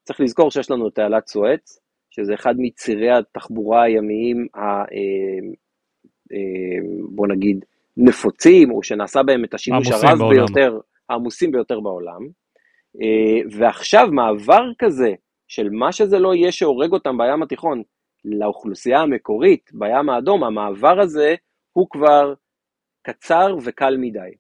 צריך 0.05 0.21
לזכור 0.21 0.51
שיש 0.51 0.71
לנו 0.71 0.89
את 0.89 0.95
תעלת 0.95 1.27
סואץ, 1.27 1.81
שזה 2.11 2.35
אחד 2.35 2.55
מצירי 2.59 3.11
התחבורה 3.11 3.83
הימיים, 3.83 4.47
אה, 4.57 4.63
אה, 4.63 5.55
בוא 7.15 7.27
נגיד, 7.29 7.65
נפוצים, 7.97 8.71
או 8.71 8.83
שנעשה 8.83 9.23
בהם 9.23 9.45
את 9.45 9.55
השימוש 9.55 9.89
הרב 9.91 10.19
בעולם. 10.19 10.35
ביותר, 10.35 10.79
העמוסים 11.09 11.53
ביותר 11.53 11.81
בעולם. 11.81 12.21
ועכשיו 13.51 14.09
מעבר 14.13 14.63
כזה 14.79 15.15
של 15.49 15.69
מה 15.71 15.93
שזה 15.93 16.19
לא 16.19 16.35
יהיה 16.35 16.53
שהורג 16.53 16.93
אותם 16.93 17.19
בים 17.19 17.43
התיכון 17.43 17.83
לאוכלוסייה 18.25 19.01
המקורית 19.01 19.71
בים 19.73 20.11
האדום, 20.11 20.45
המעבר 20.45 21.01
הזה 21.01 21.35
הוא 21.73 21.87
כבר 21.91 22.35
קצר 23.03 23.57
וקל 23.65 23.97
מדי. 23.97 24.31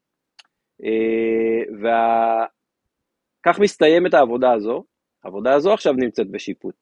וכך 1.81 3.59
מסתיימת 3.61 4.14
העבודה 4.14 4.53
הזו, 4.53 4.85
העבודה 5.24 5.55
הזו 5.55 5.72
עכשיו 5.72 5.92
נמצאת 5.92 6.31
בשיפוט. 6.31 6.74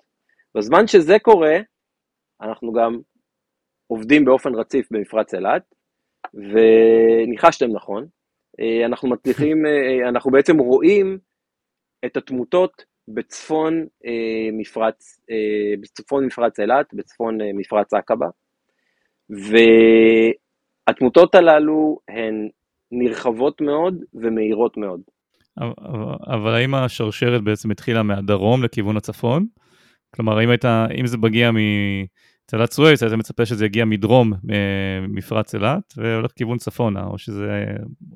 בזמן 0.54 0.86
שזה 0.86 1.18
קורה, 1.18 1.58
אנחנו 2.42 2.72
גם 2.72 2.98
עובדים 3.88 4.24
באופן 4.24 4.54
רציף 4.54 4.88
במפרץ 4.90 5.34
אילת, 5.34 5.62
וניחשתם 6.34 7.66
נכון, 7.72 8.06
אנחנו 8.84 9.08
מצליחים, 9.08 9.62
אנחנו 10.08 10.30
בעצם 10.30 10.58
רואים 10.58 11.18
את 12.04 12.16
התמותות 12.16 12.84
בצפון 13.08 13.86
אה, 14.06 14.48
מפרץ, 14.52 15.20
אה, 15.30 15.74
בצפון 15.80 16.26
מפרץ 16.26 16.60
אילת, 16.60 16.86
בצפון 16.92 17.40
אה, 17.40 17.50
מפרץ 17.54 17.94
עקבה, 17.94 18.26
והתמותות 20.86 21.34
הללו 21.34 21.98
הן 22.08 22.48
נרחבות 22.92 23.60
מאוד 23.60 24.04
ומהירות 24.14 24.76
מאוד. 24.76 25.00
אבל, 25.58 26.14
אבל 26.26 26.54
האם 26.54 26.74
השרשרת 26.74 27.42
בעצם 27.42 27.70
התחילה 27.70 28.02
מהדרום 28.02 28.64
לכיוון 28.64 28.96
הצפון? 28.96 29.46
כלומר, 30.14 30.44
אם, 30.44 30.48
הייתה, 30.50 30.86
אם 31.00 31.06
זה 31.06 31.18
מגיע 31.18 31.50
מתעלת 32.48 32.72
סואץ, 32.72 33.02
היית 33.02 33.14
מצפה 33.14 33.46
שזה 33.46 33.66
יגיע 33.66 33.84
מדרום 33.84 34.32
מפרץ 35.08 35.54
אילת 35.54 35.94
והולך 35.96 36.32
כיוון 36.32 36.58
צפונה, 36.58 37.04
או 37.06 37.18
שזה, 37.18 37.64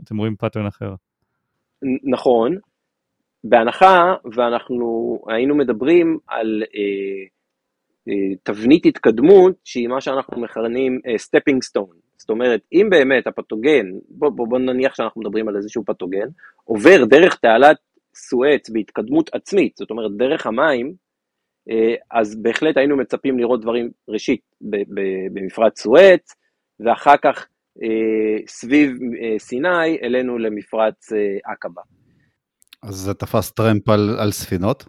אתם 0.04 0.16
רואים 0.16 0.36
pattern 0.36 0.66
אחר? 0.66 0.94
נכון, 2.04 2.56
בהנחה 3.44 4.14
ואנחנו 4.36 5.18
היינו 5.28 5.54
מדברים 5.54 6.18
על 6.26 6.62
אה, 6.74 7.24
אה, 8.08 8.36
תבנית 8.42 8.86
התקדמות 8.86 9.54
שהיא 9.64 9.88
מה 9.88 10.00
שאנחנו 10.00 10.40
מכנים 10.40 11.00
stepping 11.16 11.62
uh, 11.62 11.66
stone. 11.66 11.96
זאת 12.16 12.30
אומרת, 12.30 12.60
אם 12.72 12.86
באמת 12.90 13.26
הפתוגן, 13.26 13.86
בוא, 14.08 14.30
בוא, 14.30 14.48
בוא 14.48 14.58
נניח 14.58 14.94
שאנחנו 14.94 15.20
מדברים 15.20 15.48
על 15.48 15.56
איזשהו 15.56 15.84
פתוגן, 15.84 16.26
עובר 16.64 17.04
דרך 17.04 17.34
תעלת 17.34 17.76
סואץ 18.14 18.70
בהתקדמות 18.70 19.30
עצמית, 19.34 19.76
זאת 19.76 19.90
אומרת 19.90 20.10
דרך 20.16 20.46
המים, 20.46 20.86
אה, 20.86 20.92
אז 22.10 22.42
בהחלט 22.42 22.76
היינו 22.76 22.96
מצפים 22.96 23.38
לראות 23.38 23.60
דברים, 23.60 23.90
ראשית, 24.08 24.40
במפרץ 25.32 25.80
סואץ, 25.80 26.34
ואחר 26.80 27.16
כך 27.16 27.46
אה, 27.82 28.46
סביב 28.46 28.98
אה, 29.22 29.38
סיני 29.38 29.98
אלינו 30.02 30.38
למפרץ 30.38 31.08
עקבה. 31.44 31.82
אז 32.82 32.94
זה 32.94 33.14
תפס 33.14 33.52
טרמפ 33.52 33.88
על, 33.88 34.16
על 34.18 34.30
ספינות? 34.30 34.84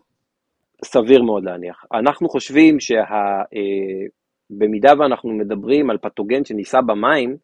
סביר 0.85 1.23
מאוד 1.23 1.43
להניח. 1.43 1.85
אנחנו 1.93 2.29
חושבים 2.29 2.77
שבמידה 2.79 4.89
אה, 4.89 4.99
ואנחנו 4.99 5.29
מדברים 5.29 5.89
על 5.89 5.97
פתוגן 5.97 6.45
שנישא 6.45 6.81
במים, 6.81 7.37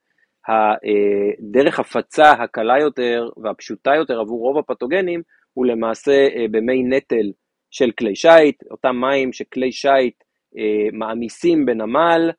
הדרך 0.48 1.80
הפצה 1.80 2.32
הקלה 2.32 2.80
יותר 2.82 3.30
והפשוטה 3.44 3.96
יותר 3.96 4.20
עבור 4.20 4.40
רוב 4.40 4.58
הפתוגנים 4.58 5.22
הוא 5.54 5.66
למעשה 5.66 6.12
אה, 6.12 6.46
במי 6.52 6.84
נטל 6.84 7.32
של 7.72 7.92
כלי 7.92 8.16
שיט, 8.16 8.64
אותם 8.72 8.96
מים 8.96 9.34
שכלי 9.34 9.72
שיט 9.72 10.24
אה, 10.58 10.88
מעמיסים 10.94 11.66
בנמל, 11.66 12.32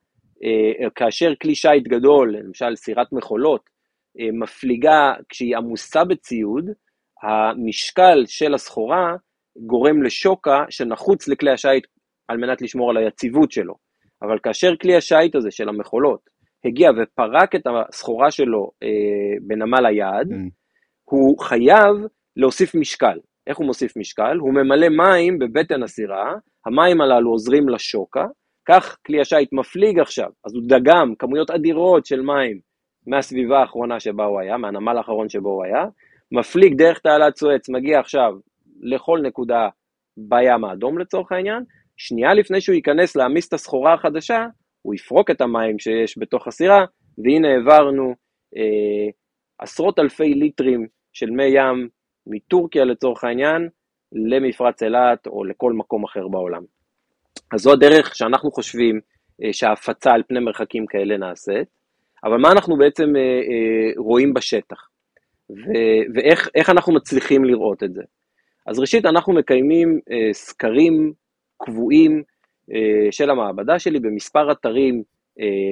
כאשר 0.95 1.33
כלי 1.43 1.55
שיט 1.55 1.89
גדול, 1.89 2.37
למשל 2.37 2.77
סירת 2.77 3.13
מכולות, 3.13 3.71
מפליגה 4.33 5.13
כשהיא 5.29 5.57
עמוסה 5.57 6.05
בציוד, 6.05 6.71
המשקל 7.23 8.25
של 8.27 8.55
הסחורה 8.55 9.15
גורם 9.57 10.03
לשוקה 10.03 10.65
שנחוץ 10.71 11.29
לכלי 11.29 11.51
השיט 11.51 11.87
על 12.29 12.37
מנת 12.37 12.63
לשמור 12.63 12.91
על 12.91 12.97
היציבות 12.97 13.53
שלו. 13.53 13.75
אבל 14.23 14.39
כאשר 14.43 14.77
כלי 14.77 14.97
השיט 14.97 15.35
הזה 15.35 15.51
של 15.51 15.69
המכולות 15.69 16.21
הגיע 16.65 16.91
ופרק 16.97 17.55
את 17.55 17.67
הסחורה 17.67 18.31
שלו 18.31 18.71
אה, 18.83 18.89
בנמל 19.43 19.87
היעד, 19.87 20.31
mm. 20.31 20.35
הוא 21.05 21.39
חייב 21.39 21.97
להוסיף 22.37 22.75
משקל. 22.75 23.19
איך 23.51 23.59
הוא 23.59 23.67
מוסיף 23.67 23.97
משקל? 23.97 24.37
הוא 24.37 24.55
ממלא 24.55 24.89
מים 24.89 25.39
בבטן 25.39 25.83
הסירה, 25.83 26.35
המים 26.67 27.01
הללו 27.01 27.31
עוזרים 27.31 27.69
לשוקה, 27.69 28.27
כך 28.69 28.99
כלי 29.07 29.21
השיט 29.21 29.53
מפליג 29.53 30.01
עכשיו, 30.01 30.29
אז 30.47 30.55
הוא 30.55 30.63
דגם 30.67 31.15
כמויות 31.19 31.51
אדירות 31.51 32.07
של 32.07 32.21
מים 32.21 32.61
מהסביבה 33.07 33.61
האחרונה 33.61 34.01
שבה 34.01 34.25
הוא 34.25 34.41
היה, 34.41 34.57
מהנמל 34.57 34.97
האחרון 34.97 35.29
שבו 35.29 35.49
הוא 35.49 35.65
היה, 35.65 35.85
מפליג 36.33 36.75
דרך 36.75 36.99
תעלת 36.99 37.37
סואץ, 37.37 37.69
מגיע 37.69 38.01
עכשיו 38.01 38.33
לכל 38.81 39.21
נקודה 39.23 39.69
בים 40.17 40.65
האדום 40.65 40.99
לצורך 40.99 41.33
העניין, 41.33 41.63
שנייה 41.97 42.35
לפני 42.35 42.61
שהוא 42.61 42.75
ייכנס 42.75 43.17
להעמיס 43.17 43.49
את 43.49 43.53
הסחורה 43.53 43.95
החדשה, 43.95 44.47
הוא 44.83 44.95
יפרוק 44.95 45.31
את 45.31 45.41
המים 45.41 45.79
שיש 45.79 46.19
בתוך 46.19 46.47
הסירה, 46.47 46.85
והנה 47.25 47.49
העברנו 47.49 48.15
אה, 48.57 49.11
עשרות 49.59 49.99
אלפי 49.99 50.35
ליטרים 50.35 50.87
של 51.13 51.31
מי 51.31 51.45
ים 51.45 51.89
מטורקיה 52.31 52.85
לצורך 52.85 53.25
העניין, 53.25 53.69
למפרץ 54.13 54.83
אילת 54.83 55.27
או 55.27 55.45
לכל 55.45 55.73
מקום 55.73 56.05
אחר 56.05 56.29
בעולם. 56.29 56.63
אז 57.53 57.61
זו 57.61 57.73
הדרך 57.73 58.15
שאנחנו 58.17 58.51
חושבים 58.51 59.01
אה, 59.43 59.53
שההפצה 59.53 60.13
על 60.13 60.23
פני 60.29 60.41
מרחקים 60.41 60.87
כאלה 60.87 61.17
נעשית, 61.17 61.69
אבל 62.25 62.37
מה 62.37 62.53
אנחנו 62.53 62.77
בעצם 62.77 63.17
אה, 63.17 63.21
אה, 63.21 63.93
רואים 63.97 64.35
בשטח? 64.35 64.89
ו- 65.51 66.03
ואיך 66.15 66.71
אנחנו 66.71 66.95
מצליחים 66.95 67.45
לראות 67.45 67.83
את 67.83 67.95
זה. 67.95 68.03
אז 68.67 68.79
ראשית, 68.79 69.07
אנחנו 69.07 69.33
מקיימים 69.33 70.01
סקרים 70.33 71.13
קבועים 71.63 72.23
של 73.11 73.31
המעבדה 73.31 73.79
שלי 73.79 74.01
במספר 74.01 74.53
אתרים 74.53 75.03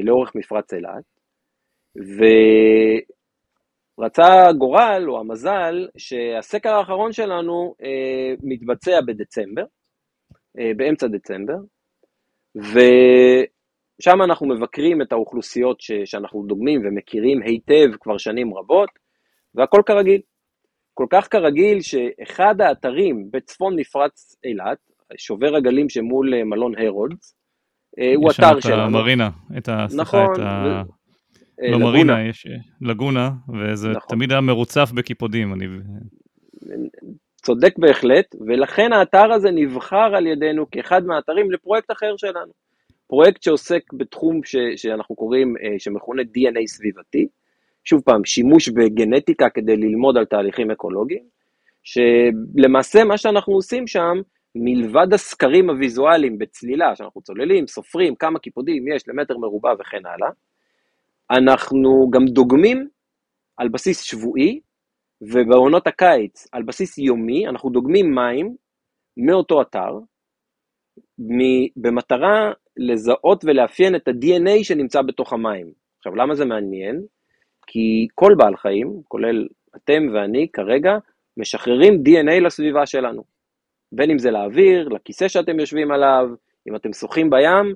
לאורך 0.02 0.34
מפרץ 0.34 0.72
אילת, 0.72 1.04
ורצה 3.98 4.48
הגורל 4.48 5.04
או 5.08 5.20
המזל 5.20 5.88
שהסקר 5.96 6.70
האחרון 6.70 7.12
שלנו 7.12 7.74
אה, 7.82 8.34
מתבצע 8.42 9.00
בדצמבר, 9.06 9.64
אה, 10.58 10.70
באמצע 10.76 11.06
דצמבר, 11.06 11.56
ושם 12.56 14.22
אנחנו 14.24 14.48
מבקרים 14.48 15.02
את 15.02 15.12
האוכלוסיות 15.12 15.80
ש- 15.80 15.92
שאנחנו 16.04 16.44
דוגמים 16.46 16.80
ומכירים 16.84 17.42
היטב 17.42 17.96
כבר 18.00 18.18
שנים 18.18 18.54
רבות, 18.54 18.88
והכל 19.54 19.82
כרגיל. 19.86 20.20
כל 20.94 21.06
כך 21.10 21.28
כרגיל 21.30 21.80
שאחד 21.80 22.60
האתרים 22.60 23.28
בצפון 23.30 23.76
מפרץ 23.76 24.36
אילת, 24.44 24.78
שובר 25.16 25.56
הגלים 25.56 25.88
שמול 25.88 26.34
אה, 26.34 26.44
מלון 26.44 26.72
הרודס, 26.78 27.36
אה, 27.98 28.12
הוא 28.16 28.30
אתר 28.30 28.40
שלנו. 28.42 28.58
יש 28.58 28.64
שם 28.64 28.72
את 28.72 28.78
המרינה, 28.78 29.30
את 29.58 29.68
ה... 29.68 29.86
נכון. 29.96 30.32
את 30.32 30.38
ה... 30.38 30.42
אה, 30.42 30.82
לא 31.62 31.78
מרינה, 31.78 32.28
יש 32.28 32.46
לגונה, 32.80 33.30
וזה 33.54 33.88
נכון. 33.88 34.08
תמיד 34.08 34.32
היה 34.32 34.40
מרוצף 34.40 34.90
בקיפודים. 34.94 35.54
אני... 35.54 35.66
צודק 37.42 37.78
בהחלט, 37.78 38.34
ולכן 38.46 38.92
האתר 38.92 39.32
הזה 39.32 39.50
נבחר 39.50 40.16
על 40.16 40.26
ידינו 40.26 40.70
כאחד 40.70 41.04
מהאתרים 41.06 41.50
לפרויקט 41.50 41.90
אחר 41.90 42.16
שלנו. 42.16 42.52
פרויקט 43.06 43.42
שעוסק 43.42 43.82
בתחום 43.92 44.40
ש, 44.44 44.56
שאנחנו 44.76 45.14
קוראים, 45.14 45.54
שמכונה 45.78 46.22
DNA 46.22 46.66
סביבתי, 46.66 47.28
שוב 47.84 48.02
פעם, 48.04 48.24
שימוש 48.24 48.68
בגנטיקה 48.68 49.50
כדי 49.50 49.76
ללמוד 49.76 50.16
על 50.16 50.24
תהליכים 50.24 50.70
אקולוגיים, 50.70 51.22
שלמעשה 51.82 53.04
מה 53.04 53.18
שאנחנו 53.18 53.54
עושים 53.54 53.86
שם, 53.86 54.20
מלבד 54.54 55.12
הסקרים 55.12 55.70
הוויזואליים 55.70 56.38
בצלילה, 56.38 56.96
שאנחנו 56.96 57.20
צוללים, 57.22 57.66
סופרים 57.66 58.14
כמה 58.14 58.38
קיפודים 58.38 58.88
יש 58.88 59.08
למטר 59.08 59.38
מרובע 59.38 59.72
וכן 59.80 60.06
הלאה, 60.06 60.30
אנחנו 61.30 62.10
גם 62.10 62.24
דוגמים 62.24 62.88
על 63.56 63.68
בסיס 63.68 64.02
שבועי, 64.02 64.60
ובעונות 65.20 65.86
הקיץ 65.86 66.46
על 66.52 66.62
בסיס 66.62 66.98
יומי, 66.98 67.48
אנחנו 67.48 67.70
דוגמים 67.70 68.14
מים 68.14 68.56
מאותו 69.16 69.62
אתר, 69.62 69.98
במטרה 71.76 72.52
לזהות 72.76 73.44
ולאפיין 73.44 73.96
את 73.96 74.08
ה-DNA 74.08 74.64
שנמצא 74.64 75.02
בתוך 75.02 75.32
המים. 75.32 75.72
עכשיו, 75.98 76.14
למה 76.16 76.34
זה 76.34 76.44
מעניין? 76.44 77.02
כי 77.66 78.08
כל 78.14 78.34
בעל 78.38 78.56
חיים, 78.56 79.02
כולל 79.08 79.48
אתם 79.76 80.02
ואני 80.14 80.48
כרגע, 80.52 80.92
משחררים 81.36 81.94
DNA 81.94 82.40
לסביבה 82.44 82.86
שלנו. 82.86 83.24
בין 83.92 84.10
אם 84.10 84.18
זה 84.18 84.30
לאוויר, 84.30 84.88
לכיסא 84.88 85.28
שאתם 85.28 85.60
יושבים 85.60 85.90
עליו, 85.90 86.28
אם 86.68 86.76
אתם 86.76 86.92
שוחים 86.92 87.30
בים, 87.30 87.74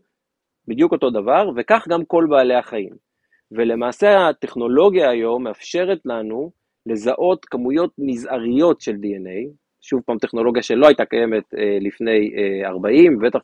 בדיוק 0.69 0.93
אותו 0.93 1.11
דבר, 1.11 1.51
וכך 1.57 1.89
גם 1.89 2.05
כל 2.05 2.27
בעלי 2.31 2.55
החיים. 2.55 3.12
ולמעשה 3.57 4.29
הטכנולוגיה 4.29 5.11
היום 5.11 5.45
מאפשרת 5.45 5.99
לנו 6.05 6.51
לזהות 6.87 7.45
כמויות 7.45 7.91
מזעריות 7.99 8.81
של 8.81 8.93
DNA, 8.93 9.55
שוב 9.81 10.01
פעם 10.07 10.19
טכנולוגיה 10.19 10.63
שלא 10.63 10.87
הייתה 10.87 11.05
קיימת 11.05 11.55
אה, 11.59 11.79
לפני 11.81 12.31
אה, 12.37 12.69
40, 12.69 13.19
בטח, 13.19 13.41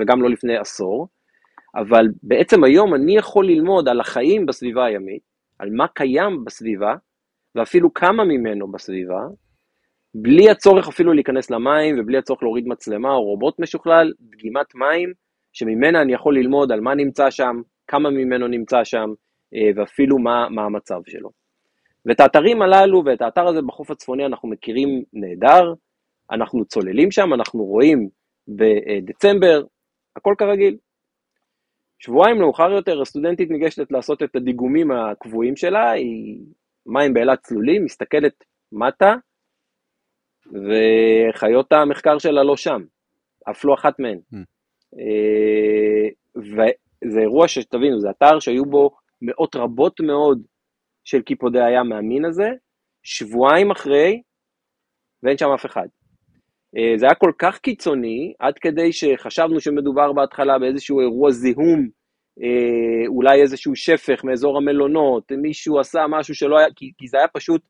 וגם 0.00 0.22
לא 0.22 0.30
לפני 0.30 0.56
עשור, 0.56 1.08
אבל 1.74 2.06
בעצם 2.22 2.64
היום 2.64 2.94
אני 2.94 3.16
יכול 3.16 3.46
ללמוד 3.46 3.88
על 3.88 4.00
החיים 4.00 4.46
בסביבה 4.46 4.84
הימית, 4.84 5.22
על 5.58 5.70
מה 5.70 5.88
קיים 5.88 6.44
בסביבה, 6.44 6.94
ואפילו 7.54 7.94
כמה 7.94 8.24
ממנו 8.24 8.72
בסביבה, 8.72 9.20
בלי 10.14 10.50
הצורך 10.50 10.88
אפילו 10.88 11.12
להיכנס 11.12 11.50
למים 11.50 11.96
ובלי 11.98 12.18
הצורך 12.18 12.42
להוריד 12.42 12.66
מצלמה 12.66 13.12
או 13.12 13.22
רובוט 13.22 13.60
משוכלל, 13.60 14.12
דגימת 14.20 14.74
מים, 14.74 15.12
שממנה 15.52 16.02
אני 16.02 16.12
יכול 16.12 16.38
ללמוד 16.38 16.72
על 16.72 16.80
מה 16.80 16.94
נמצא 16.94 17.30
שם, 17.30 17.60
כמה 17.90 18.10
ממנו 18.10 18.48
נמצא 18.48 18.84
שם, 18.84 19.10
אה, 19.54 19.70
ואפילו 19.76 20.18
מה, 20.18 20.48
מה 20.48 20.62
המצב 20.62 21.00
שלו. 21.06 21.30
ואת 22.06 22.20
האתרים 22.20 22.62
הללו 22.62 23.02
ואת 23.04 23.22
האתר 23.22 23.46
הזה 23.46 23.62
בחוף 23.62 23.90
הצפוני 23.90 24.26
אנחנו 24.26 24.48
מכירים 24.48 25.02
נהדר, 25.12 25.74
אנחנו 26.30 26.64
צוללים 26.64 27.10
שם, 27.10 27.34
אנחנו 27.34 27.64
רואים 27.64 28.08
בדצמבר, 28.48 29.62
הכל 30.16 30.34
כרגיל. 30.38 30.76
שבועיים 31.98 32.38
מאוחר 32.38 32.70
יותר 32.70 33.02
הסטודנטית 33.02 33.50
ניגשת 33.50 33.92
לעשות 33.92 34.22
את 34.22 34.36
הדיגומים 34.36 34.90
הקבועים 34.90 35.56
שלה, 35.56 35.90
היא 35.90 36.38
מים 36.86 37.14
באילת 37.14 37.40
צלולים, 37.42 37.84
מסתכלת 37.84 38.44
מטה, 38.72 39.14
וחיות 40.46 41.72
המחקר 41.72 42.18
שלה 42.18 42.42
לא 42.42 42.56
שם, 42.56 42.82
אף 43.50 43.64
לא 43.64 43.74
אחת 43.74 43.98
מהן. 43.98 44.18
Mm. 44.34 44.36
וזה 47.04 47.20
אירוע 47.20 47.48
שתבינו, 47.48 48.00
זה 48.00 48.10
אתר 48.10 48.38
שהיו 48.38 48.64
בו 48.64 48.90
מאות 49.22 49.56
רבות 49.56 50.00
מאוד 50.00 50.42
של 51.04 51.22
קיפודי 51.22 51.62
הים 51.62 51.88
מהמין 51.88 52.24
הזה, 52.24 52.48
שבועיים 53.02 53.70
אחרי, 53.70 54.22
ואין 55.22 55.38
שם 55.38 55.50
אף 55.54 55.66
אחד. 55.66 55.86
אה, 56.76 56.98
זה 56.98 57.06
היה 57.06 57.14
כל 57.14 57.32
כך 57.38 57.58
קיצוני, 57.58 58.34
עד 58.38 58.58
כדי 58.58 58.92
שחשבנו 58.92 59.60
שמדובר 59.60 60.12
בהתחלה 60.12 60.58
באיזשהו 60.58 61.00
אירוע 61.00 61.30
זיהום, 61.30 61.88
אה, 62.42 63.06
אולי 63.06 63.42
איזשהו 63.42 63.76
שפך 63.76 64.24
מאזור 64.24 64.56
המלונות, 64.56 65.32
מישהו 65.32 65.78
עשה 65.78 66.00
משהו 66.08 66.34
שלא 66.34 66.58
היה, 66.58 66.68
כי, 66.76 66.92
כי 66.98 67.08
זה 67.08 67.18
היה 67.18 67.28
פשוט 67.28 67.62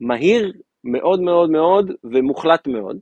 מהיר 0.00 0.52
מאוד 0.84 1.20
מאוד 1.20 1.50
מאוד 1.50 1.90
ומוחלט 2.12 2.66
מאוד. 2.66 2.98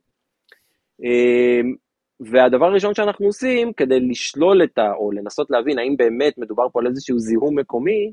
והדבר 2.24 2.66
הראשון 2.66 2.94
שאנחנו 2.94 3.26
עושים 3.26 3.72
כדי 3.72 4.00
לשלול 4.00 4.64
את 4.64 4.78
ה... 4.78 4.92
או 4.92 5.12
לנסות 5.12 5.50
להבין 5.50 5.78
האם 5.78 5.96
באמת 5.96 6.38
מדובר 6.38 6.68
פה 6.72 6.80
על 6.80 6.87
איזשהו 6.87 7.18
זיהום 7.18 7.58
מקומי, 7.58 8.12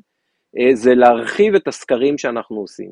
אה, 0.58 0.76
זה 0.76 0.96
להרחיב 0.96 1.56
את 1.56 1.68
הסקרים 1.68 2.18
שאנחנו 2.18 2.58
עושים. 2.58 2.92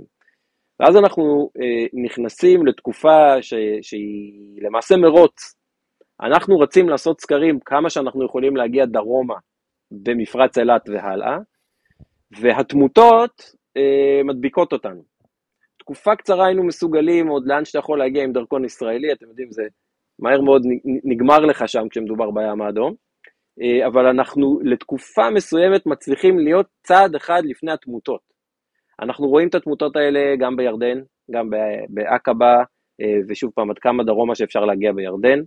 ואז 0.79 0.95
אנחנו 0.95 1.49
אה, 1.61 1.85
נכנסים 2.03 2.65
לתקופה 2.67 3.41
ש, 3.41 3.53
שהיא 3.81 4.61
למעשה 4.61 4.97
מרוץ. 4.97 5.55
אנחנו 6.21 6.59
רצים 6.59 6.89
לעשות 6.89 7.21
סקרים 7.21 7.59
כמה 7.59 7.89
שאנחנו 7.89 8.25
יכולים 8.25 8.55
להגיע 8.55 8.85
דרומה 8.85 9.35
במפרץ 9.91 10.57
אילת 10.57 10.89
והלאה, 10.89 11.37
והתמותות 12.31 13.51
אה, 13.77 14.23
מדביקות 14.23 14.73
אותנו. 14.73 15.03
תקופה 15.79 16.15
קצרה 16.15 16.45
היינו 16.45 16.63
מסוגלים 16.63 17.27
עוד 17.27 17.47
לאן 17.47 17.65
שאתה 17.65 17.79
יכול 17.79 17.99
להגיע 17.99 18.23
עם 18.23 18.33
דרכון 18.33 18.65
ישראלי, 18.65 19.13
אתם 19.13 19.25
יודעים, 19.27 19.51
זה 19.51 19.63
מהר 20.19 20.41
מאוד 20.41 20.61
נגמר 21.03 21.39
לך 21.39 21.69
שם 21.69 21.89
כשמדובר 21.89 22.31
בים 22.31 22.61
האדום. 22.61 22.95
אה, 23.61 23.87
אבל 23.87 24.05
אנחנו 24.05 24.59
לתקופה 24.63 25.29
מסוימת 25.29 25.85
מצליחים 25.85 26.39
להיות 26.39 26.67
צעד 26.83 27.15
אחד 27.15 27.41
לפני 27.45 27.71
התמותות. 27.71 28.21
אנחנו 29.01 29.27
רואים 29.27 29.47
את 29.47 29.55
התמותות 29.55 29.95
האלה 29.95 30.35
גם 30.39 30.55
בירדן, 30.55 31.01
גם 31.31 31.49
בעקבה, 31.89 32.55
אה, 33.01 33.19
ושוב 33.29 33.51
פעם, 33.55 33.69
עד 33.69 33.79
כמה 33.79 34.03
דרומה 34.03 34.35
שאפשר 34.35 34.65
להגיע 34.65 34.91
בירדן. 34.91 35.39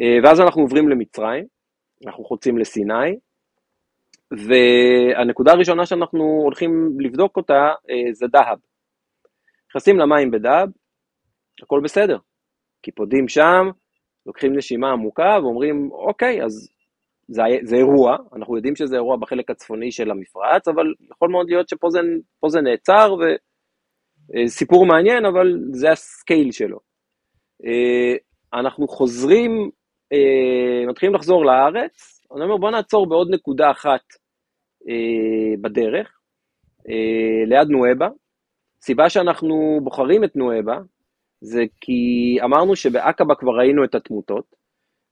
אה, 0.00 0.18
ואז 0.24 0.40
אנחנו 0.40 0.62
עוברים 0.62 0.88
למצרים, 0.88 1.44
אנחנו 2.06 2.24
חוצים 2.24 2.58
לסיני, 2.58 3.18
והנקודה 4.30 5.52
הראשונה 5.52 5.86
שאנחנו 5.86 6.24
הולכים 6.42 6.96
לבדוק 7.00 7.36
אותה 7.36 7.72
זה 8.12 8.26
דהב. 8.26 8.58
נכנסים 9.70 9.98
למים 9.98 10.30
בדהב, 10.30 10.68
הכל 11.62 11.80
בסדר. 11.84 12.18
קיפודים 12.82 13.28
שם, 13.28 13.70
לוקחים 14.26 14.56
נשימה 14.56 14.90
עמוקה 14.90 15.38
ואומרים, 15.42 15.90
אוקיי, 15.92 16.44
אז 16.44 16.68
זה, 17.28 17.42
זה 17.62 17.76
אירוע, 17.76 18.16
אנחנו 18.36 18.56
יודעים 18.56 18.76
שזה 18.76 18.96
אירוע 18.96 19.16
בחלק 19.16 19.50
הצפוני 19.50 19.92
של 19.92 20.10
המפרץ, 20.10 20.68
אבל 20.68 20.94
יכול 21.10 21.30
מאוד 21.30 21.46
להיות 21.48 21.68
שפה 21.68 21.90
זה, 21.90 22.00
זה 22.46 22.60
נעצר, 22.60 23.14
וסיפור 24.34 24.86
מעניין, 24.86 25.24
אבל 25.24 25.58
זה 25.72 25.90
ה 25.90 26.00
scale 26.00 26.52
שלו. 26.52 26.78
אה, 27.64 28.14
אנחנו 28.60 28.88
חוזרים, 28.88 29.70
אה, 30.12 30.86
מתחילים 30.88 31.14
לחזור 31.14 31.44
לארץ, 31.44 32.22
אני 32.34 32.44
אומר 32.44 32.56
בוא 32.56 32.70
נעצור 32.70 33.08
בעוד 33.08 33.28
נקודה 33.30 33.70
אחת 33.70 34.00
אה, 34.88 35.56
בדרך, 35.60 36.18
ליד 37.46 37.68
נואבה. 37.68 38.08
סיבה 38.82 39.10
שאנחנו 39.10 39.80
בוחרים 39.82 40.24
את 40.24 40.36
נואבה, 40.36 40.78
זה 41.42 41.62
כי 41.80 42.38
אמרנו 42.44 42.76
שבעקבה 42.76 43.34
כבר 43.34 43.52
ראינו 43.58 43.84
את 43.84 43.94
התמותות, 43.94 44.44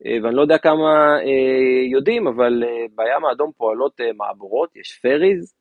אה, 0.06 0.16
ואני 0.22 0.36
לא 0.36 0.42
יודע 0.42 0.58
כמה 0.58 1.18
אה, 1.18 1.90
יודעים, 1.92 2.26
אבל 2.26 2.64
אה, 2.64 2.86
בים 2.94 3.24
האדום 3.24 3.50
פועלות 3.56 4.00
מעבורות, 4.16 4.76
יש 4.76 4.98
פריז, 5.02 5.54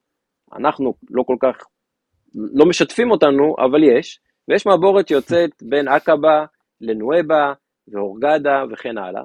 אנחנו 0.58 0.94
לא 1.10 1.22
כל 1.22 1.36
כך, 1.40 1.64
לא 2.34 2.66
משתפים 2.66 3.10
אותנו, 3.10 3.54
אבל 3.58 3.84
יש, 3.84 4.20
ויש 4.48 4.66
מעבורת 4.66 5.08
שיוצאת 5.08 5.50
בין 5.70 5.88
עקבה 5.88 6.44
לנואבה 6.80 7.52
והורגדה 7.88 8.64
וכן 8.70 8.98
הלאה, 8.98 9.22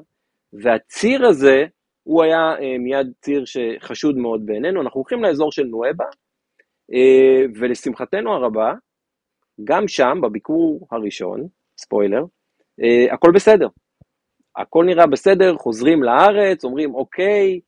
והציר 0.63 1.25
הזה, 1.25 1.65
הוא 2.03 2.23
היה 2.23 2.55
מיד 2.79 3.13
ציר 3.21 3.43
שחשוד 3.45 4.17
מאוד 4.17 4.45
בעינינו, 4.45 4.81
אנחנו 4.81 4.99
הולכים 4.99 5.23
לאזור 5.23 5.51
של 5.51 5.63
נואבה, 5.63 6.05
ולשמחתנו 7.59 8.33
הרבה, 8.33 8.73
גם 9.63 9.87
שם, 9.87 10.17
בביקור 10.23 10.87
הראשון, 10.91 11.47
ספוילר, 11.77 12.23
הכל 13.11 13.31
בסדר. 13.35 13.67
הכל 14.55 14.85
נראה 14.85 15.07
בסדר, 15.07 15.55
חוזרים 15.57 16.03
לארץ, 16.03 16.63
אומרים 16.63 16.95
אוקיי, 16.95 17.59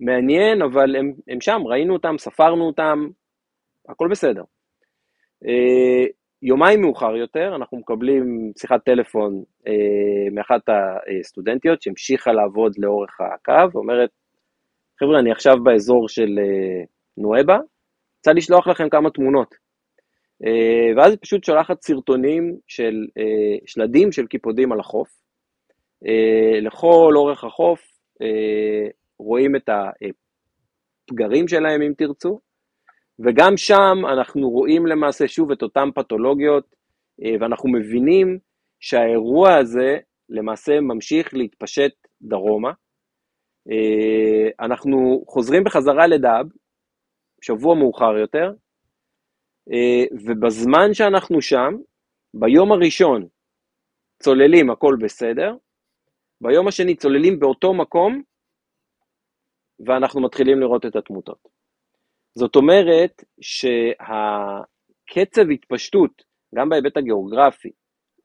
מעניין, 0.00 0.62
אבל 0.62 0.96
הם, 0.96 1.12
הם 1.28 1.40
שם, 1.40 1.60
ראינו 1.66 1.92
אותם, 1.92 2.14
ספרנו 2.18 2.66
אותם, 2.66 3.08
הכל 3.88 4.08
בסדר. 4.10 4.42
אה, 5.46 6.06
יומיים 6.42 6.80
מאוחר 6.80 7.16
יותר, 7.16 7.52
אנחנו 7.56 7.78
מקבלים 7.78 8.52
שיחת 8.58 8.84
טלפון 8.84 9.42
אה, 9.66 10.30
מאחת 10.32 10.60
הסטודנטיות 11.20 11.82
שהמשיכה 11.82 12.32
לעבוד 12.32 12.72
לאורך 12.78 13.20
הקו, 13.20 13.72
ואומרת, 13.72 14.10
חבר'ה, 15.00 15.18
אני 15.18 15.32
עכשיו 15.32 15.54
באזור 15.62 16.08
של 16.08 16.38
אה, 16.38 16.84
נואבה, 17.16 17.58
רוצה 18.18 18.32
לשלוח 18.32 18.66
לכם 18.68 18.88
כמה 18.88 19.10
תמונות. 19.10 19.61
אה, 20.46 20.96
ואז 20.96 21.10
היא 21.10 21.18
פשוט 21.22 21.44
שולחת 21.44 21.82
סרטונים 21.82 22.56
של 22.66 23.06
אה, 23.18 23.56
שלדים 23.66 24.12
של 24.12 24.26
קיפודים 24.26 24.72
על 24.72 24.80
החוף, 24.80 25.08
אה, 26.06 26.60
לכל 26.60 27.12
אורך 27.16 27.44
החוף 27.44 27.92
רואים 29.18 29.56
את 29.56 29.68
הפגרים 31.08 31.48
שלהם 31.48 31.82
אם 31.82 31.92
תרצו, 31.98 32.40
וגם 33.18 33.56
שם 33.56 33.98
אנחנו 34.12 34.50
רואים 34.50 34.86
למעשה 34.86 35.28
שוב 35.28 35.50
את 35.50 35.62
אותן 35.62 35.88
פתולוגיות, 35.94 36.76
ואנחנו 37.40 37.68
מבינים 37.68 38.38
שהאירוע 38.80 39.54
הזה 39.54 39.98
למעשה 40.28 40.80
ממשיך 40.80 41.34
להתפשט 41.34 41.92
דרומה. 42.22 42.72
אנחנו 44.60 45.24
חוזרים 45.28 45.64
בחזרה 45.64 46.06
לדאב, 46.06 46.46
שבוע 47.40 47.74
מאוחר 47.74 48.16
יותר, 48.18 48.52
ובזמן 50.12 50.94
שאנחנו 50.94 51.42
שם, 51.42 51.74
ביום 52.34 52.72
הראשון 52.72 53.26
צוללים, 54.22 54.70
הכל 54.70 54.96
בסדר, 55.00 55.56
ביום 56.40 56.68
השני 56.68 56.96
צוללים 56.96 57.38
באותו 57.40 57.74
מקום, 57.74 58.22
ואנחנו 59.86 60.22
מתחילים 60.22 60.60
לראות 60.60 60.86
את 60.86 60.96
התמותות. 60.96 61.48
זאת 62.34 62.56
אומרת 62.56 63.24
שהקצב 63.40 64.70
התפשטות, 65.50 66.22
גם 66.54 66.68
בהיבט 66.68 66.96
הגיאוגרפי, 66.96 67.70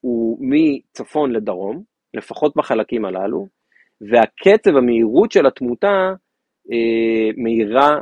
הוא 0.01 0.37
מצפון 0.41 1.31
לדרום, 1.31 1.83
לפחות 2.13 2.53
בחלקים 2.55 3.05
הללו, 3.05 3.47
והקצב, 4.01 4.75
המהירות 4.77 5.31
של 5.31 5.45
התמותה 5.45 6.13
אה, 6.71 7.29
מהירה 7.37 7.97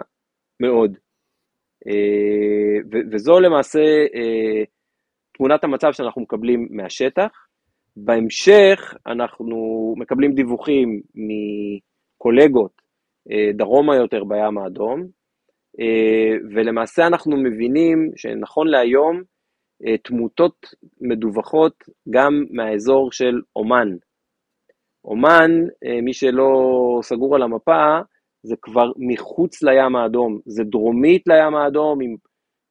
מאוד. 0.60 0.98
אה, 1.88 3.02
וזו 3.12 3.40
למעשה 3.40 3.80
אה, 4.16 4.64
תמונת 5.34 5.64
המצב 5.64 5.92
שאנחנו 5.92 6.22
מקבלים 6.22 6.68
מהשטח. 6.72 7.48
בהמשך 7.98 8.94
אנחנו 9.08 9.56
מקבלים 9.98 10.34
דיווחים 10.34 11.02
מקולגות 11.16 12.82
אה, 13.32 13.52
דרומה 13.54 13.96
יותר 13.96 14.24
בים 14.24 14.58
האדום, 14.58 15.26
ולמעשה 16.56 17.08
אנחנו 17.08 17.38
מבינים 17.38 18.12
שנכון 18.16 18.68
להיום 18.68 19.22
תמותות 20.04 20.66
מדווחות 21.02 21.84
גם 22.10 22.46
מהאזור 22.52 23.12
של 23.12 23.42
אומן. 23.56 23.88
אומן, 25.06 25.52
מי 26.04 26.14
שלא 26.14 26.50
סגור 27.02 27.36
על 27.36 27.42
המפה, 27.42 28.00
זה 28.46 28.56
כבר 28.62 28.92
מחוץ 28.98 29.64
לים 29.64 29.96
האדום, 29.96 30.40
זה 30.46 30.64
דרומית 30.64 31.24
לים 31.28 31.56
האדום, 31.56 32.02
אם 32.02 32.16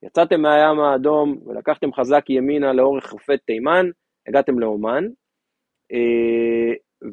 יצאתם 0.03 0.41
מהים 0.41 0.81
האדום 0.81 1.39
ולקחתם 1.47 1.93
חזק 1.93 2.25
ימינה 2.29 2.73
לאורך 2.73 3.07
חופי 3.07 3.39
תימן, 3.47 3.87
הגעתם 4.29 4.59
לאומן, 4.59 5.05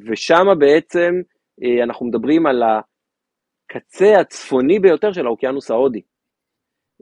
ושם 0.08 0.46
בעצם 0.60 1.14
אנחנו 1.84 2.06
מדברים 2.06 2.46
על 2.46 2.64
הקצה 2.64 4.20
הצפוני 4.20 4.80
ביותר 4.80 5.12
של 5.12 5.26
האוקיינוס 5.26 5.72
ההודי. 5.72 6.02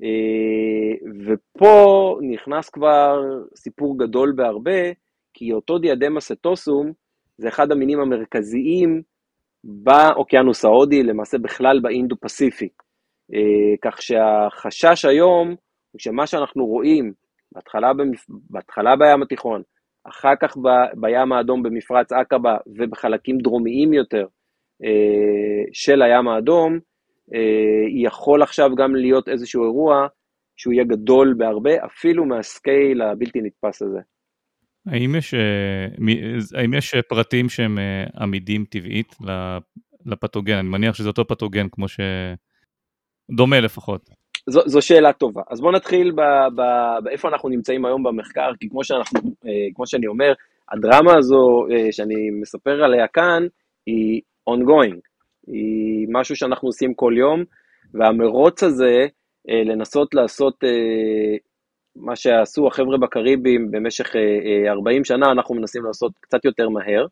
אה, 0.04 1.08
ופה 1.26 2.18
נכנס 2.22 2.70
כבר 2.70 3.22
סיפור 3.56 4.00
גדול 4.00 4.34
בהרבה, 4.36 4.92
כי 5.34 5.54
אותו 5.54 5.78
דיאדמה 5.78 6.22
סטוסום 6.22 6.92
זה 7.38 7.48
אחד 7.48 7.72
המינים 7.72 8.00
המרכזיים 8.00 9.02
באוקיינוס 9.64 10.66
ההודי, 10.66 11.04
למעשה 11.04 11.38
בכלל 11.38 11.80
באינדו 11.80 12.16
פסיפי. 12.22 12.70
אה, 13.34 13.78
כך 13.82 14.02
שהחשש 14.02 15.06
היום 15.06 15.48
הוא 15.92 16.00
שמה 16.00 16.28
שאנחנו 16.28 16.66
רואים 16.66 17.14
בהתחלה, 17.52 17.94
במפ... 17.94 18.26
בהתחלה 18.50 18.96
בים 18.96 19.22
התיכון, 19.22 19.62
אחר 20.04 20.36
כך 20.42 20.58
ב... 20.58 20.68
בים 21.02 21.32
האדום 21.32 21.64
במפרץ 21.64 22.12
עקבה 22.12 22.58
ובחלקים 22.78 23.38
דרומיים 23.38 23.94
יותר 23.94 24.26
אה, 24.84 25.64
של 25.74 26.02
הים 26.02 26.28
האדום, 26.28 26.80
אה, 27.34 28.04
יכול 28.04 28.44
עכשיו 28.44 28.76
גם 28.76 28.96
להיות 28.96 29.30
איזשהו 29.30 29.64
אירוע 29.64 30.08
שהוא 30.58 30.74
יהיה 30.74 30.84
גדול 30.84 31.34
בהרבה, 31.38 31.86
אפילו 31.86 32.26
מהסקייל 32.26 33.02
הבלתי 33.02 33.42
נתפס 33.42 33.82
הזה. 33.82 34.00
האם 34.88 35.16
יש, 35.16 35.34
אה, 35.34 36.60
האם 36.60 36.74
יש 36.74 36.96
פרטים 37.10 37.50
שהם 37.50 37.78
עמידים 38.20 38.66
טבעית 38.66 39.16
לפתוגן? 40.06 40.58
אני 40.58 40.70
מניח 40.70 40.96
שזה 40.96 41.08
אותו 41.08 41.28
פתוגן 41.28 41.68
כמו 41.72 41.88
ש... 41.88 42.00
דומה 43.32 43.60
לפחות. 43.60 44.10
זו, 44.50 44.62
זו 44.66 44.82
שאלה 44.82 45.14
טובה. 45.14 45.42
אז 45.50 45.62
בואו 45.62 45.72
נתחיל 45.72 46.12
באיפה 47.04 47.28
אנחנו 47.30 47.50
נמצאים 47.50 47.86
היום 47.86 48.04
במחקר, 48.04 48.52
כי 48.60 48.70
כמו, 48.70 48.84
שאנחנו, 48.84 49.20
כמו 49.76 49.88
שאני 49.88 50.08
אומר, 50.08 50.34
הדרמה 50.72 51.18
הזו 51.18 51.66
שאני 51.92 52.30
מספר 52.42 52.84
עליה 52.84 53.08
כאן, 53.08 53.44
היא 53.86 54.22
ongoing, 54.50 55.00
היא 55.48 56.08
משהו 56.10 56.36
שאנחנו 56.36 56.68
עושים 56.68 56.94
כל 56.94 57.14
יום, 57.18 57.44
והמרוץ 57.94 58.64
הזה, 58.64 59.08
אה, 59.50 59.64
לנסות 59.64 60.14
לעשות 60.14 60.64
אה, 60.64 61.38
מה 62.00 62.16
שעשו 62.16 62.68
החבר'ה 62.68 62.98
בקריבים 62.98 63.72
במשך 63.72 64.16
40 64.68 65.00
אה, 65.00 65.06
שנה, 65.06 65.32
אנחנו 65.32 65.56
מנסים 65.56 65.84
לעשות 65.84 66.12
קצת 66.20 66.46
יותר 66.46 66.70
מהר. 66.70 67.06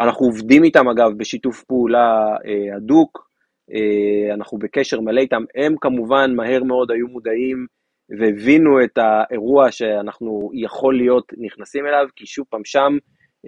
אנחנו 0.00 0.26
עובדים 0.26 0.64
איתם 0.64 0.88
אגב 0.88 1.10
בשיתוף 1.16 1.64
פעולה 1.64 2.36
הדוק, 2.76 3.28
אנחנו 4.34 4.58
בקשר 4.58 5.00
מלא 5.00 5.20
איתם, 5.20 5.42
הם 5.54 5.74
כמובן 5.80 6.34
מהר 6.36 6.64
מאוד 6.64 6.90
היו 6.90 7.08
מודעים 7.08 7.66
והבינו 8.18 8.84
את 8.84 8.98
האירוע 8.98 9.72
שאנחנו 9.72 10.50
יכול 10.54 10.96
להיות 10.96 11.32
נכנסים 11.38 11.86
אליו, 11.86 12.06
כי 12.16 12.26
שוב 12.26 12.46
פעם 12.50 12.64
שם 12.64 12.92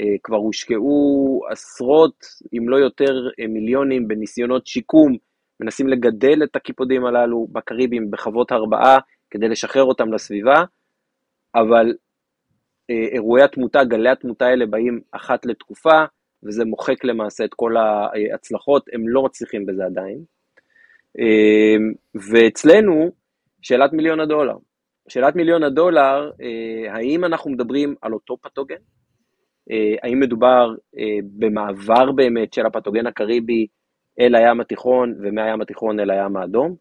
אה, 0.00 0.14
כבר 0.22 0.36
הושקעו 0.36 1.40
עשרות, 1.50 2.16
אם 2.58 2.68
לא 2.68 2.76
יותר, 2.76 3.28
אה, 3.40 3.46
מיליונים 3.46 4.08
בניסיונות 4.08 4.66
שיקום, 4.66 5.16
מנסים 5.60 5.88
לגדל 5.88 6.42
את 6.44 6.56
הקיפודים 6.56 7.04
הללו 7.04 7.46
בקריבים 7.52 8.10
בחוות 8.10 8.52
הרבעה 8.52 8.98
כדי 9.34 9.48
לשחרר 9.48 9.84
אותם 9.84 10.12
לסביבה, 10.12 10.64
אבל 11.54 11.94
אה, 12.90 13.06
אירועי 13.12 13.42
התמותה, 13.42 13.84
גלי 13.84 14.10
התמותה 14.10 14.46
האלה 14.46 14.66
באים 14.66 15.00
אחת 15.12 15.46
לתקופה, 15.46 16.04
וזה 16.42 16.64
מוחק 16.64 17.04
למעשה 17.04 17.44
את 17.44 17.54
כל 17.54 17.76
ההצלחות, 17.76 18.86
הם 18.92 19.08
לא 19.08 19.22
מצליחים 19.22 19.66
בזה 19.66 19.84
עדיין. 19.84 20.18
ואצלנו, 22.14 23.10
שאלת 23.62 23.92
מיליון 23.92 24.20
הדולר. 24.20 24.56
שאלת 25.08 25.36
מיליון 25.36 25.62
הדולר, 25.62 26.30
האם 26.90 27.24
אנחנו 27.24 27.50
מדברים 27.50 27.94
על 28.02 28.12
אותו 28.12 28.36
פתוגן? 28.36 28.82
אה, 29.70 29.94
האם 30.02 30.20
מדובר 30.20 30.74
אה, 30.98 31.18
במעבר 31.38 32.12
באמת 32.12 32.52
של 32.54 32.66
הפתוגן 32.66 33.06
הקריבי 33.06 33.66
אל 34.20 34.34
הים 34.34 34.60
התיכון 34.60 35.14
ומהים 35.22 35.60
התיכון 35.60 36.00
אל 36.00 36.10
הים 36.10 36.36
האדום? 36.36 36.74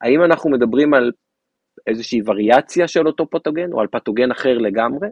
האם 0.00 0.24
אנחנו 0.24 0.50
מדברים 0.50 0.94
על 0.94 1.12
איזושהי 1.86 2.20
וריאציה 2.26 2.88
של 2.88 3.06
אותו 3.06 3.30
פתוגן 3.30 3.72
או 3.72 3.80
על 3.80 3.86
פתוגן 3.86 4.30
אחר 4.30 4.58
לגמרי? 4.58 5.08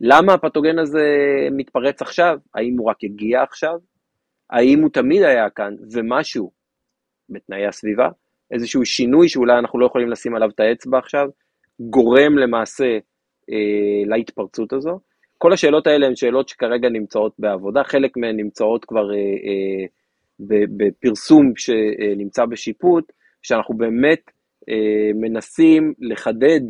למה 0.00 0.34
הפתוגן 0.34 0.78
הזה 0.78 1.06
מתפרץ 1.50 2.02
עכשיו? 2.02 2.38
האם 2.54 2.78
הוא 2.78 2.90
רק 2.90 2.96
הגיע 3.04 3.42
עכשיו? 3.42 3.78
האם 4.50 4.82
הוא 4.82 4.90
תמיד 4.90 5.22
היה 5.22 5.50
כאן 5.50 5.74
ומשהו 5.92 6.50
בתנאי 7.30 7.66
הסביבה, 7.66 8.08
איזשהו 8.50 8.84
שינוי 8.84 9.28
שאולי 9.28 9.58
אנחנו 9.58 9.78
לא 9.78 9.86
יכולים 9.86 10.10
לשים 10.10 10.34
עליו 10.34 10.50
את 10.50 10.60
האצבע 10.60 10.98
עכשיו, 10.98 11.28
גורם 11.80 12.38
למעשה 12.38 12.98
אה, 13.50 14.06
להתפרצות 14.06 14.72
הזו? 14.72 15.00
כל 15.38 15.52
השאלות 15.52 15.86
האלה 15.86 16.06
הן 16.06 16.16
שאלות 16.16 16.48
שכרגע 16.48 16.88
נמצאות 16.88 17.32
בעבודה, 17.38 17.84
חלק 17.84 18.16
מהן 18.16 18.36
נמצאות 18.36 18.84
כבר 18.84 19.14
אה, 19.14 19.16
אה, 19.16 19.86
בפרסום 20.76 21.52
שנמצא 21.56 22.44
בשיפוט, 22.44 23.12
שאנחנו 23.42 23.76
באמת 23.76 24.20
מנסים 25.14 25.94
לחדד 25.98 26.60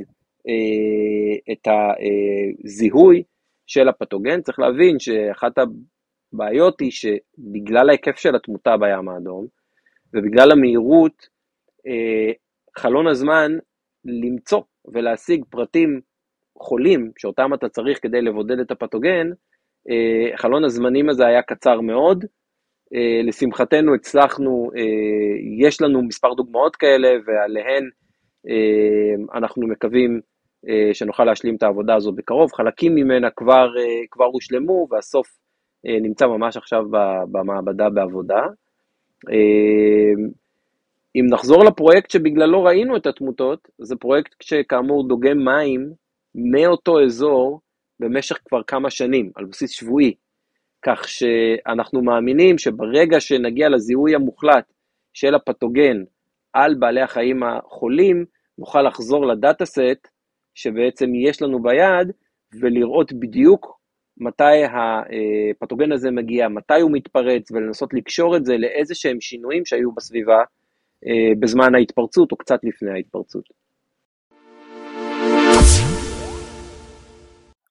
אה, 0.48 1.52
את 1.52 1.68
הזיהוי 2.64 3.22
של 3.66 3.88
הפתוגן. 3.88 4.42
צריך 4.42 4.58
להבין 4.58 4.98
שאחת 4.98 5.52
הבעיות 5.58 6.80
היא 6.80 6.90
שבגלל 6.90 7.88
ההיקף 7.88 8.16
של 8.16 8.34
התמותה 8.34 8.76
בים 8.76 9.08
האדום, 9.08 9.46
ובגלל 10.14 10.52
המהירות, 10.52 11.28
אה, 11.86 12.32
חלון 12.78 13.06
הזמן 13.06 13.52
למצוא 14.04 14.62
ולהשיג 14.92 15.44
פרטים 15.50 16.00
חולים, 16.58 17.12
שאותם 17.18 17.54
אתה 17.54 17.68
צריך 17.68 18.02
כדי 18.02 18.22
לבודד 18.22 18.58
את 18.58 18.70
הפתוגן, 18.70 19.30
אה, 19.90 20.36
חלון 20.36 20.64
הזמנים 20.64 21.08
הזה 21.08 21.26
היה 21.26 21.42
קצר 21.42 21.80
מאוד. 21.80 22.24
אה, 22.94 23.20
לשמחתנו 23.24 23.94
הצלחנו, 23.94 24.70
אה, 24.76 24.82
יש 25.66 25.82
לנו 25.82 26.02
מספר 26.02 26.34
דוגמאות 26.34 26.76
כאלה, 26.76 27.08
ועליהן 27.26 27.90
אנחנו 29.34 29.66
מקווים 29.66 30.20
שנוכל 30.92 31.24
להשלים 31.24 31.56
את 31.56 31.62
העבודה 31.62 31.94
הזו 31.94 32.12
בקרוב. 32.12 32.52
חלקים 32.52 32.94
ממנה 32.94 33.30
כבר, 33.30 33.68
כבר 34.10 34.24
הושלמו, 34.24 34.86
והסוף 34.90 35.26
נמצא 35.84 36.26
ממש 36.26 36.56
עכשיו 36.56 36.82
במעבדה 37.30 37.90
בעבודה. 37.90 38.40
אם 41.16 41.26
נחזור 41.30 41.64
לפרויקט 41.64 42.10
שבגללו 42.10 42.64
ראינו 42.64 42.96
את 42.96 43.06
התמותות, 43.06 43.68
זה 43.78 43.96
פרויקט 43.96 44.34
שכאמור 44.42 45.08
דוגם 45.08 45.38
מים 45.44 45.92
מאותו 46.34 47.04
אזור 47.04 47.60
במשך 48.00 48.38
כבר 48.48 48.62
כמה 48.62 48.90
שנים, 48.90 49.30
על 49.34 49.44
בסיס 49.44 49.70
שבועי. 49.70 50.14
כך 50.82 51.08
שאנחנו 51.08 52.02
מאמינים 52.02 52.58
שברגע 52.58 53.20
שנגיע 53.20 53.68
לזיהוי 53.68 54.14
המוחלט 54.14 54.72
של 55.12 55.34
הפתוגן 55.34 55.96
על 56.52 56.74
בעלי 56.78 57.00
החיים 57.00 57.42
החולים, 57.42 58.24
נוכל 58.58 58.82
לחזור 58.82 59.26
לדאטה 59.26 59.64
סט 59.64 60.08
שבעצם 60.54 61.14
יש 61.14 61.42
לנו 61.42 61.62
ביד, 61.62 62.12
ולראות 62.60 63.12
בדיוק 63.12 63.78
מתי 64.20 64.64
הפתוגן 64.64 65.92
הזה 65.92 66.10
מגיע, 66.10 66.48
מתי 66.48 66.80
הוא 66.80 66.90
מתפרץ, 66.92 67.50
ולנסות 67.50 67.94
לקשור 67.94 68.36
את 68.36 68.44
זה 68.44 68.56
לאיזה 68.56 68.94
שהם 68.94 69.20
שינויים 69.20 69.64
שהיו 69.64 69.92
בסביבה 69.92 70.38
אה, 71.06 71.34
בזמן 71.40 71.74
ההתפרצות 71.74 72.32
או 72.32 72.36
קצת 72.36 72.58
לפני 72.62 72.90
ההתפרצות. 72.90 73.44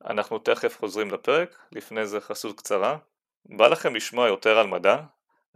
אנחנו 0.10 0.40
תכף 0.40 0.78
חוזרים 0.80 1.12
לפרק, 1.12 1.58
לפני 1.72 2.08
זה 2.08 2.22
חסות 2.22 2.58
קצרה. 2.58 2.98
בא 3.46 3.68
לכם 3.68 3.96
לשמוע 3.96 4.28
יותר 4.28 4.58
על 4.58 4.68
מדע? 4.68 4.98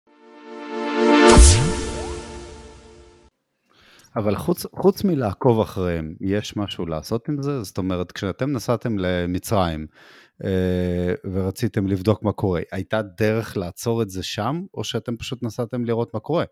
אבל 4.15 4.35
חוץ, 4.35 4.65
חוץ 4.75 5.03
מלעקוב 5.03 5.59
אחריהם, 5.59 6.15
יש 6.21 6.57
משהו 6.57 6.85
לעשות 6.85 7.29
עם 7.29 7.41
זה? 7.41 7.61
זאת 7.61 7.77
אומרת, 7.77 8.11
כשאתם 8.11 8.51
נסעתם 8.51 8.97
למצרים 8.99 9.87
אה, 10.43 11.13
ורציתם 11.33 11.87
לבדוק 11.87 12.23
מה 12.23 12.31
קורה, 12.31 12.61
הייתה 12.71 13.01
דרך 13.01 13.57
לעצור 13.57 14.01
את 14.01 14.09
זה 14.09 14.23
שם, 14.23 14.61
או 14.73 14.83
שאתם 14.83 15.17
פשוט 15.17 15.43
נסעתם 15.43 15.85
לראות 15.85 16.13
מה 16.13 16.19
קורה? 16.19 16.43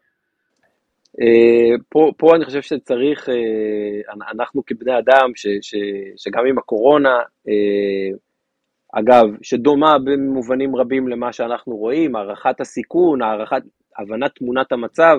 אה, 1.22 1.76
פה, 1.89 2.12
פה 2.18 2.36
אני 2.36 2.45
חושב 2.45 2.62
שצריך, 2.62 3.30
אה, 3.30 4.14
אנחנו 4.32 4.66
כבני 4.66 4.97
אדם, 4.99 5.32
ש, 5.36 5.47
ש, 5.62 5.76
שגם 6.18 6.45
עם 6.45 6.57
הקורונה, 6.57 7.18
אה, 7.47 8.18
אגב, 8.93 9.26
שדומה 9.41 9.97
במובנים 9.99 10.76
רבים 10.76 11.07
למה 11.07 11.34
שאנחנו 11.34 11.76
רואים, 11.76 12.16
הערכת 12.16 12.62
הסיכון, 12.62 13.22
הערכת, 13.22 13.62
הבנת 13.97 14.36
תמונת 14.36 14.72
המצב, 14.72 15.18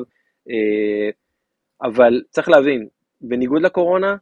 אבל 1.82 2.22
צריך 2.30 2.48
להבין, 2.48 2.88
בניגוד 3.20 3.62
לקורונה, 3.62 4.16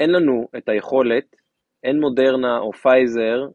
אין 0.00 0.10
לנו 0.10 0.48
את 0.56 0.68
היכולת, 0.68 1.36
אין 1.84 2.00
מודרנה 2.00 2.58
או 2.58 2.72
פייזר 2.72 3.46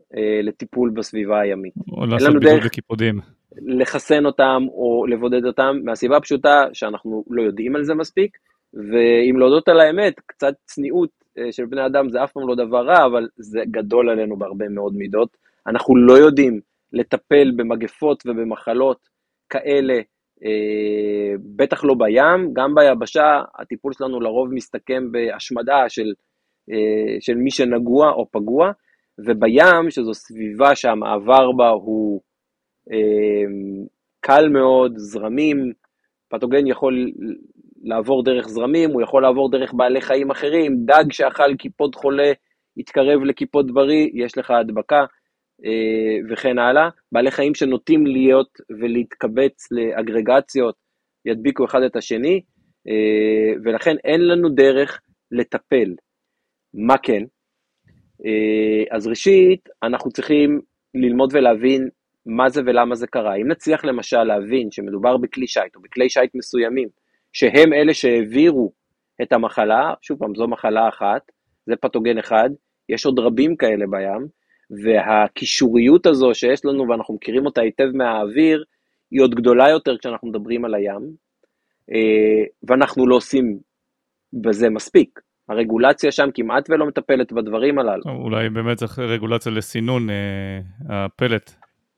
לטיפול 0.44 0.90
בסביבה 0.90 1.40
הימית. 1.40 1.74
או 1.92 2.06
לעשות 2.06 2.34
בידוד 2.34 2.64
בקיפודים. 2.66 3.20
לחסן 3.62 4.26
אותם 4.26 4.64
או 4.70 5.06
לבודד 5.08 5.46
אותם, 5.46 5.80
מהסיבה 5.84 6.18
הפשוטה 6.18 6.66
שאנחנו 6.74 7.24
לא 7.30 7.42
יודעים 7.42 7.76
על 7.76 7.84
זה 7.84 7.94
מספיק, 7.94 8.38
ואם 8.74 9.36
להודות 9.40 9.68
על 9.68 9.80
האמת, 9.80 10.20
קצת 10.26 10.54
צניעות 10.66 11.10
אה, 11.38 11.52
של 11.52 11.66
בני 11.66 11.86
אדם 11.86 12.10
זה 12.10 12.24
אף 12.24 12.32
פעם 12.32 12.48
לא 12.48 12.56
דבר 12.56 12.86
רע, 12.86 13.06
אבל 13.06 13.28
זה 13.38 13.60
גדול 13.72 14.10
עלינו 14.10 14.38
בהרבה 14.38 14.70
מאוד 14.70 14.94
מידות. 14.96 15.38
אנחנו 15.68 15.96
לא 15.96 16.14
יודעים 16.14 16.60
לטפל 16.94 17.52
במגפות 17.56 18.24
ובמחלות 18.26 19.10
כאלה, 19.50 19.94
אה, 19.94 20.02
בטח 21.56 21.84
לא 21.84 21.94
בים, 21.94 22.54
גם 22.54 22.76
ביבשה 22.76 23.42
הטיפול 23.60 23.94
שלנו 23.94 24.20
לרוב 24.20 24.54
מסתכם 24.54 25.12
בהשמדה 25.12 25.90
של, 25.90 26.14
אה, 26.72 27.18
של 27.20 27.36
מי 27.36 27.52
שנגוע 27.52 28.12
או 28.12 28.26
פגוע, 28.32 28.72
ובים, 29.20 29.90
שזו 29.90 30.14
סביבה 30.14 30.76
שהמעבר 30.76 31.52
בה 31.52 31.70
הוא 31.70 32.22
אמ, 32.92 33.86
קל 34.20 34.50
מאוד, 34.50 34.94
זרמים, 34.98 35.58
פתוגן 36.30 36.68
יכול 36.68 37.12
לעבור 37.84 38.24
דרך 38.24 38.48
זרמים, 38.48 38.90
הוא 38.92 39.02
יכול 39.02 39.22
לעבור 39.22 39.52
דרך 39.52 39.74
בעלי 39.74 40.02
חיים 40.02 40.32
אחרים, 40.32 40.76
דג 40.86 41.12
שאכל 41.12 41.56
קיפוד 41.56 41.96
חולה 41.96 42.32
יתקרב 42.78 43.24
לקיפוד 43.24 43.74
בריא, 43.74 44.10
יש 44.14 44.38
לך 44.38 44.52
הדבקה. 44.52 45.00
אה, 45.00 45.06
וכן 46.30 46.60
הלאה. 46.60 46.90
בעלי 47.12 47.32
חיים 47.32 47.56
שנוטים 47.56 48.08
להיות 48.08 48.58
ולהתקבץ 48.70 49.72
לאגרגציות 49.72 50.76
ידביקו 51.26 51.66
אחד 51.66 51.82
את 51.82 51.96
השני, 51.96 52.42
אה, 52.88 53.60
ולכן 53.64 53.96
אין 54.04 54.28
לנו 54.28 54.50
דרך 54.50 55.02
לטפל. 55.32 55.96
מה 56.74 56.98
כן? 56.98 57.24
אה, 58.26 58.96
אז 58.96 59.08
ראשית, 59.08 59.70
אנחנו 59.84 60.12
צריכים 60.12 60.62
ללמוד 60.96 61.30
ולהבין 61.34 61.90
מה 62.26 62.50
זה 62.50 62.62
ולמה 62.66 62.96
זה 62.96 63.08
קרה. 63.08 63.36
אם 63.36 63.48
נצליח 63.48 63.86
למשל 63.86 64.24
להבין 64.24 64.72
שמדובר 64.72 65.18
בכלי 65.18 65.48
שיט 65.48 65.76
או 65.76 65.82
בכלי 65.82 66.10
שיט 66.10 66.36
מסוימים, 66.36 66.88
שהם 67.34 67.74
אלה 67.74 67.94
שהעבירו 67.94 68.74
את 69.22 69.34
המחלה, 69.34 69.94
שוב 70.02 70.20
פעם, 70.20 70.36
זו 70.36 70.48
מחלה 70.48 70.90
אחת, 70.90 71.22
זה 71.66 71.76
פתוגן 71.76 72.18
אחד, 72.18 72.50
יש 72.90 73.06
עוד 73.06 73.20
רבים 73.20 73.56
כאלה 73.56 73.86
בים, 73.90 74.28
והקישוריות 74.84 76.06
הזו 76.06 76.34
שיש 76.34 76.66
לנו 76.66 76.88
ואנחנו 76.90 77.14
מכירים 77.14 77.46
אותה 77.46 77.62
היטב 77.62 77.90
מהאוויר, 77.94 78.64
היא 79.12 79.22
עוד 79.22 79.36
גדולה 79.36 79.70
יותר 79.70 79.98
כשאנחנו 79.98 80.28
מדברים 80.28 80.66
על 80.66 80.74
הים, 80.74 81.12
אה, 81.92 82.44
ואנחנו 82.64 83.08
לא 83.08 83.16
עושים 83.16 83.60
בזה 84.34 84.70
מספיק. 84.70 85.20
הרגולציה 85.50 86.12
שם 86.12 86.28
כמעט 86.34 86.70
ולא 86.70 86.88
מטפלת 86.88 87.34
בדברים 87.34 87.80
הללו. 87.80 88.04
אולי 88.06 88.50
באמת 88.50 88.78
צריך 88.78 89.00
רגולציה 89.00 89.52
לסינון 89.52 90.10
אה, 90.10 90.60
הפלט 90.90 91.52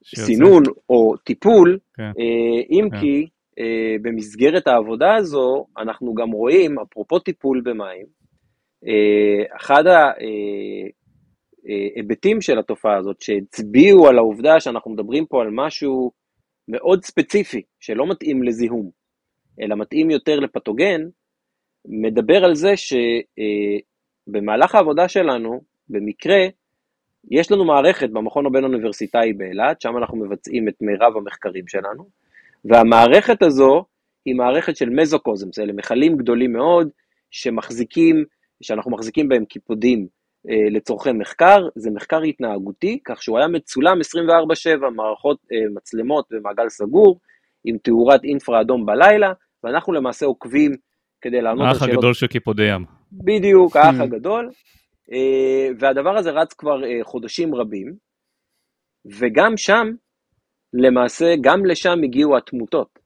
סינון 0.03 0.63
או 0.89 1.17
טיפול, 1.17 1.78
כן. 1.93 2.03
אה, 2.03 2.61
אם 2.70 2.89
כן. 2.91 2.99
כי 2.99 3.28
אה, 3.59 3.95
במסגרת 4.01 4.67
העבודה 4.67 5.15
הזו 5.15 5.65
אנחנו 5.78 6.13
גם 6.13 6.32
רואים, 6.32 6.80
אפרופו 6.80 7.20
טיפול 7.20 7.61
במים, 7.65 8.05
אה, 8.88 9.55
אחד 9.57 9.84
ההיבטים 11.66 12.41
של 12.41 12.60
התופעה 12.60 12.97
הזאת 12.97 13.22
שהצביעו 13.22 14.07
על 14.07 14.18
העובדה 14.18 14.60
שאנחנו 14.60 14.91
מדברים 14.91 15.26
פה 15.26 15.41
על 15.41 15.47
משהו 15.51 16.12
מאוד 16.68 17.03
ספציפי, 17.03 17.62
שלא 17.80 18.07
מתאים 18.07 18.43
לזיהום, 18.43 18.91
אלא 19.62 19.76
מתאים 19.76 20.10
יותר 20.10 20.39
לפתוגן, 20.39 21.01
מדבר 21.86 22.45
על 22.45 22.55
זה 22.55 22.74
שבמהלך 24.28 24.76
העבודה 24.76 25.07
שלנו, 25.07 25.62
במקרה, 25.89 26.47
יש 27.32 27.51
לנו 27.51 27.66
מערכת 27.66 28.10
במכון 28.10 28.45
הבין-אוניברסיטאי 28.45 29.34
באילת, 29.34 29.82
שם 29.82 29.97
אנחנו 29.97 30.18
מבצעים 30.18 30.68
את 30.68 30.76
מירב 30.82 31.18
המחקרים 31.18 31.68
שלנו, 31.68 32.10
והמערכת 32.66 33.41
הזו 33.41 33.86
היא 34.26 34.36
מערכת 34.36 34.76
של 34.76 34.89
מזוקוזמס, 34.89 35.60
אלה 35.60 35.74
מכלים 35.74 36.18
גדולים 36.18 36.53
מאוד 36.53 36.89
שמחזיקים, 37.32 38.26
שאנחנו 38.62 38.91
מחזיקים 38.91 39.30
בהם 39.30 39.45
קיפודים. 39.45 39.99
אה, 39.99 40.18
לצורכי 40.46 41.12
מחקר, 41.12 41.68
זה 41.76 41.92
מחקר 41.92 42.22
התנהגותי, 42.22 43.00
כך 43.06 43.24
שהוא 43.24 43.38
היה 43.38 43.48
מצולם 43.48 43.98
24/7, 44.02 44.90
מערכות 44.96 45.38
אה, 45.52 45.58
מצלמות 45.76 46.26
במעגל 46.32 46.70
סגור, 46.70 47.20
עם 47.66 47.78
תאורת 47.78 48.24
אינפרה 48.24 48.62
אדום 48.62 48.86
בלילה, 48.86 49.34
ואנחנו 49.64 49.94
למעשה 49.94 50.26
עוקבים 50.26 50.72
כדי 51.22 51.42
לענות 51.42 51.68
על 51.68 51.74
שאלות. 51.74 51.82
האח 51.82 51.98
הגדול 51.98 52.14
של 52.14 52.28
קיפודי 52.28 52.64
ים. 52.64 52.86
בדיוק, 53.12 53.76
האח 53.76 53.96
hmm. 54.00 54.04
הגדול. 54.04 54.50
אה, 55.12 55.70
והדבר 55.80 56.18
הזה 56.18 56.32
רץ 56.32 56.54
כבר 56.54 56.84
אה, 56.84 57.04
חודשים 57.04 57.56
רבים, 57.56 57.94
וגם 59.06 59.58
שם, 59.58 59.88
למעשה, 60.74 61.26
גם 61.42 61.66
לשם 61.66 62.04
הגיעו 62.04 62.38
התמותות. 62.38 63.00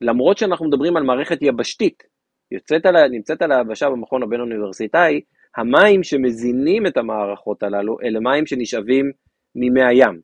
למרות 0.00 0.38
שאנחנו 0.38 0.66
מדברים 0.66 0.96
על 0.96 1.02
מערכת 1.02 1.38
יבשתית, 1.42 2.02
יוצאת 2.50 2.86
על, 2.86 3.08
נמצאת 3.08 3.42
על 3.42 3.52
היבשה 3.52 3.90
במכון 3.90 4.22
הבין-אוניברסיטאי, 4.22 5.20
המים 5.56 6.02
שמזינים 6.02 6.86
את 6.86 6.96
המערכות 6.96 7.62
הללו, 7.62 7.96
אלה 8.04 8.20
מים 8.20 8.46
שנשאבים 8.46 9.12
ממי 9.54 9.84
הים, 9.84 10.20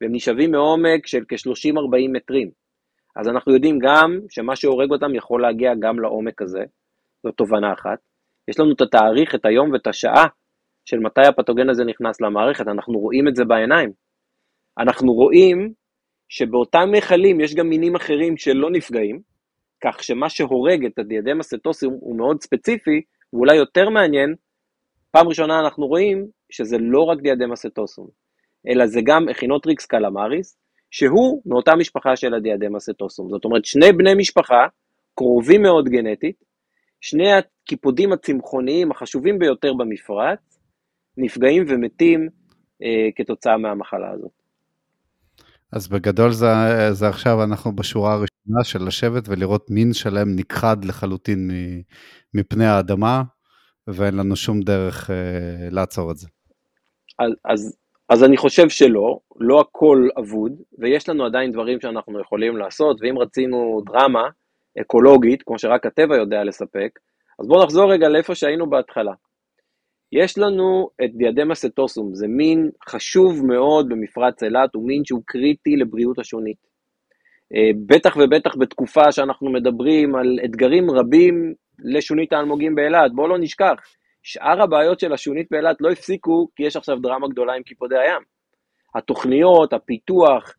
והם 0.00 0.14
נשאבים 0.14 0.50
מעומק 0.50 1.06
של 1.06 1.22
כ-30-40 1.28 2.12
מטרים. 2.12 2.50
אז 3.16 3.28
אנחנו 3.28 3.54
יודעים 3.54 3.78
גם 3.78 4.18
שמה 4.28 4.56
שהורג 4.56 4.90
אותם 4.90 5.14
יכול 5.14 5.42
להגיע 5.42 5.72
גם 5.80 6.00
לעומק 6.00 6.42
הזה, 6.42 6.62
זו 7.22 7.32
תובנה 7.32 7.72
אחת. 7.72 7.98
יש 8.48 8.60
לנו 8.60 8.72
את 8.72 8.80
התאריך, 8.80 9.34
את 9.34 9.46
היום 9.46 9.72
ואת 9.72 9.86
השעה 9.86 10.26
של 10.84 10.98
מתי 10.98 11.26
הפתוגן 11.28 11.70
הזה 11.70 11.84
נכנס 11.84 12.20
למערכת, 12.20 12.68
אנחנו 12.68 12.98
רואים 12.98 13.28
את 13.28 13.36
זה 13.36 13.44
בעיניים. 13.44 13.92
אנחנו 14.78 15.12
רואים 15.12 15.72
שבאותם 16.28 16.88
מכלים 16.92 17.40
יש 17.40 17.54
גם 17.54 17.68
מינים 17.68 17.94
אחרים 17.94 18.36
שלא 18.36 18.70
נפגעים, 18.70 19.20
כך 19.84 20.02
שמה 20.02 20.28
שהורג 20.28 20.84
את 20.86 20.98
ה 20.98 21.03
Diadema 21.03 21.42
setosum 21.42 21.86
הוא 21.86 22.16
מאוד 22.16 22.42
ספציפי, 22.42 23.00
ואולי 23.32 23.56
יותר 23.56 23.90
מעניין, 23.90 24.34
פעם 25.14 25.28
ראשונה 25.28 25.60
אנחנו 25.60 25.86
רואים 25.86 26.26
שזה 26.50 26.76
לא 26.78 27.00
רק 27.00 27.18
Diadema 27.20 27.56
setosum, 27.56 28.08
אלא 28.68 28.86
זה 28.86 29.00
גם 29.04 29.28
Echinothrix 29.28 29.86
calamaris, 29.86 30.56
שהוא 30.90 31.42
מאותה 31.46 31.76
משפחה 31.76 32.16
של 32.16 32.34
ה 32.34 32.40
Diadema 32.40 32.80
setosum. 32.80 33.30
זאת 33.30 33.44
אומרת, 33.44 33.64
שני 33.64 33.92
בני 33.92 34.14
משפחה, 34.14 34.66
קרובים 35.14 35.62
מאוד 35.62 35.88
גנטית, 35.88 36.36
שני 37.00 37.32
הקיפודים 37.32 38.12
הצמחוניים 38.12 38.90
החשובים 38.90 39.38
ביותר 39.38 39.72
במפרץ, 39.74 40.58
נפגעים 41.16 41.64
ומתים 41.68 42.28
אה, 42.82 43.08
כתוצאה 43.16 43.58
מהמחלה 43.58 44.10
הזאת. 44.10 44.30
אז 45.72 45.88
בגדול 45.88 46.32
זה, 46.32 46.46
זה 46.92 47.08
עכשיו 47.08 47.42
אנחנו 47.42 47.76
בשורה 47.76 48.12
הראשונה 48.12 48.64
של 48.64 48.86
לשבת 48.86 49.28
ולראות 49.28 49.70
מין 49.70 49.92
שלם 49.92 50.36
נכחד 50.36 50.84
לחלוטין 50.84 51.50
מפני 52.34 52.66
האדמה, 52.66 53.22
ואין 53.88 54.16
לנו 54.16 54.36
שום 54.36 54.60
דרך 54.60 55.10
אה, 55.10 55.68
לעצור 55.70 56.10
את 56.10 56.16
זה. 56.16 56.28
אז, 57.18 57.32
אז, 57.44 57.76
אז 58.08 58.24
אני 58.24 58.36
חושב 58.36 58.68
שלא, 58.68 59.18
לא 59.40 59.60
הכל 59.60 60.08
אבוד, 60.18 60.52
ויש 60.78 61.08
לנו 61.08 61.24
עדיין 61.24 61.52
דברים 61.52 61.80
שאנחנו 61.80 62.20
יכולים 62.20 62.56
לעשות, 62.56 62.96
ואם 63.00 63.18
רצינו 63.18 63.82
דרמה, 63.86 64.28
אקולוגית, 64.80 65.42
כמו 65.42 65.58
שרק 65.58 65.86
הטבע 65.86 66.16
יודע 66.16 66.44
לספק, 66.44 66.98
אז 67.38 67.48
בואו 67.48 67.64
נחזור 67.64 67.92
רגע 67.92 68.08
לאיפה 68.08 68.34
שהיינו 68.34 68.70
בהתחלה. 68.70 69.12
יש 70.12 70.38
לנו 70.38 70.90
את 71.04 71.10
דיאדמה 71.14 71.54
סטוסום, 71.54 72.14
זה 72.14 72.28
מין 72.28 72.70
חשוב 72.88 73.46
מאוד 73.46 73.88
במפרץ 73.88 74.42
אילת, 74.42 74.74
הוא 74.74 74.86
מין 74.86 75.04
שהוא 75.04 75.22
קריטי 75.26 75.76
לבריאות 75.76 76.18
השונית. 76.18 76.56
אה, 77.54 77.70
בטח 77.86 78.16
ובטח 78.16 78.56
בתקופה 78.56 79.12
שאנחנו 79.12 79.52
מדברים 79.52 80.14
על 80.14 80.38
אתגרים 80.44 80.90
רבים 80.90 81.54
לשונית 81.78 82.32
האלמוגים 82.32 82.74
באילת, 82.74 83.12
בואו 83.14 83.28
לא 83.28 83.38
נשכח, 83.38 83.74
שאר 84.22 84.62
הבעיות 84.62 85.00
של 85.00 85.12
השונית 85.12 85.46
באילת 85.50 85.76
לא 85.80 85.90
הפסיקו 85.90 86.48
כי 86.56 86.62
יש 86.62 86.76
עכשיו 86.76 86.96
דרמה 86.98 87.28
גדולה 87.28 87.54
עם 87.54 87.62
קיפודי 87.62 87.98
הים. 87.98 88.22
התוכניות, 88.94 89.72
הפיתוח, 89.72 90.54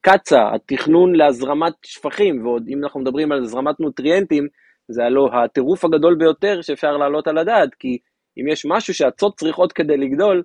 קצ"א, 0.00 0.54
התכנון 0.54 1.14
להזרמת 1.14 1.72
שפכים, 1.84 2.46
ועוד 2.46 2.68
אם 2.68 2.84
אנחנו 2.84 3.00
מדברים 3.00 3.32
על 3.32 3.42
הזרמת 3.42 3.80
נוטריאנטים, 3.80 4.46
זה 4.88 5.04
הלא 5.04 5.28
הטירוף 5.32 5.84
הגדול 5.84 6.14
ביותר 6.18 6.62
שאפשר 6.62 6.96
להעלות 6.96 7.26
על 7.28 7.38
הדעת, 7.38 7.74
כי 7.74 7.98
אם 8.40 8.48
יש 8.48 8.66
משהו 8.66 8.94
שהצות 8.94 9.36
צריכות 9.36 9.72
כדי 9.72 9.96
לגדול, 9.96 10.42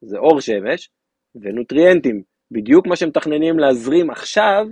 זה 0.00 0.18
אור 0.18 0.40
שמש 0.40 0.90
ונוטריאנטים, 1.34 2.22
בדיוק 2.50 2.86
מה 2.86 2.96
שמתכננים 2.96 3.58
להזרים 3.58 4.10
עכשיו 4.10 4.66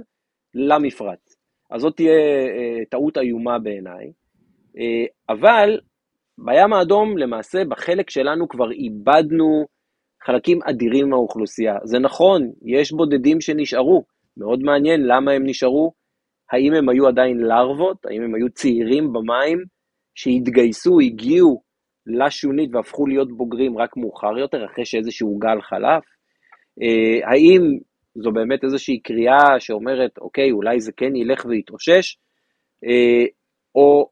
למפרץ. 0.54 1.23
אז 1.74 1.80
זאת 1.80 1.96
תהיה 1.96 2.12
אה, 2.12 2.84
טעות 2.90 3.18
איומה 3.18 3.58
בעיניי, 3.58 4.12
אה, 4.78 5.34
אבל 5.34 5.78
בים 6.38 6.72
האדום 6.72 7.18
למעשה 7.18 7.64
בחלק 7.68 8.10
שלנו 8.10 8.48
כבר 8.48 8.72
איבדנו 8.72 9.66
חלקים 10.24 10.58
אדירים 10.70 11.08
מהאוכלוסייה. 11.08 11.74
זה 11.84 11.98
נכון, 11.98 12.50
יש 12.64 12.92
בודדים 12.92 13.40
שנשארו, 13.40 14.04
מאוד 14.36 14.60
מעניין 14.62 15.00
למה 15.06 15.32
הם 15.32 15.46
נשארו, 15.46 15.92
האם 16.52 16.74
הם 16.74 16.88
היו 16.88 17.06
עדיין 17.08 17.38
לארוות, 17.38 18.06
האם 18.06 18.22
הם 18.22 18.34
היו 18.34 18.50
צעירים 18.50 19.12
במים, 19.12 19.58
שהתגייסו, 20.14 21.00
הגיעו 21.00 21.62
לשונית 22.06 22.74
והפכו 22.74 23.06
להיות 23.06 23.36
בוגרים 23.36 23.78
רק 23.78 23.96
מאוחר 23.96 24.38
יותר, 24.38 24.64
אחרי 24.64 24.84
שאיזשהו 24.84 25.38
גל 25.38 25.60
חלף? 25.60 26.04
אה, 26.82 27.30
האם 27.30 27.78
זו 28.14 28.32
באמת 28.32 28.64
איזושהי 28.64 28.98
קריאה 28.98 29.60
שאומרת, 29.60 30.18
אוקיי, 30.18 30.50
אולי 30.52 30.80
זה 30.80 30.92
כן 30.92 31.16
ילך 31.16 31.44
ויתאושש, 31.44 32.16
אה, 32.84 33.24
או 33.74 34.10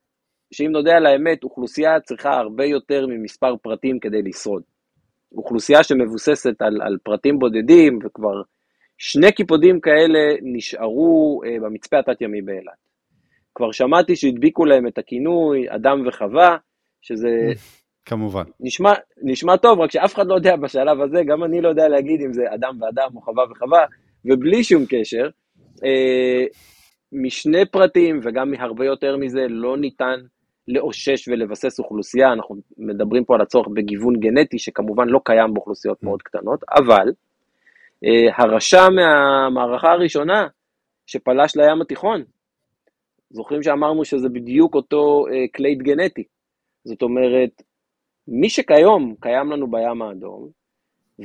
שאם 0.55 0.71
נודה 0.71 0.97
על 0.97 1.07
האמת, 1.07 1.45
אוכלוסייה 1.45 2.01
צריכה 2.01 2.31
הרבה 2.31 2.65
יותר 2.65 3.07
ממספר 3.07 3.57
פרטים 3.63 4.01
כדי 4.01 4.23
לשרוד. 4.23 4.63
אוכלוסייה 5.33 5.83
שמבוססת 5.83 6.63
על, 6.63 6.83
על 6.83 6.97
פרטים 7.03 7.39
בודדים, 7.39 7.99
וכבר 8.05 8.43
שני 8.99 9.33
קיפודים 9.33 9.81
כאלה 9.81 10.19
נשארו 10.43 11.41
אה, 11.45 11.57
במצפה 11.61 11.99
התת-ימי 11.99 12.43
באילת. 12.43 12.83
כבר 13.55 13.73
שמעתי 13.73 14.17
שהדביקו 14.17 14.65
להם 14.65 14.87
את 14.87 14.99
הכינוי 14.99 15.67
אדם 15.69 16.07
וחווה, 16.07 16.57
שזה... 17.01 17.29
כמובן. 18.05 18.43
נשמע, 18.61 18.93
נשמע 19.23 19.57
טוב, 19.57 19.81
רק 19.81 19.91
שאף 19.91 20.15
אחד 20.15 20.27
לא 20.27 20.35
יודע 20.35 20.57
בשלב 20.57 21.01
הזה, 21.01 21.23
גם 21.27 21.45
אני 21.45 21.61
לא 21.61 21.69
יודע 21.69 21.89
להגיד 21.89 22.21
אם 22.27 22.33
זה 22.33 22.43
אדם 22.55 22.79
ואדם 22.81 23.09
או 23.17 23.21
חווה 23.21 23.45
וחווה, 23.51 23.85
ובלי 24.25 24.65
שום 24.65 24.85
קשר, 24.89 25.29
אה, 25.85 26.45
משני 27.13 27.67
פרטים 27.67 28.21
וגם 28.23 28.51
מהרבה 28.51 28.85
יותר 28.85 29.17
מזה 29.17 29.41
לא 29.49 29.77
ניתן 29.77 30.21
לאושש 30.69 31.29
ולבסס 31.29 31.79
אוכלוסייה, 31.79 32.33
אנחנו 32.33 32.57
מדברים 32.79 33.25
פה 33.25 33.35
על 33.35 33.41
הצורך 33.41 33.69
בגיוון 33.75 34.15
גנטי 34.21 34.59
שכמובן 34.59 35.09
לא 35.09 35.21
קיים 35.25 35.55
באוכלוסיות 35.55 36.03
mm. 36.03 36.07
מאוד 36.07 36.23
קטנות, 36.23 36.61
אבל 36.75 37.13
אה, 38.05 38.45
הרשע 38.45 38.89
מהמערכה 38.89 39.91
הראשונה 39.91 40.47
שפלש 41.07 41.57
לים 41.57 41.83
התיכון, 41.83 42.23
זוכרים 43.31 43.63
שאמרנו 43.63 44.05
שזה 44.05 44.29
בדיוק 44.29 44.75
אותו 44.75 45.25
אה, 45.33 45.49
קלייד 45.53 45.83
גנטי, 45.83 46.25
זאת 46.85 47.03
אומרת, 47.03 47.63
מי 48.29 48.51
שכיום 48.51 49.15
קיים 49.21 49.51
לנו 49.51 49.71
בים 49.71 50.03
האדום, 50.03 50.49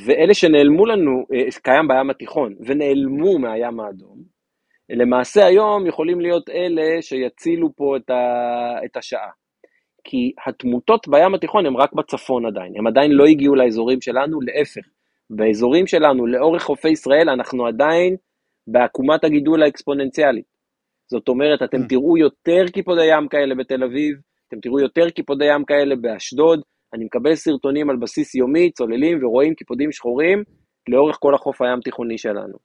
ואלה 0.05 0.33
שנעלמו 0.33 0.85
לנו, 0.85 1.25
אה, 1.33 1.61
קיים 1.63 1.87
בים 1.87 2.09
התיכון, 2.09 2.55
ונעלמו 2.65 3.39
מהים 3.39 3.79
האדום, 3.79 4.17
למעשה 4.89 5.45
היום 5.45 5.87
יכולים 5.87 6.21
להיות 6.21 6.49
אלה 6.49 7.01
שיצילו 7.01 7.75
פה 7.75 7.97
את, 7.97 8.09
ה, 8.09 8.85
את 8.85 8.97
השעה. 8.97 9.29
כי 10.03 10.31
התמותות 10.47 11.07
בים 11.07 11.35
התיכון 11.35 11.65
הן 11.65 11.75
רק 11.75 11.93
בצפון 11.93 12.45
עדיין, 12.45 12.73
הם 12.77 12.87
עדיין 12.87 13.11
לא 13.11 13.25
הגיעו 13.25 13.55
לאזורים 13.55 14.01
שלנו, 14.01 14.41
להפך. 14.41 14.87
באזורים 15.29 15.87
שלנו, 15.87 16.27
לאורך 16.27 16.63
חופי 16.63 16.89
ישראל, 16.89 17.29
אנחנו 17.29 17.67
עדיין 17.67 18.15
בעקומת 18.67 19.23
הגידול 19.23 19.63
האקספוננציאלית. 19.63 20.45
זאת 21.11 21.27
אומרת, 21.27 21.61
אתם 21.61 21.77
mm. 21.77 21.87
תראו 21.89 22.17
יותר 22.17 22.67
קיפודי 22.73 23.05
ים 23.05 23.27
כאלה 23.27 23.55
בתל 23.55 23.83
אביב, 23.83 24.15
אתם 24.47 24.59
תראו 24.59 24.79
יותר 24.79 25.09
קיפודי 25.09 25.45
ים 25.45 25.65
כאלה 25.65 25.95
באשדוד, 25.95 26.61
אני 26.93 27.05
מקבל 27.05 27.35
סרטונים 27.35 27.89
על 27.89 27.95
בסיס 27.95 28.35
יומי, 28.35 28.71
צוללים 28.71 29.23
ורואים 29.23 29.53
קיפודים 29.55 29.91
שחורים 29.91 30.43
לאורך 30.89 31.17
כל 31.19 31.35
החוף 31.35 31.61
הים 31.61 31.79
תיכוני 31.83 32.17
שלנו. 32.17 32.57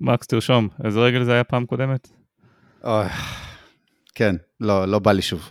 מקס, 0.00 0.26
תרשום, 0.26 0.68
איזה 0.84 1.00
רגל 1.00 1.22
זה 1.22 1.32
היה 1.32 1.44
פעם 1.44 1.66
קודמת? 1.66 2.08
כן, 4.14 4.34
לא, 4.60 4.84
לא 4.84 4.98
בא 4.98 5.12
לי 5.12 5.22
שוב. 5.22 5.50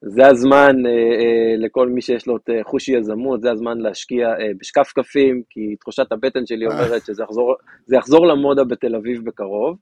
זה 0.00 0.26
הזמן 0.26 0.86
אה, 0.86 0.90
אה, 0.90 1.56
לכל 1.58 1.88
מי 1.88 2.02
שיש 2.02 2.26
לו 2.26 2.36
את 2.36 2.50
אה, 2.50 2.64
חוש 2.64 2.88
יזמות, 2.88 3.40
זה 3.40 3.50
הזמן 3.50 3.78
להשקיע 3.78 4.28
אה, 4.28 4.50
בשקפקפים, 4.60 5.42
כי 5.50 5.76
תחושת 5.80 6.12
הבטן 6.12 6.46
שלי 6.46 6.66
אומרת 6.66 7.06
שזה 7.06 7.22
יחזור, 7.22 7.54
יחזור 7.92 8.26
למודה 8.26 8.64
בתל 8.64 8.94
אביב 8.94 9.24
בקרוב. 9.24 9.76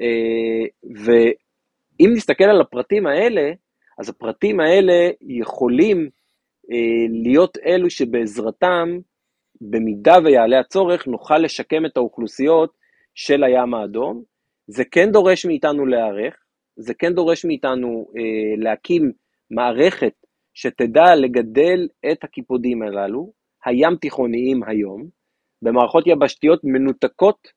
אה, 0.00 0.66
ואם 1.04 2.10
נסתכל 2.12 2.44
על 2.44 2.60
הפרטים 2.60 3.06
האלה, 3.06 3.52
אז 3.98 4.08
הפרטים 4.08 4.60
האלה 4.60 5.10
יכולים 5.20 6.08
להיות 7.22 7.58
אלו 7.66 7.90
שבעזרתם 7.90 8.98
במידה 9.60 10.14
ויעלה 10.24 10.60
הצורך, 10.60 11.06
נוכל 11.06 11.38
לשקם 11.38 11.86
את 11.86 11.96
האוכלוסיות 11.96 12.72
של 13.14 13.44
הים 13.44 13.74
האדום. 13.74 14.22
זה 14.66 14.84
כן 14.84 15.10
דורש 15.12 15.46
מאיתנו 15.46 15.86
להיערך, 15.86 16.36
זה 16.76 16.94
כן 16.94 17.14
דורש 17.14 17.44
מאיתנו 17.44 18.06
אה, 18.16 18.62
להקים 18.62 19.12
מערכת 19.50 20.12
שתדע 20.54 21.14
לגדל 21.16 21.88
את 22.12 22.24
הקיפודים 22.24 22.82
הללו, 22.82 23.32
הים 23.64 23.96
תיכוניים 23.96 24.62
היום, 24.66 25.08
במערכות 25.62 26.06
יבשתיות 26.06 26.60
מנותקות 26.64 27.48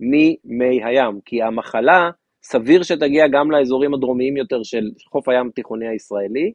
ממי 0.00 0.84
הים, 0.84 1.20
כי 1.24 1.42
המחלה 1.42 2.10
סביר 2.42 2.82
שתגיע 2.82 3.24
גם 3.32 3.50
לאזורים 3.50 3.94
הדרומיים 3.94 4.36
יותר 4.36 4.62
של 4.62 4.90
חוף 5.12 5.28
הים 5.28 5.48
התיכוני 5.48 5.88
הישראלי, 5.88 6.52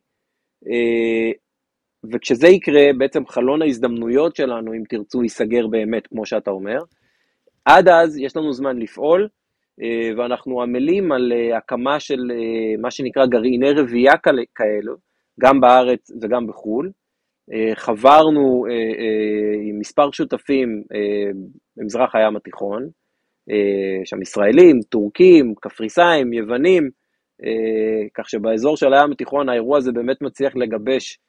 אה, 0.67 1.31
וכשזה 2.11 2.47
יקרה, 2.47 2.83
בעצם 2.97 3.25
חלון 3.27 3.61
ההזדמנויות 3.61 4.35
שלנו, 4.35 4.73
אם 4.73 4.83
תרצו, 4.89 5.23
ייסגר 5.23 5.67
באמת, 5.67 6.07
כמו 6.07 6.25
שאתה 6.25 6.51
אומר. 6.51 6.79
עד 7.65 7.87
אז 7.87 8.17
יש 8.17 8.37
לנו 8.37 8.53
זמן 8.53 8.77
לפעול, 8.77 9.27
אה, 9.81 10.11
ואנחנו 10.17 10.61
עמלים 10.61 11.11
על 11.11 11.33
אה, 11.35 11.57
הקמה 11.57 11.99
של 11.99 12.31
אה, 12.31 12.81
מה 12.81 12.91
שנקרא 12.91 13.25
גרעיני 13.25 13.71
רבייה 13.71 14.13
כאלו, 14.55 14.95
גם 15.39 15.61
בארץ 15.61 16.11
וגם 16.21 16.47
בחו"ל. 16.47 16.91
חברנו 17.75 18.65
עם 19.69 19.79
מספר 19.79 20.11
שותפים 20.11 20.83
במזרח 21.77 22.15
הים 22.15 22.35
התיכון, 22.35 22.87
שם 24.05 24.21
ישראלים, 24.21 24.79
טורקים, 24.89 25.53
קפריסאים, 25.61 26.33
יוונים, 26.33 26.89
כך 28.13 28.29
שבאזור 28.29 28.77
של 28.77 28.93
הים 28.93 29.11
התיכון 29.11 29.49
האירוע 29.49 29.77
הזה 29.77 29.91
באמת 29.91 30.21
מצליח 30.21 30.55
לגבש 30.55 31.19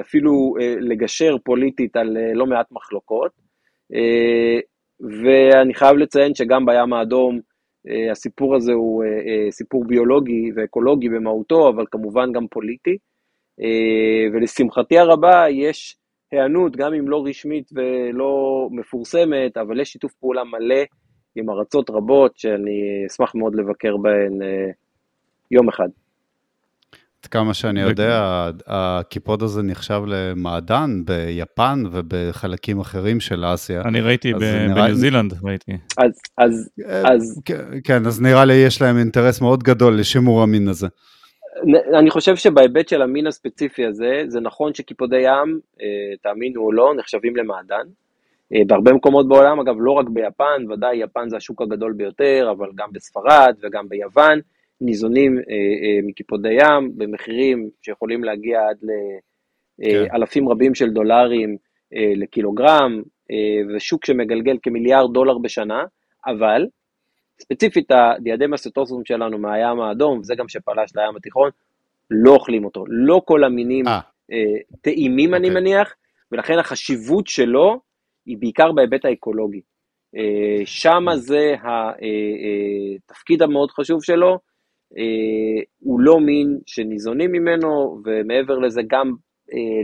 אפילו 0.00 0.54
אה, 0.60 0.74
לגשר 0.80 1.36
פוליטית 1.44 1.96
על 1.96 2.16
אה, 2.16 2.34
לא 2.34 2.46
מעט 2.46 2.66
מחלוקות. 2.72 3.46
ואני 5.00 5.74
חייב 5.74 5.96
לציין 5.96 6.34
שגם 6.34 6.66
בים 6.66 6.92
האדום 6.92 7.40
הסיפור 8.10 8.56
הזה 8.56 8.72
הוא 8.72 9.04
סיפור 9.50 9.84
ביולוגי 9.84 10.50
ואקולוגי 10.56 11.08
במהותו, 11.08 11.68
אבל 11.68 11.84
כמובן 11.90 12.32
גם 12.32 12.46
פוליטי. 12.48 12.96
ולשמחתי 14.32 14.98
הרבה 14.98 15.44
יש 15.50 15.96
היענות, 16.32 16.76
גם 16.76 16.94
אם 16.94 17.08
לא 17.08 17.24
רשמית 17.26 17.70
ולא 17.72 18.68
מפורסמת, 18.70 19.56
אבל 19.56 19.80
יש 19.80 19.92
שיתוף 19.92 20.12
פעולה 20.12 20.44
מלא 20.44 20.84
עם 21.36 21.50
ארצות 21.50 21.90
רבות 21.90 22.38
שאני 22.38 23.06
אשמח 23.06 23.34
מאוד 23.34 23.54
לבקר 23.54 23.96
בהן 23.96 24.38
יום 25.50 25.68
אחד. 25.68 25.88
עד 27.26 27.30
כמה 27.30 27.54
שאני 27.54 27.80
יודע, 27.80 28.50
הקיפוד 28.66 29.42
הזה 29.42 29.62
נחשב 29.62 30.02
למעדן 30.06 31.02
ביפן 31.04 31.82
ובחלקים 31.92 32.80
אחרים 32.80 33.20
של 33.20 33.44
אסיה. 33.54 33.80
אני 33.80 34.00
ראיתי 34.00 34.34
בניו 34.34 34.94
זילנד, 34.94 35.34
ראיתי. 35.42 35.72
אז, 35.98 36.20
אז, 36.38 36.70
אה, 36.88 37.12
אז... 37.14 37.42
כן, 37.84 38.06
אז 38.06 38.20
נראה 38.22 38.44
לי 38.44 38.54
יש 38.54 38.82
להם 38.82 38.98
אינטרס 38.98 39.40
מאוד 39.40 39.62
גדול 39.62 39.98
לשימור 39.98 40.42
המין 40.42 40.68
הזה. 40.68 40.86
אני 41.98 42.10
חושב 42.10 42.36
שבהיבט 42.36 42.88
של 42.88 43.02
המין 43.02 43.26
הספציפי 43.26 43.86
הזה, 43.86 44.24
זה 44.28 44.40
נכון 44.40 44.74
שקיפודי 44.74 45.20
ים, 45.20 45.60
אה, 45.80 46.16
תאמינו 46.22 46.60
או 46.60 46.72
לא, 46.72 46.94
נחשבים 46.96 47.36
למעדן. 47.36 47.86
אה, 48.54 48.60
בהרבה 48.66 48.92
מקומות 48.92 49.28
בעולם, 49.28 49.60
אגב, 49.60 49.74
לא 49.78 49.92
רק 49.92 50.08
ביפן, 50.08 50.70
ודאי 50.70 50.96
יפן 50.96 51.28
זה 51.28 51.36
השוק 51.36 51.62
הגדול 51.62 51.92
ביותר, 51.92 52.54
אבל 52.58 52.68
גם 52.74 52.88
בספרד 52.92 53.54
וגם 53.62 53.88
ביוון. 53.88 54.40
ניזונים 54.80 55.38
מקיפודי 56.02 56.52
ים 56.52 56.92
במחירים 56.96 57.70
שיכולים 57.82 58.24
להגיע 58.24 58.60
עד 58.68 58.76
לאלפים 59.78 60.44
כן. 60.44 60.50
רבים 60.50 60.74
של 60.74 60.90
דולרים 60.90 61.56
לקילוגרם, 61.92 63.02
ושוק 63.74 64.06
שמגלגל 64.06 64.56
כמיליארד 64.62 65.12
דולר 65.12 65.38
בשנה, 65.38 65.84
אבל 66.26 66.66
ספציפית 67.40 67.90
הדיאדמה 67.90 68.56
סטוסום 68.56 69.04
שלנו 69.04 69.38
מהים 69.38 69.80
האדום, 69.80 70.18
וזה 70.18 70.34
גם 70.34 70.48
שפלש 70.48 70.96
לים 70.96 71.16
התיכון, 71.16 71.50
לא 72.10 72.30
אוכלים 72.30 72.64
אותו. 72.64 72.84
לא 72.88 73.22
כל 73.24 73.44
המינים 73.44 73.88
אה. 73.88 74.00
אה, 74.32 74.58
טעימים, 74.80 75.34
אני 75.34 75.48
אוקיי. 75.48 75.60
מניח, 75.60 75.94
ולכן 76.32 76.58
החשיבות 76.58 77.26
שלו 77.26 77.80
היא 78.26 78.36
בעיקר 78.40 78.72
בהיבט 78.72 79.04
האקולוגי. 79.04 79.60
אה, 80.16 80.62
שמה 80.64 81.12
mm. 81.12 81.16
זה 81.16 81.54
התפקיד 83.04 83.42
המאוד 83.42 83.70
חשוב 83.70 84.02
שלו, 84.02 84.38
הוא 85.78 86.00
לא 86.00 86.20
מין 86.20 86.58
שניזונים 86.66 87.32
ממנו, 87.32 88.00
ומעבר 88.04 88.58
לזה 88.58 88.80
גם 88.90 89.12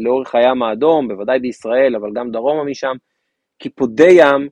לאורך 0.01 0.35
הים 0.35 0.63
האדום, 0.63 1.09
בוודאי 1.09 1.39
בישראל, 1.39 1.97
אבל 1.97 2.09
גם 2.15 2.31
דרומה 2.31 2.65
משם, 2.65 2.97
קיפודי 3.59 4.11
ים 4.11 4.49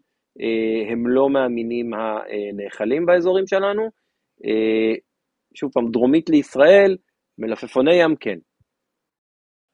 הם 0.92 1.06
לא 1.06 1.30
מהמינים 1.30 1.90
הנאכלים 1.94 3.06
באזורים 3.06 3.46
שלנו. 3.46 3.88
שוב 5.54 5.70
פעם, 5.72 5.90
דרומית 5.90 6.30
לישראל, 6.30 6.96
מלפפוני 7.38 7.94
ים 7.94 8.16
כן. 8.20 8.38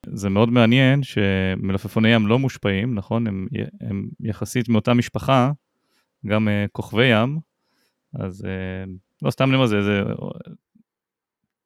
זה 0.07 0.29
מאוד 0.29 0.49
מעניין 0.49 1.03
שמלפפוני 1.03 2.15
ים 2.15 2.27
לא 2.27 2.39
מושפעים, 2.39 2.95
נכון? 2.95 3.27
הם, 3.27 3.47
הם 3.81 4.09
יחסית 4.21 4.69
מאותה 4.69 4.95
משפחה, 4.95 5.51
גם 6.27 6.49
uh, 6.49 6.69
כוכבי 6.73 7.07
ים, 7.07 7.39
אז 8.21 8.45
uh, 8.45 8.91
לא 9.23 9.31
סתם 9.31 9.53
למה 9.53 9.67
זה, 9.67 9.83
זה 9.83 10.01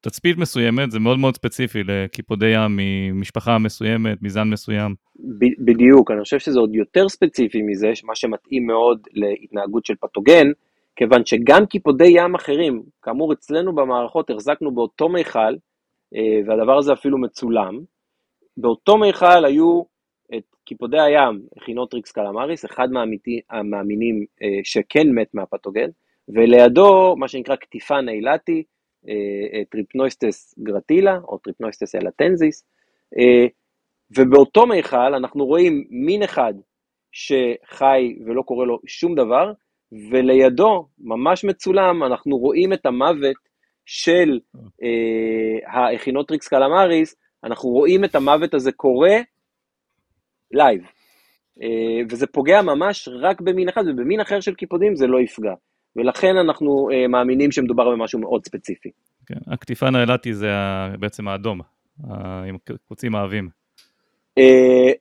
תצפית 0.00 0.38
מסוימת, 0.38 0.90
זה 0.90 0.98
מאוד 0.98 1.18
מאוד 1.18 1.34
ספציפי 1.34 1.82
לקיפודי 1.84 2.46
ים 2.46 2.76
ממשפחה 2.78 3.58
מסוימת, 3.58 4.22
מזן 4.22 4.48
מסוים. 4.48 4.94
ב- 5.38 5.64
בדיוק, 5.64 6.10
אני 6.10 6.22
חושב 6.22 6.38
שזה 6.38 6.60
עוד 6.60 6.74
יותר 6.74 7.08
ספציפי 7.08 7.62
מזה, 7.62 7.92
מה 8.04 8.14
שמתאים 8.14 8.66
מאוד 8.66 9.00
להתנהגות 9.12 9.86
של 9.86 9.94
פתוגן, 10.00 10.46
כיוון 10.96 11.24
שגם 11.24 11.66
קיפודי 11.66 12.08
ים 12.08 12.34
אחרים, 12.34 12.82
כאמור 13.02 13.32
אצלנו 13.32 13.74
במערכות 13.74 14.30
החזקנו 14.30 14.74
באותו 14.74 15.08
מיכל, 15.08 15.54
אה, 16.14 16.40
והדבר 16.46 16.78
הזה 16.78 16.92
אפילו 16.92 17.18
מצולם. 17.18 17.80
באותו 18.56 18.98
מיכל 18.98 19.44
היו 19.44 19.82
את 20.36 20.44
קיפודי 20.64 21.00
הים, 21.00 21.40
Echinothrix 21.58 22.12
calamaris, 22.12 22.64
אחד 22.64 22.88
מהמינים 23.64 24.24
אה, 24.42 24.60
שכן 24.64 25.08
מת 25.14 25.28
מהפתוגן, 25.34 25.88
ולידו 26.28 27.16
מה 27.16 27.28
שנקרא 27.28 27.56
קטיפן 27.56 28.08
אילתי, 28.08 28.62
Tripneustes 29.70 30.54
gratilla 30.58 31.18
או 31.28 31.38
Tripneustes 31.38 31.94
elatensis, 31.94 32.64
ובאותו 34.16 34.66
מיכל 34.66 35.14
אנחנו 35.14 35.46
רואים 35.46 35.84
מין 35.90 36.22
אחד 36.22 36.54
שחי 37.12 38.16
ולא 38.26 38.42
קורה 38.42 38.66
לו 38.66 38.78
שום 38.86 39.14
דבר, 39.14 39.52
ולידו, 39.92 40.88
ממש 40.98 41.44
מצולם, 41.44 42.02
אנחנו 42.02 42.38
רואים 42.38 42.72
את 42.72 42.86
המוות 42.86 43.36
של 43.86 44.40
אה, 44.82 45.72
ה 45.72 45.79
Echinothrix 45.79 46.48
calamaris, 46.48 47.16
אנחנו 47.44 47.68
רואים 47.68 48.04
את 48.04 48.14
המוות 48.14 48.54
הזה 48.54 48.72
קורה 48.72 49.16
live. 50.50 50.82
אה, 51.62 52.02
וזה 52.10 52.26
פוגע 52.26 52.62
ממש 52.62 53.08
רק 53.20 53.40
במין 53.40 53.68
אחד, 53.68 53.82
ובמין 53.86 54.20
אחר 54.20 54.40
של 54.40 54.54
קיפודים 54.54 54.96
זה 54.96 55.06
לא 55.06 55.20
יפגע. 55.20 55.54
ולכן 55.96 56.36
אנחנו 56.36 56.88
אה, 56.92 57.08
מאמינים 57.08 57.52
שמדובר 57.52 57.90
במשהו 57.90 58.18
מאוד 58.18 58.44
ספציפי. 58.46 58.90
כן, 59.26 59.52
הקטיפן 59.52 59.94
האילתי 59.94 60.34
זה 60.34 60.50
בעצם 60.98 61.28
האדום, 61.28 61.60
עם 62.48 62.56
קוצים 62.88 63.14
העבים. 63.14 63.48
אה, 64.38 64.92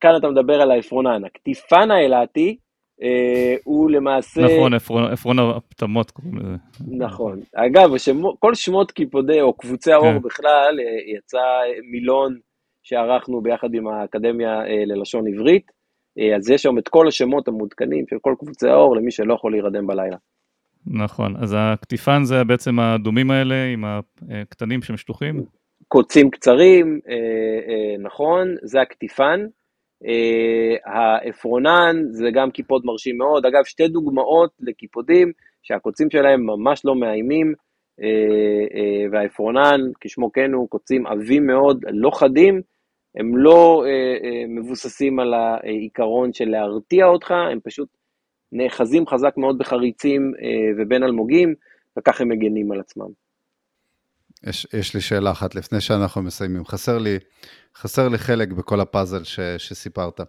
כאן 0.00 0.16
אתה 0.16 0.28
מדבר 0.30 0.62
על 0.62 0.70
העפרונן. 0.70 1.24
הקטיפן 1.24 1.90
האילתי 1.90 2.56
אה, 3.02 3.56
הוא 3.64 3.90
למעשה... 3.90 4.40
נכון, 4.40 4.74
עפרון 5.12 5.38
הפטמות 5.38 6.10
קוראים 6.10 6.38
לזה. 6.38 6.56
נכון. 6.98 7.40
אגב, 7.54 7.96
שמו, 7.96 8.40
כל 8.40 8.54
שמות 8.54 8.90
קיפודי 8.90 9.40
או 9.40 9.52
קבוצי 9.52 9.92
האור 9.92 10.12
כן. 10.12 10.22
בכלל, 10.22 10.80
אה, 10.80 11.16
יצא 11.16 11.38
מילון 11.90 12.38
שערכנו 12.82 13.40
ביחד 13.40 13.74
עם 13.74 13.88
האקדמיה 13.88 14.60
אה, 14.60 14.84
ללשון 14.86 15.24
עברית, 15.34 15.82
אז 16.36 16.50
יש 16.50 16.62
שם 16.62 16.78
את 16.78 16.88
כל 16.88 17.08
השמות 17.08 17.48
המעודכנים 17.48 18.04
של 18.10 18.16
כל 18.20 18.34
קבוצי 18.38 18.68
האור 18.68 18.96
למי 18.96 19.10
שלא 19.10 19.34
יכול 19.34 19.52
להירדם 19.52 19.86
בלילה. 19.86 20.16
נכון, 20.86 21.36
אז 21.36 21.54
הקטיפן 21.58 22.24
זה 22.24 22.44
בעצם 22.44 22.80
הדומים 22.80 23.30
האלה 23.30 23.64
עם 23.72 23.84
הקטנים 23.84 24.82
שמשטוחים? 24.82 25.42
קוצים 25.88 26.30
קצרים, 26.30 27.00
נכון, 27.98 28.54
זה 28.62 28.80
הקטיפן. 28.80 29.46
אה, 30.06 30.92
העפרונן 30.92 31.96
זה 32.10 32.28
גם 32.34 32.50
קיפוד 32.50 32.82
מרשים 32.84 33.18
מאוד. 33.18 33.46
אגב, 33.46 33.64
שתי 33.64 33.88
דוגמאות 33.88 34.50
לקיפודים 34.60 35.32
שהקוצים 35.62 36.10
שלהם 36.10 36.46
ממש 36.46 36.84
לא 36.84 36.94
מאיימים, 36.94 37.54
אה, 38.02 38.06
אה, 38.74 39.04
והעפרונן, 39.12 39.80
כשמו 40.00 40.32
כן 40.32 40.52
הוא, 40.52 40.68
קוצים 40.68 41.06
עבים 41.06 41.46
מאוד, 41.46 41.84
לא 41.88 42.10
חדים, 42.10 42.60
הם 43.16 43.36
לא 43.36 43.84
מבוססים 44.48 45.20
על 45.20 45.34
העיקרון 45.34 46.32
של 46.32 46.48
להרתיע 46.48 47.06
אותך, 47.06 47.30
הם 47.30 47.58
פשוט 47.64 47.88
נאחזים 48.52 49.06
חזק 49.06 49.34
מאוד 49.36 49.58
בחריצים 49.58 50.32
ובין 50.78 51.02
אלמוגים, 51.02 51.54
וכך 51.98 52.20
הם 52.20 52.28
מגנים 52.28 52.72
על 52.72 52.80
עצמם. 52.80 53.08
יש, 54.46 54.66
יש 54.72 54.94
לי 54.94 55.00
שאלה 55.00 55.30
אחת 55.30 55.54
לפני 55.54 55.80
שאנחנו 55.80 56.22
מסיימים. 56.22 56.64
חסר 56.64 56.98
לי, 56.98 57.18
חסר 57.76 58.08
לי 58.08 58.18
חלק 58.18 58.52
בכל 58.52 58.80
הפאזל 58.80 59.24
ש, 59.24 59.40
שסיפרת. 59.40 60.20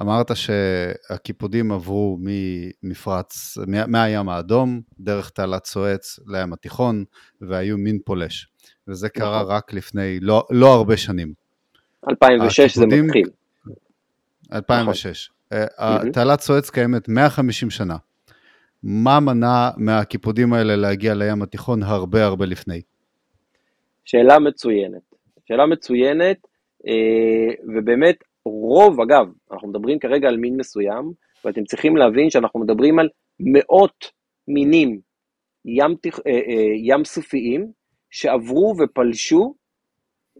אמרת 0.00 0.30
שהקיפודים 0.36 1.72
עברו 1.72 2.18
ממפרץ, 2.20 3.58
מהים 3.86 4.28
האדום, 4.28 4.80
דרך 5.00 5.30
תעלת 5.30 5.64
סואץ 5.64 6.18
לים 6.26 6.52
התיכון, 6.52 7.04
והיו 7.40 7.78
מין 7.78 7.98
פולש. 8.04 8.48
וזה 8.88 9.08
קרה 9.08 9.42
נכון. 9.42 9.52
רק 9.56 9.72
לפני 9.72 10.20
לא, 10.20 10.46
לא 10.50 10.74
הרבה 10.74 10.96
שנים. 10.96 11.32
2006 12.10 12.60
הקיפודים, 12.60 12.90
זה 12.90 13.02
מתחיל. 13.02 13.28
2006. 14.52 15.30
נכון. 15.54 16.12
תעלת 16.12 16.40
סואץ 16.40 16.70
קיימת 16.70 17.08
150 17.08 17.70
שנה. 17.70 17.96
מה 18.82 19.20
מנע 19.20 19.70
מהקיפודים 19.76 20.52
האלה 20.52 20.76
להגיע 20.76 21.14
לים 21.14 21.42
התיכון 21.42 21.82
הרבה 21.82 22.24
הרבה 22.24 22.46
לפני? 22.46 22.82
שאלה 24.04 24.38
מצוינת. 24.38 25.02
שאלה 25.48 25.66
מצוינת, 25.66 26.36
אה, 26.86 27.54
ובאמת 27.76 28.16
רוב, 28.44 29.00
אגב, 29.00 29.26
אנחנו 29.52 29.68
מדברים 29.68 29.98
כרגע 29.98 30.28
על 30.28 30.36
מין 30.36 30.56
מסוים, 30.56 31.12
ואתם 31.44 31.64
צריכים 31.64 31.96
להבין 31.96 32.30
שאנחנו 32.30 32.60
מדברים 32.60 32.98
על 32.98 33.08
מאות 33.40 34.12
מינים 34.48 35.00
ים, 35.64 35.96
אה, 36.26 36.32
אה, 36.32 36.72
ים 36.76 37.04
סופיים 37.04 37.72
שעברו 38.10 38.74
ופלשו 38.78 39.54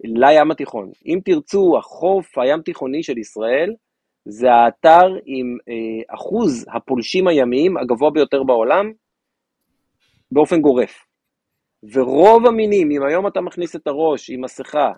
לים 0.05 0.51
התיכון. 0.51 0.91
אם 1.07 1.19
תרצו, 1.25 1.79
החוף 1.79 2.39
הים 2.39 2.63
תיכוני 2.63 3.03
של 3.03 3.19
ישראל 3.19 3.75
זה 4.25 4.53
האתר 4.53 5.16
עם 5.25 5.59
אחוז 6.09 6.66
הפולשים 6.73 7.29
הימיים 7.29 7.77
הגבוה 7.77 8.11
ביותר 8.11 8.43
בעולם 8.43 8.93
באופן 10.33 10.61
גורף. 10.61 11.07
ורוב 11.93 12.47
המינים, 12.47 12.91
אם 12.91 13.03
היום 13.03 13.27
אתה 13.27 13.41
מכניס 13.41 13.77
את 13.77 13.87
הראש 13.87 14.31
עם 14.31 14.41
מסכה 14.45 14.93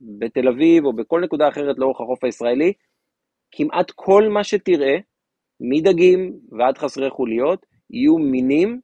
בתל 0.00 0.48
אביב 0.48 0.84
או 0.84 0.92
בכל 0.92 1.20
נקודה 1.20 1.48
אחרת 1.48 1.78
לאורך 1.78 2.00
החוף 2.00 2.24
הישראלי, 2.24 2.72
כמעט 3.50 3.90
כל 3.90 4.28
מה 4.28 4.44
שתראה, 4.44 4.96
מדגים 5.60 6.38
ועד 6.58 6.78
חסרי 6.78 7.10
חוליות, 7.10 7.66
יהיו 7.90 8.18
מינים 8.18 8.80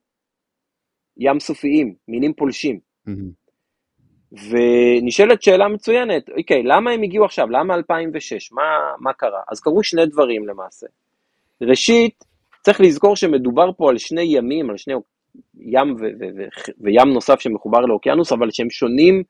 ים 1.16 1.40
סופיים, 1.40 1.94
מינים 2.08 2.32
פולשים. 2.34 2.80
ונשאלת 4.32 5.42
שאלה 5.42 5.68
מצוינת, 5.68 6.28
אוקיי, 6.38 6.62
למה 6.62 6.90
הם 6.90 7.02
הגיעו 7.02 7.24
עכשיו? 7.24 7.50
למה 7.50 7.74
2006? 7.74 8.52
מה, 8.52 8.62
מה 9.00 9.12
קרה? 9.12 9.40
אז 9.48 9.60
קרו 9.60 9.82
שני 9.82 10.06
דברים 10.06 10.48
למעשה. 10.48 10.86
ראשית, 11.62 12.24
צריך 12.62 12.80
לזכור 12.80 13.16
שמדובר 13.16 13.72
פה 13.76 13.90
על 13.90 13.98
שני 13.98 14.22
ימים, 14.22 14.70
על 14.70 14.76
שני 14.76 14.94
ים 15.58 15.94
ו- 15.94 16.14
ו- 16.20 16.36
ו- 16.36 16.72
וים 16.80 17.08
נוסף 17.14 17.40
שמחובר 17.40 17.80
לאוקיינוס, 17.80 18.32
אבל 18.32 18.50
שהם 18.50 18.70
שונים 18.70 19.22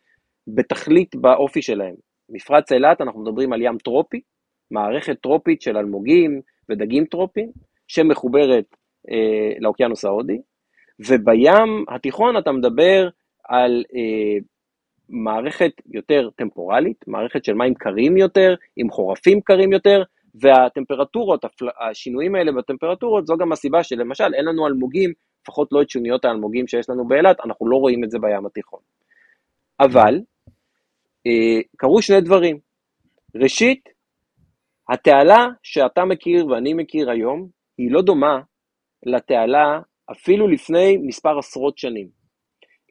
בתכלית 0.47 1.17
באופי 1.17 1.63
שלהם. 1.63 1.95
מפרץ 2.29 2.73
אילת, 2.73 3.01
אנחנו 3.01 3.23
מדברים 3.23 3.53
על 3.53 3.63
ים 3.63 3.79
טרופי, 3.79 4.21
מערכת 4.71 5.21
טרופית 5.23 5.63
של 5.63 5.77
אלמוגים 5.77 6.41
ודגים 6.69 7.05
טרופיים, 7.05 7.51
שמחוברת 7.89 8.65
אה, 9.11 9.53
לאוקיינוס 9.61 10.05
ההודי, 10.05 10.39
ובים 11.01 11.85
התיכון 11.89 12.39
אתה 12.39 12.53
מדבר 12.53 13.09
על 13.49 13.85
אה, 13.95 14.39
מערכת 15.13 15.73
יותר 15.87 16.29
טמפורלית, 16.37 17.05
מערכת 17.07 17.45
של 17.45 17.55
מים 17.55 17.75
קרים 17.75 18.17
יותר, 18.17 18.55
עם 18.77 18.91
חורפים 18.91 19.41
קרים 19.41 19.73
יותר, 19.73 20.03
והטמפרטורות, 20.35 21.45
השינויים 21.81 22.35
האלה 22.35 22.53
בטמפרטורות, 22.53 23.27
זו 23.27 23.37
גם 23.37 23.53
הסיבה 23.53 23.83
שלמשל 23.83 24.35
אין 24.35 24.45
לנו 24.45 24.67
אלמוגים 24.67 25.13
לפחות 25.43 25.69
לא 25.73 25.83
את 25.83 25.91
שוניות 25.91 26.25
האלמוגים 26.25 26.67
שיש 26.67 26.91
לנו 26.91 27.09
באילת, 27.09 27.37
אנחנו 27.45 27.69
לא 27.69 27.77
רואים 27.77 28.05
את 28.05 28.11
זה 28.11 28.19
בים 28.19 28.47
התיכון. 28.47 28.81
אבל, 29.81 30.21
אה, 31.27 31.61
קרו 31.77 32.03
שני 32.03 32.21
דברים. 32.21 32.59
ראשית, 33.35 33.89
התעלה 34.89 35.47
שאתה 35.63 36.05
מכיר 36.05 36.47
ואני 36.47 36.75
מכיר 36.75 37.11
היום, 37.11 37.49
היא 37.79 37.93
לא 37.93 38.03
דומה 38.03 38.41
לתעלה 39.07 39.81
אפילו 40.13 40.49
לפני 40.49 40.97
מספר 40.97 41.39
עשרות 41.39 41.79
שנים. 41.79 42.22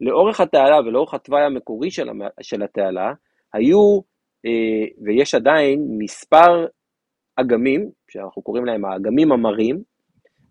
לאורך 0.01 0.39
התעלה 0.39 0.79
ולאורך 0.79 1.13
התוואי 1.13 1.43
המקורי 1.43 1.91
של, 1.91 2.09
של 2.41 2.63
התעלה, 2.63 3.13
היו, 3.53 3.99
אה, 4.45 4.85
ויש 5.05 5.35
עדיין, 5.35 5.87
מספר 5.97 6.65
אגמים, 7.35 7.89
שאנחנו 8.11 8.41
קוראים 8.41 8.65
להם 8.65 8.85
האגמים 8.85 9.31
המרים, 9.31 9.81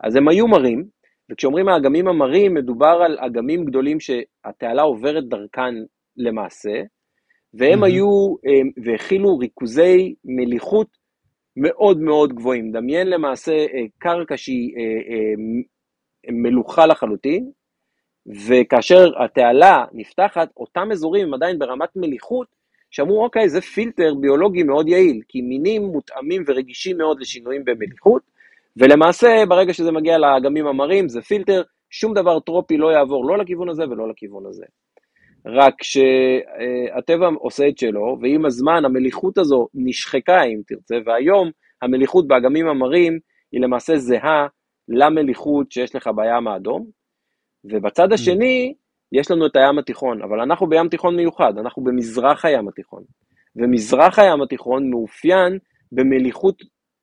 אז 0.00 0.16
הם 0.16 0.28
היו 0.28 0.48
מרים, 0.48 0.84
וכשאומרים 1.30 1.68
האגמים 1.68 2.08
המרים, 2.08 2.54
מדובר 2.54 3.00
על 3.04 3.18
אגמים 3.20 3.64
גדולים 3.64 4.00
שהתעלה 4.00 4.82
עוברת 4.82 5.28
דרכן 5.28 5.74
למעשה, 6.16 6.82
והם 7.54 7.82
mm-hmm. 7.82 7.86
היו, 7.86 8.34
אה, 8.46 8.82
והכילו 8.84 9.38
ריכוזי 9.38 10.14
מליחות 10.24 10.86
מאוד 11.56 12.00
מאוד 12.00 12.32
גבוהים. 12.32 12.72
דמיין 12.72 13.06
למעשה 13.06 13.52
אה, 13.52 13.84
קרקע 13.98 14.36
שהיא 14.36 14.74
מלוכה 16.30 16.86
לחלוטין, 16.86 17.50
וכאשר 18.26 19.22
התעלה 19.24 19.84
נפתחת, 19.92 20.48
אותם 20.56 20.88
אזורים 20.92 21.26
הם 21.26 21.34
עדיין 21.34 21.58
ברמת 21.58 21.88
מליחות, 21.96 22.46
שאמרו, 22.90 23.24
אוקיי, 23.24 23.48
זה 23.48 23.60
פילטר 23.60 24.14
ביולוגי 24.14 24.62
מאוד 24.62 24.88
יעיל, 24.88 25.20
כי 25.28 25.40
מינים 25.40 25.82
מותאמים 25.82 26.42
ורגישים 26.46 26.98
מאוד 26.98 27.20
לשינויים 27.20 27.64
במליחות, 27.64 28.22
ולמעשה, 28.76 29.42
ברגע 29.48 29.72
שזה 29.72 29.92
מגיע 29.92 30.18
לאגמים 30.18 30.66
המרים, 30.66 31.08
זה 31.08 31.20
פילטר, 31.20 31.62
שום 31.90 32.14
דבר 32.14 32.40
טרופי 32.40 32.76
לא 32.76 32.92
יעבור 32.92 33.26
לא 33.28 33.38
לכיוון 33.38 33.68
הזה 33.68 33.84
ולא 33.84 34.08
לכיוון 34.08 34.46
הזה. 34.46 34.64
רק 35.46 35.82
שהטבע 35.82 37.28
עושה 37.38 37.68
את 37.68 37.78
שלו, 37.78 38.18
ועם 38.20 38.46
הזמן 38.46 38.84
המליחות 38.84 39.38
הזו 39.38 39.68
נשחקה, 39.74 40.42
אם 40.42 40.60
תרצה, 40.66 40.94
והיום 41.06 41.50
המליחות 41.82 42.28
באגמים 42.28 42.68
המרים 42.68 43.18
היא 43.52 43.60
למעשה 43.60 43.96
זהה 43.96 44.46
למליחות 44.88 45.72
שיש 45.72 45.94
לך 45.96 46.10
בים 46.16 46.48
האדום, 46.48 46.99
ובצד 47.64 48.10
mm. 48.10 48.14
השני 48.14 48.74
יש 49.12 49.30
לנו 49.30 49.46
את 49.46 49.56
הים 49.56 49.78
התיכון, 49.78 50.22
אבל 50.22 50.40
אנחנו 50.40 50.68
בים 50.68 50.88
תיכון 50.88 51.16
מיוחד, 51.16 51.52
אנחנו 51.58 51.84
במזרח 51.84 52.44
הים 52.44 52.68
התיכון, 52.68 53.02
ומזרח 53.56 54.18
הים 54.18 54.42
התיכון 54.42 54.90
מאופיין 54.90 55.58
במליחות 55.92 56.62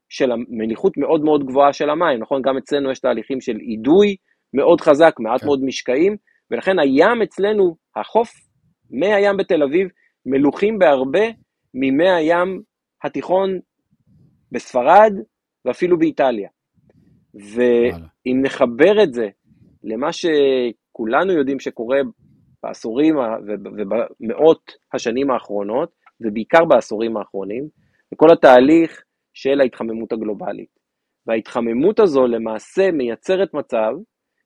של 0.09 0.29
מליחות 0.49 0.97
מאוד 0.97 1.23
מאוד 1.23 1.45
גבוהה 1.45 1.73
של 1.73 1.89
המים, 1.89 2.19
נכון? 2.19 2.41
גם 2.41 2.57
אצלנו 2.57 2.91
יש 2.91 2.99
תהליכים 2.99 3.41
של 3.41 3.57
אידוי 3.59 4.15
מאוד 4.53 4.81
חזק, 4.81 5.15
מעט 5.19 5.41
כן. 5.41 5.45
מאוד 5.45 5.63
משקעים, 5.63 6.15
ולכן 6.51 6.79
הים 6.79 7.21
אצלנו, 7.21 7.75
החוף, 7.95 8.31
מי 8.89 9.13
הים 9.13 9.37
בתל 9.37 9.63
אביב, 9.63 9.87
מלוכים 10.25 10.79
בהרבה 10.79 11.25
ממי 11.73 12.09
הים 12.09 12.61
התיכון 13.03 13.59
בספרד 14.51 15.13
ואפילו 15.65 15.99
באיטליה. 15.99 16.49
ואם 17.33 18.41
נחבר 18.41 19.03
את 19.03 19.13
זה 19.13 19.29
למה 19.83 20.07
שכולנו 20.11 21.33
יודעים 21.33 21.59
שקורה 21.59 21.99
בעשורים 22.63 23.15
ובמאות 23.47 24.71
השנים 24.93 25.31
האחרונות, 25.31 25.89
ובעיקר 26.21 26.65
בעשורים 26.65 27.17
האחרונים, 27.17 27.67
וכל 28.13 28.27
התהליך 28.33 29.03
של 29.33 29.61
ההתחממות 29.61 30.11
הגלובלית. 30.11 30.69
וההתחממות 31.27 31.99
הזו 31.99 32.27
למעשה 32.27 32.91
מייצרת 32.91 33.53
מצב 33.53 33.91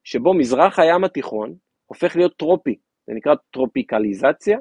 שבו 0.04 0.34
מזרח 0.34 0.80
הים 0.80 1.04
התיכון 1.04 1.54
הופך 1.86 2.16
להיות 2.16 2.38
טרופי, 2.38 2.76
זה 3.08 3.14
נקרא 3.14 3.34
טרופיקליזציה. 3.52 4.58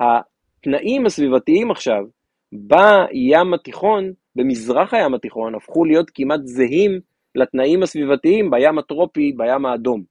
התנאים 0.00 1.06
הסביבתיים 1.06 1.70
עכשיו 1.70 2.04
בים 2.52 3.54
התיכון, 3.54 4.12
במזרח 4.36 4.94
הים 4.94 5.14
התיכון, 5.14 5.54
הפכו 5.54 5.84
להיות 5.84 6.10
כמעט 6.14 6.40
זהים 6.44 7.00
לתנאים 7.34 7.82
הסביבתיים 7.82 8.50
בים 8.50 8.78
הטרופי, 8.78 9.32
בים 9.36 9.66
האדום. 9.66 10.02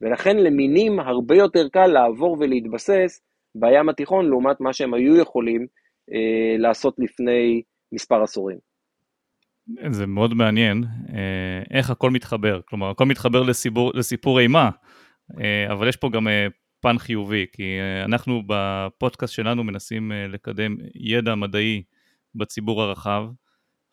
ולכן 0.00 0.36
למינים 0.36 1.00
הרבה 1.00 1.36
יותר 1.36 1.68
קל 1.68 1.86
לעבור 1.86 2.36
ולהתבסס 2.40 3.20
בים 3.54 3.88
התיכון 3.88 4.28
לעומת 4.28 4.60
מה 4.60 4.72
שהם 4.72 4.94
היו 4.94 5.16
יכולים 5.16 5.66
אה, 6.12 6.56
לעשות 6.58 6.94
לפני 6.98 7.62
מספר 7.92 8.22
עשורים. 8.22 8.58
זה 9.90 10.06
מאוד 10.06 10.34
מעניין 10.34 10.84
אה, 11.08 11.76
איך 11.76 11.90
הכל 11.90 12.10
מתחבר, 12.10 12.60
כלומר 12.64 12.90
הכל 12.90 13.04
מתחבר 13.04 13.42
לסיפור, 13.42 13.92
לסיפור 13.94 14.40
אימה, 14.40 14.70
אה, 15.40 15.72
אבל 15.72 15.88
יש 15.88 15.96
פה 15.96 16.08
גם 16.12 16.28
אה, 16.28 16.46
פן 16.80 16.98
חיובי, 16.98 17.46
כי 17.52 17.62
אה, 17.62 18.04
אנחנו 18.04 18.42
בפודקאסט 18.46 19.34
שלנו 19.34 19.64
מנסים 19.64 20.12
אה, 20.12 20.26
לקדם 20.28 20.76
ידע 20.94 21.34
מדעי 21.34 21.82
בציבור 22.34 22.82
הרחב, 22.82 23.24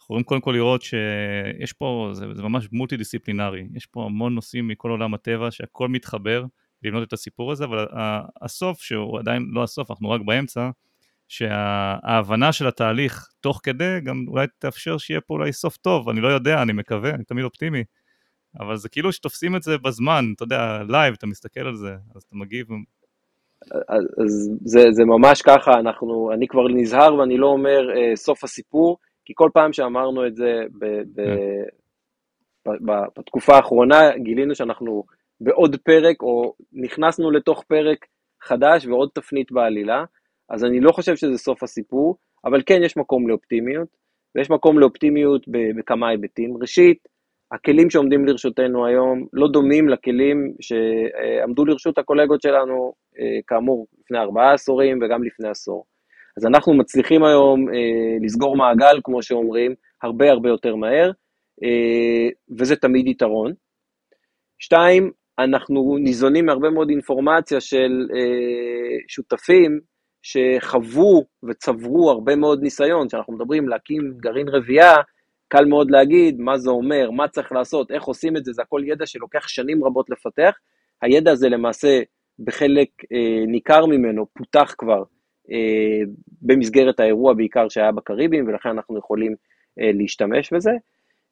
יכולים 0.10 0.24
קודם 0.24 0.42
כל 0.42 0.52
לראות 0.52 0.82
שיש 0.82 1.74
פה, 1.74 2.10
זה, 2.14 2.26
זה 2.34 2.44
ממש 2.44 2.68
מולטי 2.72 2.98
דיסציפלינרי, 2.98 3.68
יש 3.74 3.86
פה 3.86 4.06
המון 4.06 4.36
נושאים 4.36 4.68
מכל 4.68 4.92
עולם 4.92 5.14
הטבע 5.14 5.52
שהכל 5.52 5.88
מתחבר 5.88 6.46
לבנות 6.84 7.08
את 7.08 7.14
הסיפור 7.14 7.52
הזה, 7.52 7.66
אבל 7.66 7.86
הסוף, 8.42 8.82
שהוא 8.82 9.20
עדיין 9.20 9.46
לא 9.54 9.64
הסוף, 9.64 9.92
אנחנו 9.92 10.10
רק 10.10 10.22
באמצע, 10.26 10.70
שההבנה 11.28 12.52
של 12.52 12.68
התהליך 12.68 13.28
תוך 13.42 13.60
כדי 13.64 14.00
גם 14.04 14.26
אולי 14.28 14.48
תאפשר 14.60 14.98
שיהיה 14.98 15.22
פה 15.22 15.34
אולי 15.34 15.54
סוף 15.54 15.78
טוב, 15.78 16.10
אני 16.10 16.22
לא 16.22 16.28
יודע, 16.28 16.62
אני 16.62 16.74
מקווה, 16.74 17.10
אני 17.10 17.24
תמיד 17.24 17.46
אופטימי, 17.46 17.84
אבל 18.60 18.76
זה 18.76 18.90
כאילו 18.90 19.12
שתופסים 19.12 19.56
את 19.56 19.64
זה 19.64 19.78
בזמן, 19.78 20.26
אתה 20.36 20.44
יודע, 20.44 20.84
live, 20.90 21.14
אתה 21.18 21.28
מסתכל 21.28 21.68
על 21.68 21.76
זה, 21.76 21.96
אז 22.16 22.24
אתה 22.24 22.36
מגיב. 22.36 22.68
אז 24.28 24.50
זה, 24.62 24.92
זה 24.92 25.06
ממש 25.06 25.42
ככה, 25.42 25.80
אנחנו, 25.80 26.32
אני 26.34 26.48
כבר 26.48 26.68
נזהר 26.68 27.16
ואני 27.16 27.38
לא 27.38 27.48
אומר 27.48 27.98
אה, 27.98 28.16
סוף 28.16 28.44
הסיפור, 28.44 28.98
כי 29.30 29.34
כל 29.36 29.50
פעם 29.54 29.74
שאמרנו 29.74 30.28
את 30.28 30.36
זה 30.36 30.64
ב, 30.80 30.86
ב, 30.86 31.26
כן. 32.66 32.76
ב, 32.86 32.92
בתקופה 33.18 33.56
האחרונה, 33.56 34.18
גילינו 34.18 34.56
שאנחנו 34.56 35.04
בעוד 35.42 35.76
פרק, 35.76 36.22
או 36.22 36.54
נכנסנו 36.74 37.32
לתוך 37.32 37.64
פרק 37.64 38.06
חדש 38.42 38.86
ועוד 38.86 39.10
תפנית 39.14 39.52
בעלילה, 39.52 40.04
אז 40.50 40.66
אני 40.66 40.80
לא 40.80 40.92
חושב 40.92 41.16
שזה 41.16 41.38
סוף 41.38 41.64
הסיפור, 41.64 42.18
אבל 42.46 42.62
כן 42.66 42.80
יש 42.84 42.98
מקום 42.98 43.30
לאופטימיות, 43.30 43.88
ויש 44.36 44.50
מקום 44.50 44.80
לאופטימיות 44.80 45.46
בכמה 45.78 46.10
היבטים. 46.10 46.58
ראשית, 46.62 47.08
הכלים 47.52 47.90
שעומדים 47.90 48.26
לרשותנו 48.26 48.86
היום 48.86 49.26
לא 49.34 49.48
דומים 49.48 49.90
לכלים 49.90 50.54
שעמדו 50.62 51.66
לרשות 51.66 51.98
הקולגות 51.98 52.42
שלנו, 52.42 52.94
אה, 53.20 53.40
כאמור, 53.48 53.88
לפני 54.00 54.18
ארבעה 54.18 54.54
עשורים 54.54 55.00
וגם 55.02 55.24
לפני 55.24 55.50
עשור. 55.50 55.86
אז 56.40 56.46
אנחנו 56.46 56.74
מצליחים 56.74 57.24
היום 57.24 57.70
אה, 57.70 58.18
לסגור 58.22 58.58
מעגל, 58.58 59.00
כמו 59.04 59.24
שאומרים, 59.24 59.76
הרבה 60.04 60.32
הרבה 60.32 60.50
יותר 60.50 60.76
מהר, 60.76 61.12
אה, 61.64 62.30
וזה 62.60 62.76
תמיד 62.76 63.08
יתרון. 63.08 63.54
שתיים, 64.60 65.12
אנחנו 65.40 65.98
ניזונים 65.98 66.46
מהרבה 66.46 66.70
מאוד 66.70 66.90
אינפורמציה 66.90 67.62
של 67.62 68.08
אה, 68.16 68.98
שותפים 69.08 69.80
שחוו 70.22 71.26
וצברו 71.50 72.12
הרבה 72.12 72.36
מאוד 72.36 72.62
ניסיון, 72.62 73.08
כשאנחנו 73.08 73.34
מדברים 73.34 73.70
להקים 73.70 74.14
גרעין 74.18 74.50
רבייה, 74.50 74.96
קל 75.48 75.66
מאוד 75.66 75.92
להגיד 75.92 76.40
מה 76.40 76.58
זה 76.58 76.70
אומר, 76.70 77.12
מה 77.12 77.28
צריך 77.28 77.52
לעשות, 77.52 77.92
איך 77.92 78.04
עושים 78.04 78.38
את 78.38 78.46
זה, 78.46 78.54
זה 78.54 78.62
הכל 78.62 78.82
ידע 78.86 79.06
שלוקח 79.06 79.48
שנים 79.48 79.84
רבות 79.84 80.10
לפתח. 80.10 80.56
הידע 81.02 81.32
הזה 81.32 81.50
למעשה, 81.50 82.02
בחלק 82.40 82.90
אה, 83.14 83.46
ניכר 83.48 83.86
ממנו, 83.86 84.26
פותח 84.34 84.76
כבר 84.78 85.04
במסגרת 86.42 87.00
האירוע 87.00 87.34
בעיקר 87.34 87.70
שהיה 87.70 87.92
בקריבים, 87.92 88.48
ולכן 88.48 88.70
אנחנו 88.70 88.98
יכולים 88.98 89.36
אה, 89.80 89.92
להשתמש 89.94 90.54
בזה. 90.54 90.72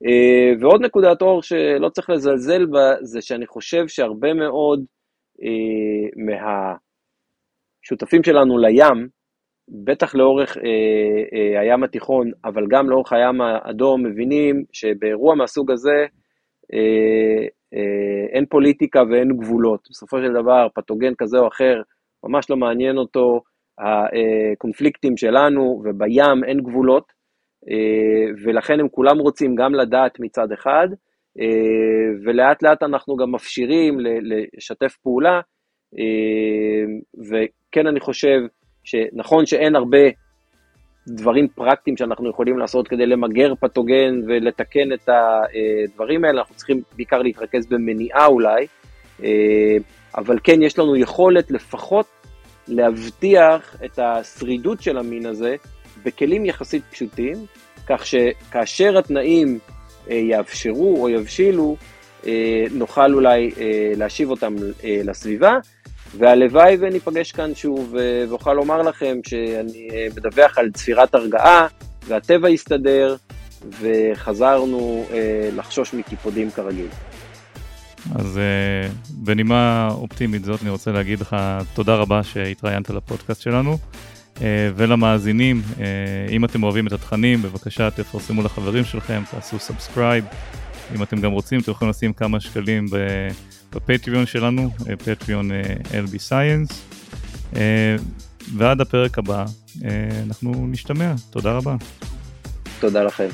אה, 0.06 0.52
ועוד 0.60 0.86
נקודת 0.86 1.22
אור 1.22 1.42
שלא 1.42 1.90
צריך 1.90 2.10
לזלזל 2.10 2.66
בה, 2.66 2.96
זה 3.02 3.22
שאני 3.22 3.48
חושב 3.48 3.88
שהרבה 3.88 4.34
מאוד 4.34 4.86
מהשותפים 7.86 8.24
שלנו 8.24 8.58
לים, 8.58 9.08
בטח 9.84 10.16
לאורך 10.16 10.58
הים 11.60 11.84
התיכון, 11.84 12.32
אבל 12.46 12.68
גם 12.70 12.90
לאורך 12.90 13.14
הים 13.14 13.42
האדום, 13.42 14.06
מבינים 14.06 14.64
שבאירוע 14.72 15.36
מהסוג 15.36 15.72
הזה 15.72 16.06
אין 18.34 18.46
פוליטיקה 18.50 19.04
ואין 19.12 19.38
גבולות. 19.38 19.88
בסופו 19.90 20.18
של 20.18 20.34
דבר, 20.34 20.68
פתוגן 20.76 21.14
כזה 21.18 21.38
או 21.38 21.48
אחר, 21.48 21.82
ממש 22.24 22.50
לא 22.50 22.58
מעניין 22.58 22.98
אותו 22.98 23.42
הקונפליקטים 23.80 25.18
שלנו, 25.18 25.84
ובים 25.86 26.44
אין 26.44 26.62
גבולות, 26.62 27.18
אה, 27.70 28.34
ולכן 28.44 28.80
הם 28.80 28.90
כולם 28.90 29.20
רוצים 29.20 29.56
גם 29.56 29.76
לדעת 29.76 30.20
מצד 30.20 30.52
אחד, 30.52 30.88
אה, 31.40 32.10
ולאט 32.24 32.64
לאט 32.64 32.84
אנחנו 32.84 33.16
גם 33.16 33.32
מפשירים 33.32 33.98
לשתף 34.58 34.98
פעולה, 35.04 35.42
אה, 36.00 36.86
וכן 37.30 37.88
אני 37.88 38.00
חושב 38.00 38.40
שנכון 38.84 39.46
שאין 39.46 39.76
הרבה 39.76 40.08
דברים 41.08 41.48
פרקטיים 41.48 41.98
שאנחנו 41.98 42.30
יכולים 42.30 42.58
לעשות 42.58 42.88
כדי 42.88 43.06
למגר 43.06 43.56
פתוגן 43.56 44.22
ולתקן 44.28 44.94
את 44.94 45.10
הדברים 45.10 46.26
האלה, 46.26 46.40
אנחנו 46.42 46.56
צריכים 46.56 46.82
בעיקר 46.96 47.22
להתרכז 47.22 47.68
במניעה 47.68 48.26
אולי, 48.26 48.68
אבל 50.18 50.40
כן, 50.44 50.62
יש 50.62 50.80
לנו 50.80 50.96
יכולת 50.96 51.52
לפחות 51.52 52.06
להבטיח 52.68 53.76
את 53.86 54.00
השרידות 54.00 54.82
של 54.82 54.98
המין 54.98 55.26
הזה 55.26 55.56
בכלים 56.04 56.46
יחסית 56.46 56.84
פשוטים, 56.92 57.36
כך 57.90 58.06
שכאשר 58.06 58.98
התנאים 58.98 59.60
יאפשרו 60.08 61.04
או 61.04 61.10
יבשילו, 61.10 61.78
נוכל 62.72 63.14
אולי 63.14 63.52
להשיב 63.96 64.30
אותם 64.30 64.56
לסביבה, 64.84 65.56
והלוואי 66.18 66.78
וניפגש 66.80 67.32
כאן 67.32 67.56
שוב 67.56 67.96
ואוכל 68.30 68.54
לומר 68.54 68.82
לכם 68.82 69.18
שאני 69.28 69.88
מדווח 70.16 70.58
על 70.58 70.72
צפירת 70.72 71.16
הרגעה 71.16 71.68
והטבע 72.08 72.50
יסתדר 72.50 73.16
וחזרנו 73.70 75.06
לחשוש 75.56 75.94
מקיפודים 75.94 76.52
כרגיל. 76.52 76.88
אז 78.16 78.40
בנימה 79.10 79.90
אופטימית 79.92 80.46
זאת 80.46 80.62
אני 80.62 80.70
רוצה 80.70 80.92
להגיד 80.92 81.20
לך 81.20 81.36
תודה 81.74 81.96
רבה 81.96 82.24
שהתראיינת 82.24 82.90
לפודקאסט 82.90 83.42
שלנו 83.42 83.78
ולמאזינים, 84.76 85.62
אם 86.30 86.46
אתם 86.46 86.64
אוהבים 86.64 86.88
את 86.88 86.92
התכנים 86.92 87.42
בבקשה 87.42 87.92
תפרסמו 87.92 88.42
לחברים 88.42 88.86
שלכם, 88.86 89.22
תעשו 89.32 89.60
subscribe, 89.60 90.26
אם 90.96 91.04
אתם 91.04 91.22
גם 91.22 91.32
רוצים 91.32 91.62
אתם 91.62 91.72
יכולים 91.72 91.90
לשים 91.90 92.14
כמה 92.14 92.40
שקלים 92.40 92.86
ב 93.72 93.79
Patreon 93.79 94.26
שלנו, 94.26 94.70
Patreon 95.06 95.52
LB 95.84 96.16
Science. 96.30 96.74
ועד 98.58 98.82
הפרק 98.82 99.18
הבא, 99.18 99.46
אנחנו 100.26 100.68
נשתמע. 100.68 101.14
תודה 101.30 101.52
רבה. 101.52 101.76
תודה 102.80 103.04
לכם. 103.04 103.28